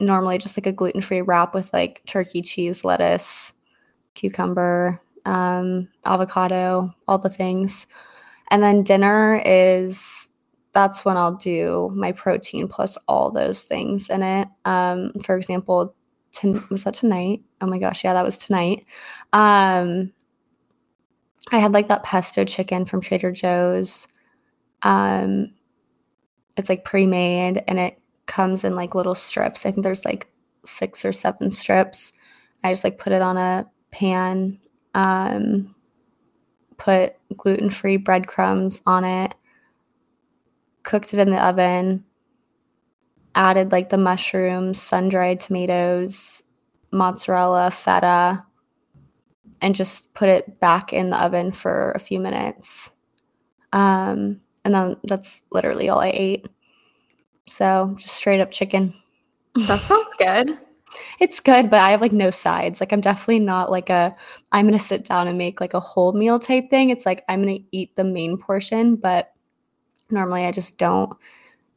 normally 0.00 0.38
just 0.38 0.58
like 0.58 0.66
a 0.66 0.72
gluten-free 0.72 1.20
wrap 1.22 1.54
with 1.54 1.72
like 1.72 2.02
turkey, 2.04 2.42
cheese, 2.42 2.84
lettuce, 2.84 3.52
cucumber, 4.14 5.00
um, 5.24 5.88
avocado, 6.04 6.92
all 7.06 7.18
the 7.18 7.30
things. 7.30 7.86
And 8.50 8.60
then 8.60 8.82
dinner 8.82 9.40
is 9.46 10.28
that's 10.72 11.04
when 11.04 11.16
I'll 11.16 11.36
do 11.36 11.92
my 11.94 12.10
protein 12.10 12.66
plus 12.66 12.98
all 13.06 13.30
those 13.30 13.62
things 13.62 14.10
in 14.10 14.24
it. 14.24 14.48
Um, 14.64 15.12
for 15.22 15.36
example, 15.36 15.94
to, 16.32 16.64
was 16.70 16.82
that 16.82 16.94
tonight? 16.94 17.42
Oh 17.60 17.66
my 17.66 17.78
gosh, 17.78 18.02
yeah, 18.02 18.14
that 18.14 18.24
was 18.24 18.36
tonight. 18.36 18.84
Um, 19.32 20.12
I 21.52 21.60
had 21.60 21.72
like 21.72 21.86
that 21.86 22.02
pesto 22.02 22.44
chicken 22.44 22.84
from 22.84 23.00
Trader 23.00 23.30
Joe's. 23.30 24.08
Um, 24.82 25.52
it's 26.56 26.68
like 26.68 26.84
pre-made 26.84 27.62
and 27.66 27.78
it 27.78 27.98
comes 28.26 28.64
in 28.64 28.74
like 28.74 28.94
little 28.94 29.14
strips. 29.14 29.64
I 29.66 29.70
think 29.70 29.84
there's 29.84 30.04
like 30.04 30.28
six 30.64 31.04
or 31.04 31.12
seven 31.12 31.50
strips. 31.50 32.12
I 32.64 32.72
just 32.72 32.84
like 32.84 32.98
put 32.98 33.12
it 33.12 33.22
on 33.22 33.36
a 33.36 33.68
pan, 33.90 34.58
um, 34.94 35.74
put 36.76 37.14
gluten-free 37.36 37.98
breadcrumbs 37.98 38.82
on 38.86 39.04
it, 39.04 39.34
cooked 40.82 41.12
it 41.12 41.20
in 41.20 41.30
the 41.30 41.44
oven, 41.44 42.04
added 43.34 43.72
like 43.72 43.88
the 43.88 43.98
mushrooms, 43.98 44.80
sun-dried 44.80 45.40
tomatoes, 45.40 46.42
mozzarella, 46.92 47.70
feta, 47.70 48.44
and 49.60 49.74
just 49.74 50.12
put 50.14 50.28
it 50.28 50.60
back 50.60 50.92
in 50.92 51.10
the 51.10 51.22
oven 51.22 51.52
for 51.52 51.92
a 51.92 51.98
few 51.98 52.20
minutes. 52.20 52.90
Um, 53.72 54.40
and 54.64 54.74
then 54.74 54.96
that's 55.04 55.42
literally 55.50 55.88
all 55.88 56.00
I 56.00 56.12
ate. 56.14 56.46
So 57.48 57.94
just 57.98 58.14
straight 58.14 58.40
up 58.40 58.50
chicken. 58.50 58.94
that 59.54 59.80
sounds 59.82 60.08
good. 60.18 60.58
It's 61.20 61.40
good, 61.40 61.70
but 61.70 61.80
I 61.80 61.90
have 61.90 62.00
like 62.00 62.12
no 62.12 62.30
sides. 62.30 62.80
Like 62.80 62.92
I'm 62.92 63.00
definitely 63.00 63.40
not 63.40 63.70
like 63.70 63.90
a 63.90 64.14
I'm 64.52 64.66
gonna 64.66 64.78
sit 64.78 65.04
down 65.04 65.28
and 65.28 65.38
make 65.38 65.60
like 65.60 65.74
a 65.74 65.80
whole 65.80 66.12
meal 66.12 66.38
type 66.38 66.70
thing. 66.70 66.90
It's 66.90 67.06
like 67.06 67.24
I'm 67.28 67.40
gonna 67.40 67.58
eat 67.70 67.96
the 67.96 68.04
main 68.04 68.36
portion, 68.36 68.96
but 68.96 69.32
normally 70.10 70.44
I 70.44 70.52
just 70.52 70.78
don't 70.78 71.16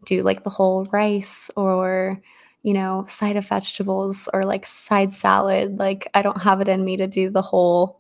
do 0.06 0.22
like 0.24 0.44
the 0.44 0.50
whole 0.50 0.86
rice 0.92 1.50
or 1.56 2.22
you 2.64 2.74
know 2.74 3.06
side 3.08 3.38
of 3.38 3.48
vegetables 3.48 4.28
or 4.34 4.44
like 4.44 4.66
side 4.66 5.14
salad. 5.14 5.80
Like 5.80 6.10
I 6.14 6.22
don't 6.22 6.42
have 6.42 6.62
it 6.62 6.68
in 6.68 6.84
me 6.84 6.98
to 6.98 7.08
do 7.08 7.30
the 7.30 7.42
whole 7.42 8.00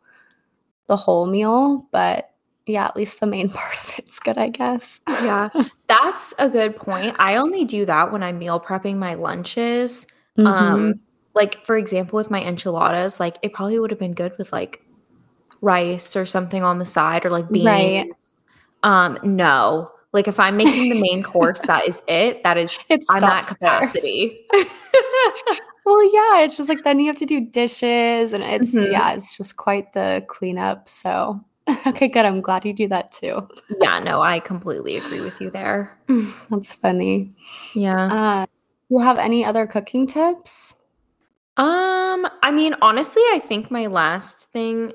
the 0.87 0.97
whole 0.97 1.25
meal, 1.25 1.87
but 1.91 2.34
yeah, 2.67 2.85
at 2.85 2.95
least 2.95 3.19
the 3.19 3.25
main 3.27 3.49
part 3.53 3.73
of 3.83 3.93
it's 3.97 4.19
good, 4.19 4.37
I 4.37 4.49
guess. 4.49 4.99
Yeah, 5.07 5.49
that's 5.87 6.33
a 6.39 6.49
good 6.49 6.75
point. 6.75 7.15
I 7.19 7.35
only 7.37 7.65
do 7.65 7.85
that 7.85 8.11
when 8.11 8.23
I'm 8.23 8.39
meal 8.39 8.59
prepping 8.59 8.97
my 8.97 9.13
lunches. 9.15 10.07
Mhm. 10.37 10.45
Um, 10.47 10.99
like 11.33 11.65
for 11.65 11.77
example, 11.77 12.17
with 12.17 12.31
my 12.31 12.41
enchiladas, 12.43 13.19
like 13.19 13.37
it 13.41 13.53
probably 13.53 13.79
would 13.79 13.91
have 13.91 13.99
been 13.99 14.13
good 14.13 14.33
with 14.37 14.51
like 14.53 14.81
rice 15.61 16.15
or 16.15 16.25
something 16.25 16.63
on 16.63 16.79
the 16.79 16.85
side 16.85 17.25
or 17.25 17.29
like 17.29 17.49
beans. 17.49 17.65
Right. 17.65 18.09
Um, 18.83 19.17
no. 19.23 19.91
Like 20.13 20.27
if 20.29 20.39
I'm 20.39 20.55
making 20.55 20.89
the 20.91 21.01
main 21.01 21.23
course, 21.23 21.61
that 21.63 21.85
is 21.87 22.01
it. 22.07 22.41
That 22.43 22.57
is 22.57 22.79
it 22.89 23.03
I'm 23.09 23.23
at 23.23 23.47
capacity. 23.47 24.45
Well, 25.85 26.03
yeah, 26.13 26.41
it's 26.43 26.57
just 26.57 26.67
like 26.67 26.83
then 26.83 26.99
you 26.99 27.07
have 27.07 27.17
to 27.17 27.25
do 27.27 27.41
dishes 27.41 28.33
and 28.33 28.43
it's 28.43 28.71
Mhm. 28.71 28.91
yeah, 28.91 29.13
it's 29.13 29.37
just 29.37 29.55
quite 29.57 29.93
the 29.93 30.23
cleanup. 30.27 30.87
So 30.89 31.39
okay, 31.87 32.07
good. 32.07 32.25
I'm 32.25 32.41
glad 32.41 32.65
you 32.65 32.73
do 32.73 32.87
that 32.89 33.11
too. 33.11 33.47
yeah, 33.81 33.99
no, 33.99 34.21
I 34.21 34.39
completely 34.39 34.97
agree 34.97 35.21
with 35.21 35.39
you 35.41 35.49
there. 35.49 35.97
That's 36.49 36.73
funny. 36.73 37.33
Yeah. 37.73 38.05
Uh, 38.13 38.45
you 38.89 38.99
have 38.99 39.17
any 39.17 39.43
other 39.43 39.65
cooking 39.65 40.05
tips? 40.05 40.75
Um, 41.57 42.27
I 42.43 42.51
mean, 42.51 42.75
honestly, 42.81 43.21
I 43.31 43.39
think 43.39 43.71
my 43.71 43.87
last 43.87 44.51
thing, 44.51 44.93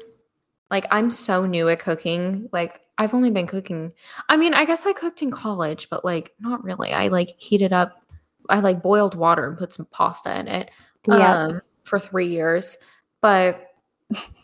like, 0.71 0.87
I'm 0.91 1.11
so 1.11 1.47
new 1.47 1.68
at 1.68 1.81
cooking. 1.81 2.49
Like, 2.53 2.81
I've 2.99 3.14
only 3.14 3.31
been 3.31 3.47
cooking. 3.47 3.93
I 4.29 4.37
mean, 4.37 4.53
I 4.55 4.64
guess 4.64 4.85
I 4.87 4.93
cooked 4.93 5.23
in 5.23 5.31
college, 5.31 5.89
but 5.91 6.05
like, 6.05 6.35
not 6.39 6.62
really. 6.62 6.93
I 6.93 7.09
like 7.09 7.31
heated 7.39 7.73
up, 7.73 8.03
I 8.49 8.61
like 8.61 8.83
boiled 8.83 9.14
water 9.14 9.49
and 9.49 9.59
put 9.59 9.73
some 9.73 9.87
pasta 9.87 10.39
in 10.39 10.47
it 10.49 10.71
Yeah. 11.09 11.45
um, 11.47 11.62
for 11.85 11.99
three 11.99 12.29
years. 12.29 12.77
But 13.23 13.68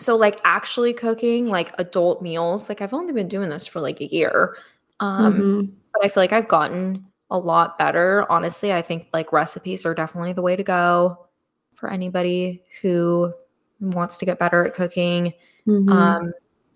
so, 0.00 0.16
like, 0.16 0.40
actually 0.44 0.92
cooking 0.92 1.46
like 1.46 1.72
adult 1.78 2.22
meals, 2.22 2.68
like, 2.68 2.80
I've 2.82 2.94
only 2.94 3.12
been 3.12 3.28
doing 3.28 3.48
this 3.50 3.66
for 3.66 3.80
like 3.80 4.00
a 4.00 4.06
year. 4.12 4.56
Um, 5.00 5.34
Mhm. 5.34 5.72
but 5.92 6.04
I 6.04 6.08
feel 6.08 6.22
like 6.22 6.32
I've 6.32 6.48
gotten 6.48 7.06
a 7.30 7.38
lot 7.38 7.78
better. 7.78 8.26
Honestly, 8.30 8.72
I 8.72 8.82
think 8.82 9.06
like 9.12 9.32
recipes 9.32 9.86
are 9.86 9.94
definitely 9.94 10.32
the 10.32 10.42
way 10.42 10.56
to 10.56 10.62
go 10.64 11.26
for 11.74 11.90
anybody 11.90 12.62
who 12.82 13.32
wants 13.80 14.18
to 14.18 14.26
get 14.26 14.38
better 14.38 14.66
at 14.66 14.74
cooking. 14.74 15.32
Mhm. 15.66 15.90
Um, 15.92 16.32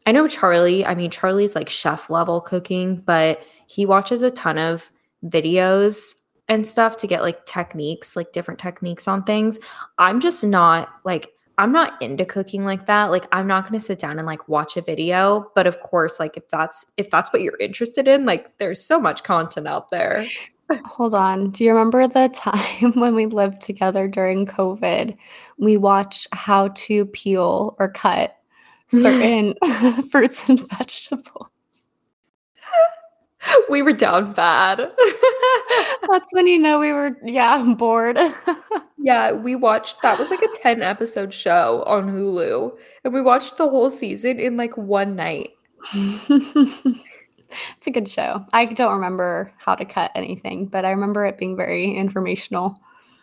I 0.07 0.13
know 0.13 0.29
Charlie, 0.29 0.87
I 0.87 0.95
mean, 0.95 1.11
Charlie's 1.11 1.55
like 1.55 1.69
chef 1.69 2.09
level 2.11 2.41
cooking, 2.41 2.97
but 3.05 3.41
he 3.67 3.85
watches 3.87 4.23
a 4.23 4.31
ton 4.31 4.59
of 4.59 4.91
videos 5.27 6.15
and 6.49 6.67
stuff 6.67 6.97
to 6.99 7.07
get 7.07 7.23
like 7.23 7.45
techniques, 7.47 8.15
like 8.17 8.33
different 8.33 8.61
techniques 8.61 9.09
on 9.09 9.23
things. 9.23 9.59
I'm 9.99 10.21
just 10.21 10.45
not 10.45 10.89
like, 11.05 11.31
I'm 11.59 11.73
not 11.73 12.01
into 12.03 12.25
cooking 12.25 12.65
like 12.65 12.87
that. 12.87 13.11
Like 13.11 13.27
I'm 13.33 13.47
not 13.47 13.65
going 13.65 13.79
to 13.79 13.85
sit 13.85 13.99
down 13.99 14.19
and 14.19 14.27
like 14.27 14.49
watch 14.49 14.77
a 14.77 14.83
video, 14.83 15.51
but 15.55 15.67
of 15.67 15.81
course, 15.81 16.19
like 16.19 16.37
if 16.37 16.49
that's 16.49 16.87
if 16.97 17.11
that's 17.11 17.33
what 17.33 17.43
you're 17.43 17.59
interested 17.59 18.09
in, 18.09 18.25
like 18.25 18.59
there's 18.59 18.85
so 18.85 19.01
much 19.01 19.23
content 19.23 19.69
out 19.69 19.91
there. 19.91 20.25
Hold 20.85 21.15
on. 21.15 21.51
Do 21.51 21.63
you 21.65 21.71
remember 21.71 22.09
the 22.09 22.29
time 22.35 22.93
when 22.95 23.15
we 23.15 23.27
lived 23.27 23.61
together 23.61 24.09
during 24.09 24.47
COVID? 24.47 25.17
We 25.59 25.77
watched 25.77 26.29
how 26.33 26.69
to 26.69 27.07
peel 27.07 27.77
or 27.79 27.91
cut 27.91 28.37
certain 28.87 29.55
fruits 30.11 30.49
and 30.49 30.61
vegetables. 30.71 31.49
we 33.69 33.83
were 33.83 33.93
down 33.93 34.33
bad. 34.33 34.91
That's 36.11 36.33
when 36.33 36.47
you 36.47 36.59
know 36.59 36.81
we 36.81 36.93
were, 36.93 37.17
yeah, 37.25 37.63
bored. 37.77 38.19
Yeah, 39.05 39.33
we 39.33 39.55
watched 39.55 40.01
that 40.01 40.19
was 40.19 40.31
like 40.31 40.41
a 40.41 40.49
10 40.63 40.83
episode 40.83 41.31
show 41.31 41.83
on 41.87 42.09
Hulu. 42.09 42.75
And 43.05 43.13
we 43.13 43.21
watched 43.21 43.59
the 43.59 43.69
whole 43.69 43.91
season 43.91 44.41
in 44.41 44.57
like 44.57 44.75
one 44.79 45.15
night. 45.15 45.51
it's 45.93 47.87
a 47.87 47.91
good 47.91 48.09
show. 48.09 48.43
I 48.55 48.65
don't 48.65 48.95
remember 48.95 49.53
how 49.59 49.75
to 49.75 49.85
cut 49.85 50.11
anything, 50.15 50.69
but 50.69 50.87
I 50.87 50.91
remember 50.91 51.27
it 51.27 51.37
being 51.37 51.55
very 51.55 51.95
informational. 51.95 52.79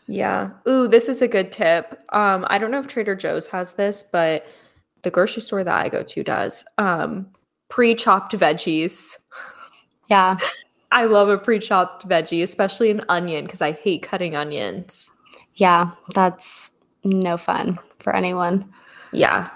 Yeah. 0.06 0.52
Ooh, 0.70 0.88
this 0.88 1.10
is 1.10 1.24
a 1.24 1.28
good 1.28 1.52
tip. 1.52 2.00
Um, 2.10 2.46
I 2.48 2.60
don't 2.60 2.70
know 2.70 2.80
if 2.80 2.86
Trader 2.86 3.16
Joe's 3.16 3.48
has 3.48 3.72
this, 3.72 4.04
but 4.04 4.46
the 5.02 5.10
grocery 5.10 5.42
store 5.42 5.64
that 5.64 5.76
I 5.76 5.90
go 5.90 6.04
to 6.04 6.24
does. 6.24 6.64
Um, 6.78 7.26
pre-chopped 7.70 8.34
veggies. 8.34 9.18
Yeah. 10.12 10.38
I 10.92 11.06
love 11.06 11.30
a 11.30 11.40
pre-chopped 11.40 12.08
veggie, 12.08 12.44
especially 12.44 12.92
an 12.92 13.02
onion, 13.10 13.46
because 13.46 13.64
I 13.64 13.72
hate 13.72 14.04
cutting 14.04 14.36
onions. 14.36 15.10
Yeah. 15.62 15.91
That's 16.16 16.72
no 17.03 17.38
fun 17.38 17.78
for 17.99 18.16
anyone. 18.16 18.68
Yeah. 19.12 19.51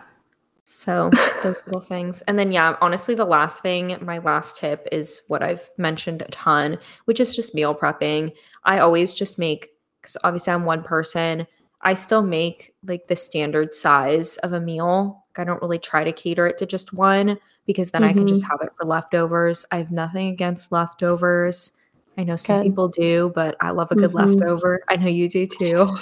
So 0.66 1.10
those 1.42 1.56
little 1.66 1.82
things. 1.82 2.22
And 2.28 2.38
then 2.38 2.52
yeah, 2.52 2.76
honestly, 2.80 3.16
the 3.16 3.26
last 3.26 3.64
thing, 3.64 3.98
my 4.02 4.20
last 4.20 4.56
tip 4.56 4.88
is 4.92 5.24
what 5.30 5.42
I've 5.42 5.68
mentioned 5.80 6.22
a 6.22 6.26
ton, 6.26 6.78
which 7.06 7.20
is 7.20 7.36
just 7.36 7.56
meal 7.56 7.74
prepping. 7.74 8.34
I 8.66 8.78
always 8.78 9.16
just 9.16 9.40
make 9.40 9.70
because 10.00 10.16
obviously 10.24 10.54
I'm 10.54 10.66
one 10.66 10.84
person. 10.84 11.48
I 11.82 11.96
still 11.96 12.22
make 12.22 12.76
like 12.86 13.08
the 13.08 13.16
standard 13.16 13.74
size 13.74 14.38
of 14.38 14.54
a 14.54 14.60
meal. 14.60 15.26
Like, 15.32 15.42
I 15.42 15.50
don't 15.50 15.62
really 15.64 15.80
try 15.80 16.04
to 16.04 16.12
cater 16.12 16.46
it 16.46 16.60
to 16.60 16.68
just 16.68 16.94
one 16.94 17.40
because 17.66 17.90
then 17.90 18.04
I 18.04 18.14
can 18.14 18.28
just 18.28 18.44
mm-hmm. 18.44 18.52
have 18.52 18.62
it 18.62 18.74
for 18.78 18.86
leftovers. 18.86 19.66
I 19.72 19.78
have 19.78 19.90
nothing 19.90 20.28
against 20.28 20.72
leftovers. 20.72 21.72
I 22.18 22.24
know 22.24 22.36
some 22.36 22.58
Good. 22.58 22.64
people 22.64 22.88
do, 22.88 23.32
but 23.36 23.56
I 23.62 23.72
love 23.72 23.92
a 23.92 23.96
good 23.96 24.12
Mhm. 24.12 24.40
leftover. 24.40 24.82
I 24.88 24.96
know 24.96 25.08
you 25.08 25.28
do 25.30 25.46
too. 25.46 25.88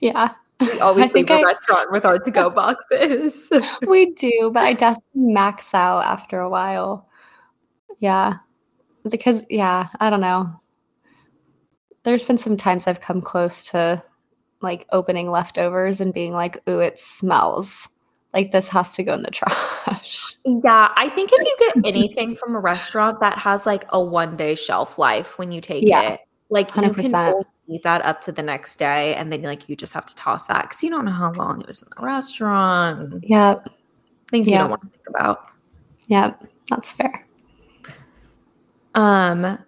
Yeah. 0.00 0.28
We 0.60 0.78
always 0.80 1.12
leave 1.14 1.26
the 1.26 1.34
I, 1.34 1.42
restaurant 1.42 1.90
with 1.90 2.04
our 2.04 2.16
to-go 2.20 2.48
boxes. 2.50 3.50
we 3.88 4.12
do, 4.12 4.50
but 4.54 4.62
I 4.62 4.72
definitely 4.72 5.32
max 5.32 5.74
out 5.74 6.04
after 6.04 6.38
a 6.38 6.48
while. 6.48 7.08
Yeah. 7.98 8.34
Because 9.08 9.44
yeah, 9.50 9.88
I 9.98 10.10
don't 10.10 10.20
know. 10.20 10.48
There's 12.04 12.24
been 12.24 12.38
some 12.38 12.56
times 12.56 12.86
I've 12.86 13.00
come 13.00 13.20
close 13.20 13.66
to 13.70 14.00
like 14.60 14.86
opening 14.92 15.28
leftovers 15.28 16.00
and 16.00 16.14
being 16.14 16.32
like, 16.32 16.58
ooh, 16.68 16.78
it 16.78 17.00
smells. 17.00 17.88
Like 18.34 18.50
this 18.50 18.68
has 18.68 18.92
to 18.94 19.04
go 19.04 19.14
in 19.14 19.22
the 19.22 19.30
trash. 19.30 20.36
Yeah, 20.46 20.92
I 20.94 21.08
think 21.08 21.30
if 21.32 21.42
you 21.42 21.56
get 21.58 21.86
anything 21.94 22.36
from 22.36 22.54
a 22.54 22.60
restaurant 22.60 23.18
that 23.20 23.38
has 23.38 23.64
like 23.64 23.86
a 23.88 24.04
one 24.04 24.36
day 24.36 24.54
shelf 24.54 24.98
life 24.98 25.38
when 25.38 25.50
you 25.50 25.62
take 25.62 25.84
yeah, 25.86 26.02
it, 26.02 26.20
like 26.50 26.68
100%. 26.68 26.84
you 26.84 27.02
can 27.02 27.44
eat 27.66 27.82
that 27.84 28.04
up 28.04 28.20
to 28.22 28.32
the 28.32 28.42
next 28.42 28.76
day 28.76 29.14
and 29.14 29.32
then 29.32 29.40
like 29.40 29.70
you 29.70 29.76
just 29.76 29.94
have 29.94 30.04
to 30.04 30.14
toss 30.14 30.46
that 30.48 30.64
because 30.64 30.82
you 30.82 30.90
don't 30.90 31.06
know 31.06 31.10
how 31.12 31.32
long 31.32 31.62
it 31.62 31.66
was 31.66 31.80
in 31.80 31.88
the 31.96 32.04
restaurant. 32.04 33.24
Yep. 33.26 33.70
Things 34.30 34.48
you 34.50 34.58
don't 34.58 34.68
want 34.68 34.82
to 34.82 34.88
think 34.88 35.08
about. 35.08 35.46
Yep, 36.08 36.44
that's 36.68 36.92
fair. 36.92 37.26
Um 38.94 39.58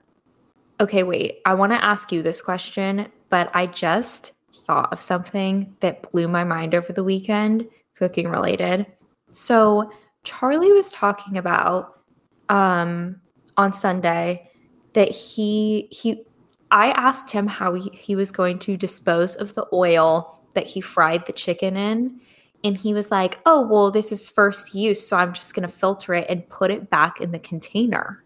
okay, 0.78 1.04
wait. 1.04 1.38
I 1.46 1.54
want 1.54 1.72
to 1.72 1.82
ask 1.82 2.12
you 2.12 2.22
this 2.22 2.42
question, 2.42 3.06
but 3.30 3.50
I 3.54 3.66
just 3.66 4.34
thought 4.66 4.92
of 4.92 5.00
something 5.00 5.74
that 5.80 6.10
blew 6.10 6.28
my 6.28 6.44
mind 6.44 6.74
over 6.74 6.92
the 6.92 7.04
weekend, 7.04 7.66
cooking 7.96 8.28
related. 8.28 8.86
So, 9.30 9.90
Charlie 10.24 10.72
was 10.72 10.90
talking 10.90 11.38
about 11.38 12.00
um, 12.48 13.20
on 13.56 13.72
Sunday 13.72 14.50
that 14.94 15.10
he 15.10 15.88
he 15.90 16.24
I 16.70 16.90
asked 16.92 17.30
him 17.30 17.46
how 17.46 17.74
he, 17.74 17.90
he 17.92 18.16
was 18.16 18.32
going 18.32 18.58
to 18.60 18.76
dispose 18.76 19.36
of 19.36 19.54
the 19.54 19.66
oil 19.72 20.42
that 20.54 20.66
he 20.66 20.80
fried 20.80 21.26
the 21.26 21.32
chicken 21.32 21.76
in. 21.76 22.20
And 22.64 22.76
he 22.76 22.94
was 22.94 23.10
like, 23.10 23.38
oh, 23.46 23.60
well, 23.60 23.90
this 23.90 24.10
is 24.10 24.28
first 24.28 24.74
use. 24.74 25.06
So 25.06 25.16
I'm 25.16 25.32
just 25.32 25.54
going 25.54 25.68
to 25.68 25.74
filter 25.74 26.14
it 26.14 26.26
and 26.28 26.48
put 26.48 26.70
it 26.70 26.90
back 26.90 27.20
in 27.20 27.30
the 27.30 27.38
container. 27.38 28.24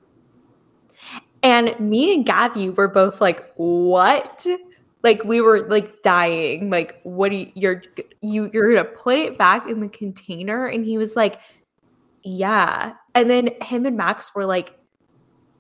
And 1.43 1.79
me 1.81 2.14
and 2.14 2.25
Gabby 2.25 2.71
were 2.71 2.89
both 2.89 3.21
like, 3.21 3.53
what? 3.57 4.47
Like 5.03 5.25
we 5.25 5.41
were 5.41 5.69
like 5.69 6.03
dying. 6.03 6.71
Like 6.71 7.01
what 7.03 7.31
do 7.31 7.37
you 7.37 7.53
you're 7.55 7.83
you 8.21 8.51
you're 8.53 8.75
gonna 8.75 8.89
put 8.89 9.19
it 9.19 9.39
back 9.39 9.69
in 9.69 9.81
the 9.81 9.89
container? 9.89 10.67
And 10.67 10.85
he 10.85 10.99
was 10.99 11.17
like 11.17 11.41
yeah. 12.23 12.93
And 13.15 13.31
then 13.31 13.51
him 13.63 13.87
and 13.87 13.97
max 13.97 14.35
were 14.35 14.47
like 14.47 14.79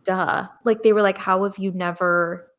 duh. 0.04 0.46
Like 0.64 0.82
they 0.82 0.92
were 0.92 1.02
like 1.02 1.18
how 1.18 1.44
have 1.44 1.58
you 1.58 1.72
never 1.72 2.50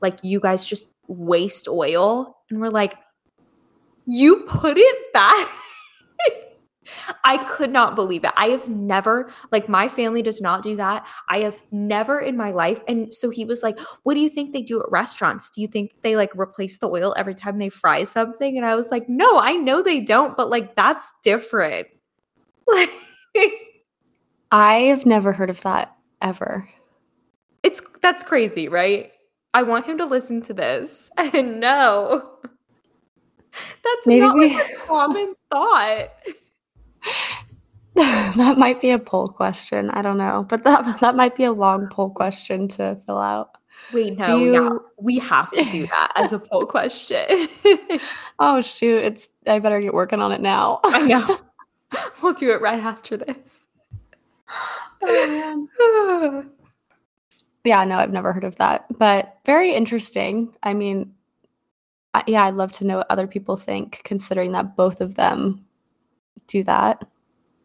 like 0.00 0.22
you 0.22 0.40
guys 0.40 0.66
just 0.66 0.88
waste 1.08 1.68
oil? 1.68 2.36
And 2.50 2.60
we're 2.60 2.68
like 2.68 2.96
you 4.04 4.44
put 4.46 4.76
it 4.78 5.12
back 5.12 5.48
I 7.24 7.38
could 7.44 7.72
not 7.72 7.94
believe 7.96 8.24
it. 8.24 8.32
I 8.36 8.48
have 8.48 8.68
never, 8.68 9.30
like, 9.50 9.68
my 9.68 9.88
family 9.88 10.22
does 10.22 10.40
not 10.40 10.62
do 10.62 10.76
that. 10.76 11.06
I 11.28 11.40
have 11.40 11.58
never 11.70 12.20
in 12.20 12.36
my 12.36 12.50
life. 12.50 12.80
And 12.88 13.12
so 13.12 13.30
he 13.30 13.44
was 13.44 13.62
like, 13.62 13.78
What 14.04 14.14
do 14.14 14.20
you 14.20 14.28
think 14.28 14.52
they 14.52 14.62
do 14.62 14.80
at 14.80 14.90
restaurants? 14.90 15.50
Do 15.50 15.60
you 15.60 15.68
think 15.68 15.92
they 16.02 16.16
like 16.16 16.34
replace 16.36 16.78
the 16.78 16.88
oil 16.88 17.14
every 17.16 17.34
time 17.34 17.58
they 17.58 17.68
fry 17.68 18.04
something? 18.04 18.56
And 18.56 18.66
I 18.66 18.74
was 18.74 18.88
like, 18.90 19.08
No, 19.08 19.38
I 19.38 19.54
know 19.54 19.82
they 19.82 20.00
don't, 20.00 20.36
but 20.36 20.50
like, 20.50 20.76
that's 20.76 21.12
different. 21.22 21.88
Like, 22.68 23.52
I've 24.50 25.04
never 25.04 25.30
heard 25.30 25.50
of 25.50 25.60
that 25.60 25.94
ever. 26.22 26.66
It's 27.62 27.82
that's 28.00 28.22
crazy, 28.22 28.68
right? 28.68 29.12
I 29.52 29.62
want 29.62 29.86
him 29.86 29.98
to 29.98 30.04
listen 30.06 30.40
to 30.42 30.54
this 30.54 31.10
and 31.18 31.60
know 31.60 32.30
that's 33.52 34.06
Maybe 34.06 34.20
not 34.20 34.34
we- 34.34 34.54
like 34.54 34.66
a 34.66 34.76
common 34.86 35.34
thought. 35.50 36.08
that 37.94 38.56
might 38.58 38.80
be 38.80 38.90
a 38.90 38.98
poll 38.98 39.28
question. 39.28 39.90
I 39.90 40.02
don't 40.02 40.18
know, 40.18 40.44
but 40.48 40.64
that 40.64 41.00
that 41.00 41.16
might 41.16 41.34
be 41.34 41.44
a 41.44 41.52
long 41.52 41.88
poll 41.88 42.10
question 42.10 42.68
to 42.68 42.96
fill 43.06 43.18
out. 43.18 43.56
Wait, 43.92 44.18
no, 44.18 44.36
you... 44.36 44.52
yeah, 44.52 44.70
we 44.98 45.18
have 45.18 45.50
to 45.52 45.64
do 45.64 45.86
that 45.86 46.12
as 46.16 46.32
a 46.32 46.38
poll 46.38 46.66
question. 46.66 47.26
oh 48.38 48.60
shoot, 48.60 49.04
it's 49.04 49.28
I 49.46 49.58
better 49.60 49.80
get 49.80 49.94
working 49.94 50.20
on 50.20 50.32
it 50.32 50.40
now. 50.40 50.80
I 50.84 51.06
know. 51.06 51.38
We'll 52.20 52.34
do 52.34 52.50
it 52.50 52.60
right 52.60 52.82
after 52.82 53.16
this. 53.16 53.68
Oh, 55.02 56.44
yeah, 57.64 57.84
no, 57.84 57.96
I've 57.96 58.12
never 58.12 58.32
heard 58.32 58.44
of 58.44 58.56
that, 58.56 58.86
but 58.98 59.38
very 59.46 59.72
interesting. 59.72 60.54
I 60.62 60.74
mean, 60.74 61.14
I, 62.12 62.24
yeah, 62.26 62.44
I'd 62.44 62.54
love 62.54 62.72
to 62.72 62.86
know 62.86 62.98
what 62.98 63.10
other 63.10 63.26
people 63.26 63.56
think, 63.56 64.00
considering 64.04 64.52
that 64.52 64.76
both 64.76 65.00
of 65.00 65.14
them 65.14 65.65
do 66.46 66.62
that. 66.64 67.04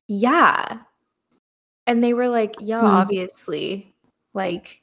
Yeah. 0.08 0.80
And 1.88 2.04
they 2.04 2.14
were 2.14 2.28
like, 2.28 2.56
yeah, 2.60 2.82
hmm. 2.82 2.86
obviously. 2.86 3.94
Like, 4.34 4.82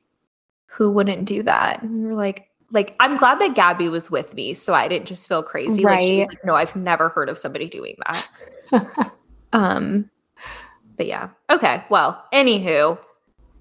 who 0.67 0.91
wouldn't 0.91 1.25
do 1.25 1.43
that? 1.43 1.83
And 1.83 2.03
we 2.03 2.07
were 2.07 2.15
like, 2.15 2.49
like, 2.71 2.95
I'm 3.01 3.17
glad 3.17 3.41
that 3.41 3.55
Gabby 3.55 3.89
was 3.89 4.11
with 4.11 4.35
me, 4.35 4.53
so 4.53 4.75
I 4.75 4.89
didn't 4.89 5.09
just 5.09 5.27
feel 5.27 5.43
crazy. 5.43 5.83
Right. 5.83 6.21
Like 6.21 6.29
like, 6.29 6.45
no, 6.45 6.55
I've 6.55 6.77
never 6.77 7.09
heard 7.09 7.31
of 7.31 7.39
somebody 7.39 7.67
doing 7.67 7.97
that. 8.07 9.13
um, 9.53 10.11
but 10.97 11.07
yeah. 11.07 11.31
Okay. 11.49 11.83
Well, 11.89 12.23
anywho, 12.33 12.99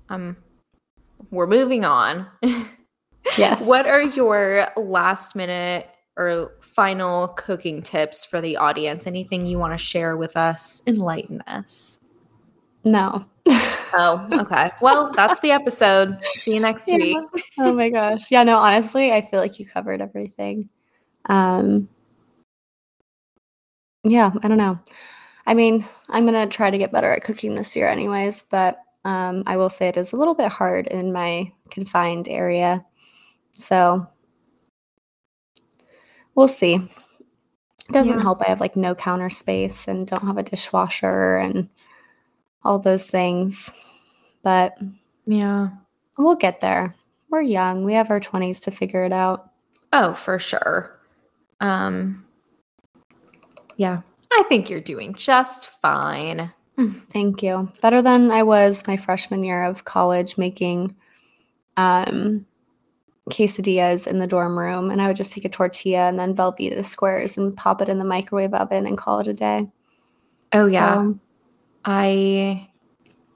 um, 0.10 0.36
we're 1.32 1.48
moving 1.48 1.86
on. 1.86 2.28
yes. 3.38 3.66
what 3.66 3.86
are 3.86 4.02
your 4.02 4.68
last 4.76 5.36
minute 5.36 5.90
or 6.18 6.55
final 6.59 7.30
cooking 7.30 7.82
tips 7.82 8.26
for 8.26 8.41
the 8.41 8.57
audience? 8.57 9.07
Anything 9.07 9.45
you 9.45 9.57
want 9.57 9.74
to 9.74 9.78
share 9.78 10.18
with 10.18 10.36
us? 10.36 10.82
Enlighten 10.88 11.41
us. 11.47 11.99
No. 12.84 13.26
oh, 13.47 14.28
okay. 14.32 14.72
Well, 14.82 15.11
that's 15.13 15.39
the 15.39 15.51
episode. 15.51 16.18
See 16.24 16.53
you 16.53 16.59
next 16.59 16.88
yeah. 16.88 16.95
week. 16.95 17.43
oh 17.59 17.74
my 17.74 17.89
gosh. 17.89 18.32
Yeah, 18.32 18.43
no, 18.43 18.57
honestly, 18.57 19.11
I 19.11 19.22
feel 19.22 19.39
like 19.39 19.59
you 19.59 19.65
covered 19.65 20.01
everything. 20.01 20.70
Um 21.26 21.89
Yeah, 24.03 24.32
I 24.41 24.47
don't 24.47 24.57
know. 24.57 24.80
I 25.45 25.53
mean, 25.53 25.86
I'm 26.09 26.26
going 26.26 26.49
to 26.49 26.53
try 26.53 26.70
to 26.70 26.78
get 26.78 26.91
better 26.91 27.09
at 27.11 27.24
cooking 27.24 27.55
this 27.55 27.76
year 27.76 27.88
anyways, 27.88 28.43
but 28.43 28.80
um 29.05 29.43
I 29.45 29.57
will 29.57 29.70
say 29.70 29.88
it 29.88 29.97
is 29.97 30.13
a 30.13 30.18
little 30.18 30.36
bit 30.36 30.49
hard 30.49 30.88
in 30.88 31.13
my 31.13 31.51
confined 31.70 32.28
area. 32.28 32.84
So, 33.55 34.07
we'll 36.38 36.48
see. 36.48 36.76
It 36.76 37.92
doesn't 37.92 38.18
yeah. 38.18 38.22
help. 38.22 38.42
I 38.42 38.50
have 38.50 38.62
like 38.62 38.78
no 38.78 38.96
counter 38.96 39.30
space 39.30 39.88
and 39.88 40.08
don't 40.08 40.26
have 40.26 40.38
a 40.38 40.44
dishwasher 40.44 41.38
and 41.38 41.68
all 42.64 42.80
those 42.80 43.10
things. 43.10 43.74
But 44.44 44.78
yeah, 45.26 45.70
we'll 46.18 46.36
get 46.36 46.62
there. 46.62 46.96
We're 47.30 47.42
young. 47.42 47.84
We 47.84 47.94
have 47.94 48.10
our 48.10 48.22
20s 48.22 48.62
to 48.64 48.72
figure 48.72 49.04
it 49.04 49.12
out. 49.12 49.52
Oh, 49.92 50.14
for 50.14 50.40
sure. 50.40 50.98
Um 51.60 52.24
yeah, 53.78 54.02
I 54.32 54.44
think 54.48 54.70
you're 54.70 54.80
doing 54.80 55.14
just 55.14 55.68
fine. 55.68 56.54
Thank 57.10 57.42
you. 57.42 57.72
Better 57.82 58.04
than 58.04 58.30
I 58.30 58.44
was 58.44 58.86
my 58.86 58.98
freshman 58.98 59.44
year 59.44 59.64
of 59.64 59.86
college 59.86 60.38
making 60.38 60.96
um 61.78 62.46
quesadillas 63.30 64.08
in 64.08 64.20
the 64.20 64.28
dorm 64.28 64.58
room 64.58 64.90
and 64.90 65.02
I 65.02 65.08
would 65.08 65.16
just 65.16 65.34
take 65.34 65.46
a 65.46 65.50
tortilla 65.50 66.08
and 66.08 66.18
then 66.18 66.36
Velveeta 66.36 66.86
squares 66.86 67.38
and 67.38 67.56
pop 67.56 67.82
it 67.82 67.90
in 67.90 68.00
the 68.00 68.06
microwave 68.06 68.54
oven 68.54 68.86
and 68.86 68.98
call 68.98 69.20
it 69.20 69.28
a 69.28 69.34
day. 69.34 69.70
Oh 70.54 70.66
so, 70.66 70.72
yeah. 70.72 71.12
I 71.86 72.70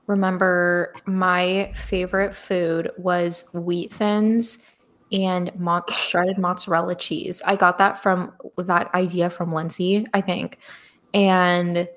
remember 0.08 0.94
my 1.06 1.72
favorite 1.76 2.36
food 2.36 2.92
was 2.98 3.46
wheat 3.54 3.94
thins 3.94 4.60
and 5.12 5.52
mo- 5.60 5.84
shredded 5.90 6.38
mozzarella 6.38 6.96
cheese. 6.96 7.42
I 7.46 7.56
got 7.56 7.78
that 7.78 8.02
from 8.02 8.34
that 8.58 8.94
idea 8.94 9.30
from 9.30 9.54
Lindsay, 9.54 10.06
I 10.14 10.22
think. 10.22 10.58
And 11.14 11.88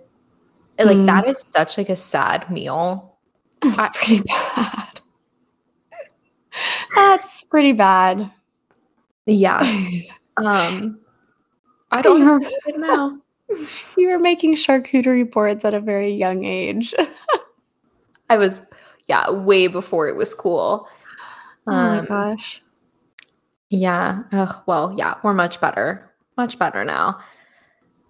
like 0.79 0.97
mm. 0.97 1.07
that 1.07 1.27
is 1.29 1.39
such 1.39 1.79
like 1.79 1.89
a 1.89 1.97
sad 1.97 2.51
meal. 2.51 3.17
That's 3.63 3.79
I, 3.79 3.89
pretty 3.95 4.23
bad. 4.23 4.84
That's 6.95 7.45
pretty 7.45 7.73
bad. 7.73 8.31
Yeah. 9.27 9.61
Um, 10.37 10.99
I 11.93 12.03
don't 12.03 12.43
see 12.43 12.57
it 12.67 12.77
now. 12.77 13.21
You 13.97 14.09
were 14.09 14.19
making 14.19 14.57
charcuterie 14.57 15.31
boards 15.31 15.65
at 15.65 15.75
a 15.75 15.81
very 15.81 16.13
young 16.13 16.45
age. 16.45 16.93
I 18.31 18.37
was, 18.37 18.63
yeah, 19.07 19.31
way 19.31 19.69
before 19.69 20.09
it 20.09 20.17
was 20.17 20.35
cool. 20.35 20.89
Oh 21.69 21.73
um, 21.73 21.99
my 21.99 22.07
gosh. 22.07 22.61
Yeah. 23.71 24.23
Oh, 24.33 24.63
well, 24.67 24.93
yeah, 24.99 25.15
we're 25.23 25.35
much 25.35 25.61
better. 25.61 26.11
Much 26.37 26.59
better 26.59 26.85
now. 26.85 27.21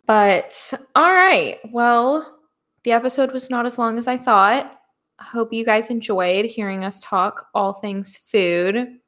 But 0.07 0.73
all 0.95 1.13
right. 1.13 1.59
Well, 1.71 2.39
the 2.85 2.93
episode 2.93 3.33
was 3.33 3.51
not 3.51 3.67
as 3.67 3.79
long 3.79 3.99
as 3.99 4.09
I 4.09 4.17
thought 4.17 4.81
hope 5.21 5.53
you 5.53 5.65
guys 5.65 5.91
enjoyed 5.91 6.45
hearing 6.45 6.85
us 6.85 7.01
talk 7.01 7.47
all 7.55 7.73
things 7.73 8.19
food. 8.19 8.99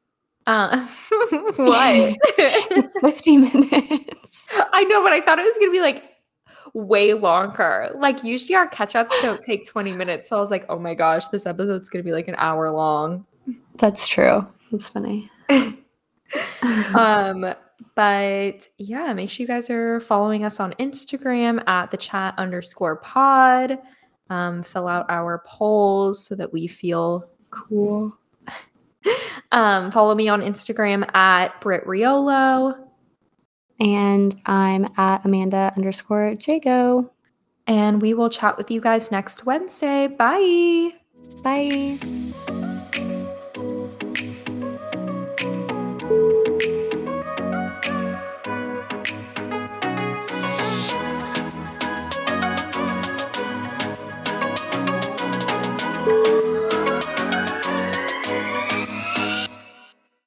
Uh, 0.46 0.86
what? 1.10 2.16
it's 2.38 2.98
50 3.00 3.36
minutes. 3.38 4.46
I 4.72 4.84
know, 4.84 5.02
but 5.02 5.12
I 5.12 5.20
thought 5.20 5.38
it 5.38 5.44
was 5.44 5.56
gonna 5.58 5.72
be 5.72 5.80
like 5.80 6.04
way 6.72 7.14
longer. 7.14 7.90
Like 7.96 8.22
usually 8.22 8.54
our 8.54 8.68
catch-ups 8.68 9.20
don't 9.22 9.42
take 9.42 9.66
20 9.66 9.92
minutes. 9.92 10.28
So 10.28 10.36
I 10.36 10.40
was 10.40 10.50
like, 10.50 10.66
oh 10.68 10.78
my 10.78 10.94
gosh, 10.94 11.26
this 11.28 11.46
episode's 11.46 11.88
gonna 11.88 12.04
be 12.04 12.12
like 12.12 12.28
an 12.28 12.36
hour 12.38 12.70
long. 12.70 13.26
That's 13.76 14.06
true. 14.06 14.46
That's 14.70 14.88
funny. 14.88 15.30
um, 16.96 17.54
but 17.94 18.68
yeah, 18.78 19.12
make 19.14 19.30
sure 19.30 19.44
you 19.44 19.48
guys 19.48 19.70
are 19.70 20.00
following 20.00 20.44
us 20.44 20.60
on 20.60 20.74
Instagram 20.74 21.66
at 21.68 21.90
the 21.90 21.96
chat 21.96 22.34
underscore 22.38 22.96
pod. 22.96 23.78
Um, 24.28 24.62
fill 24.62 24.88
out 24.88 25.06
our 25.08 25.42
polls 25.46 26.24
so 26.24 26.34
that 26.34 26.52
we 26.52 26.66
feel 26.66 27.30
cool. 27.50 28.16
um, 29.52 29.90
follow 29.92 30.14
me 30.14 30.28
on 30.28 30.40
Instagram 30.42 31.08
at 31.14 31.60
Britt 31.60 31.84
Riolo. 31.86 32.76
And 33.78 34.34
I'm 34.46 34.86
at 34.96 35.24
Amanda 35.24 35.72
underscore 35.76 36.32
Jagow. 36.32 37.10
And 37.66 38.00
we 38.00 38.14
will 38.14 38.30
chat 38.30 38.56
with 38.56 38.70
you 38.70 38.80
guys 38.80 39.10
next 39.10 39.44
Wednesday. 39.44 40.06
Bye. 40.06 40.92
Bye. 41.42 42.25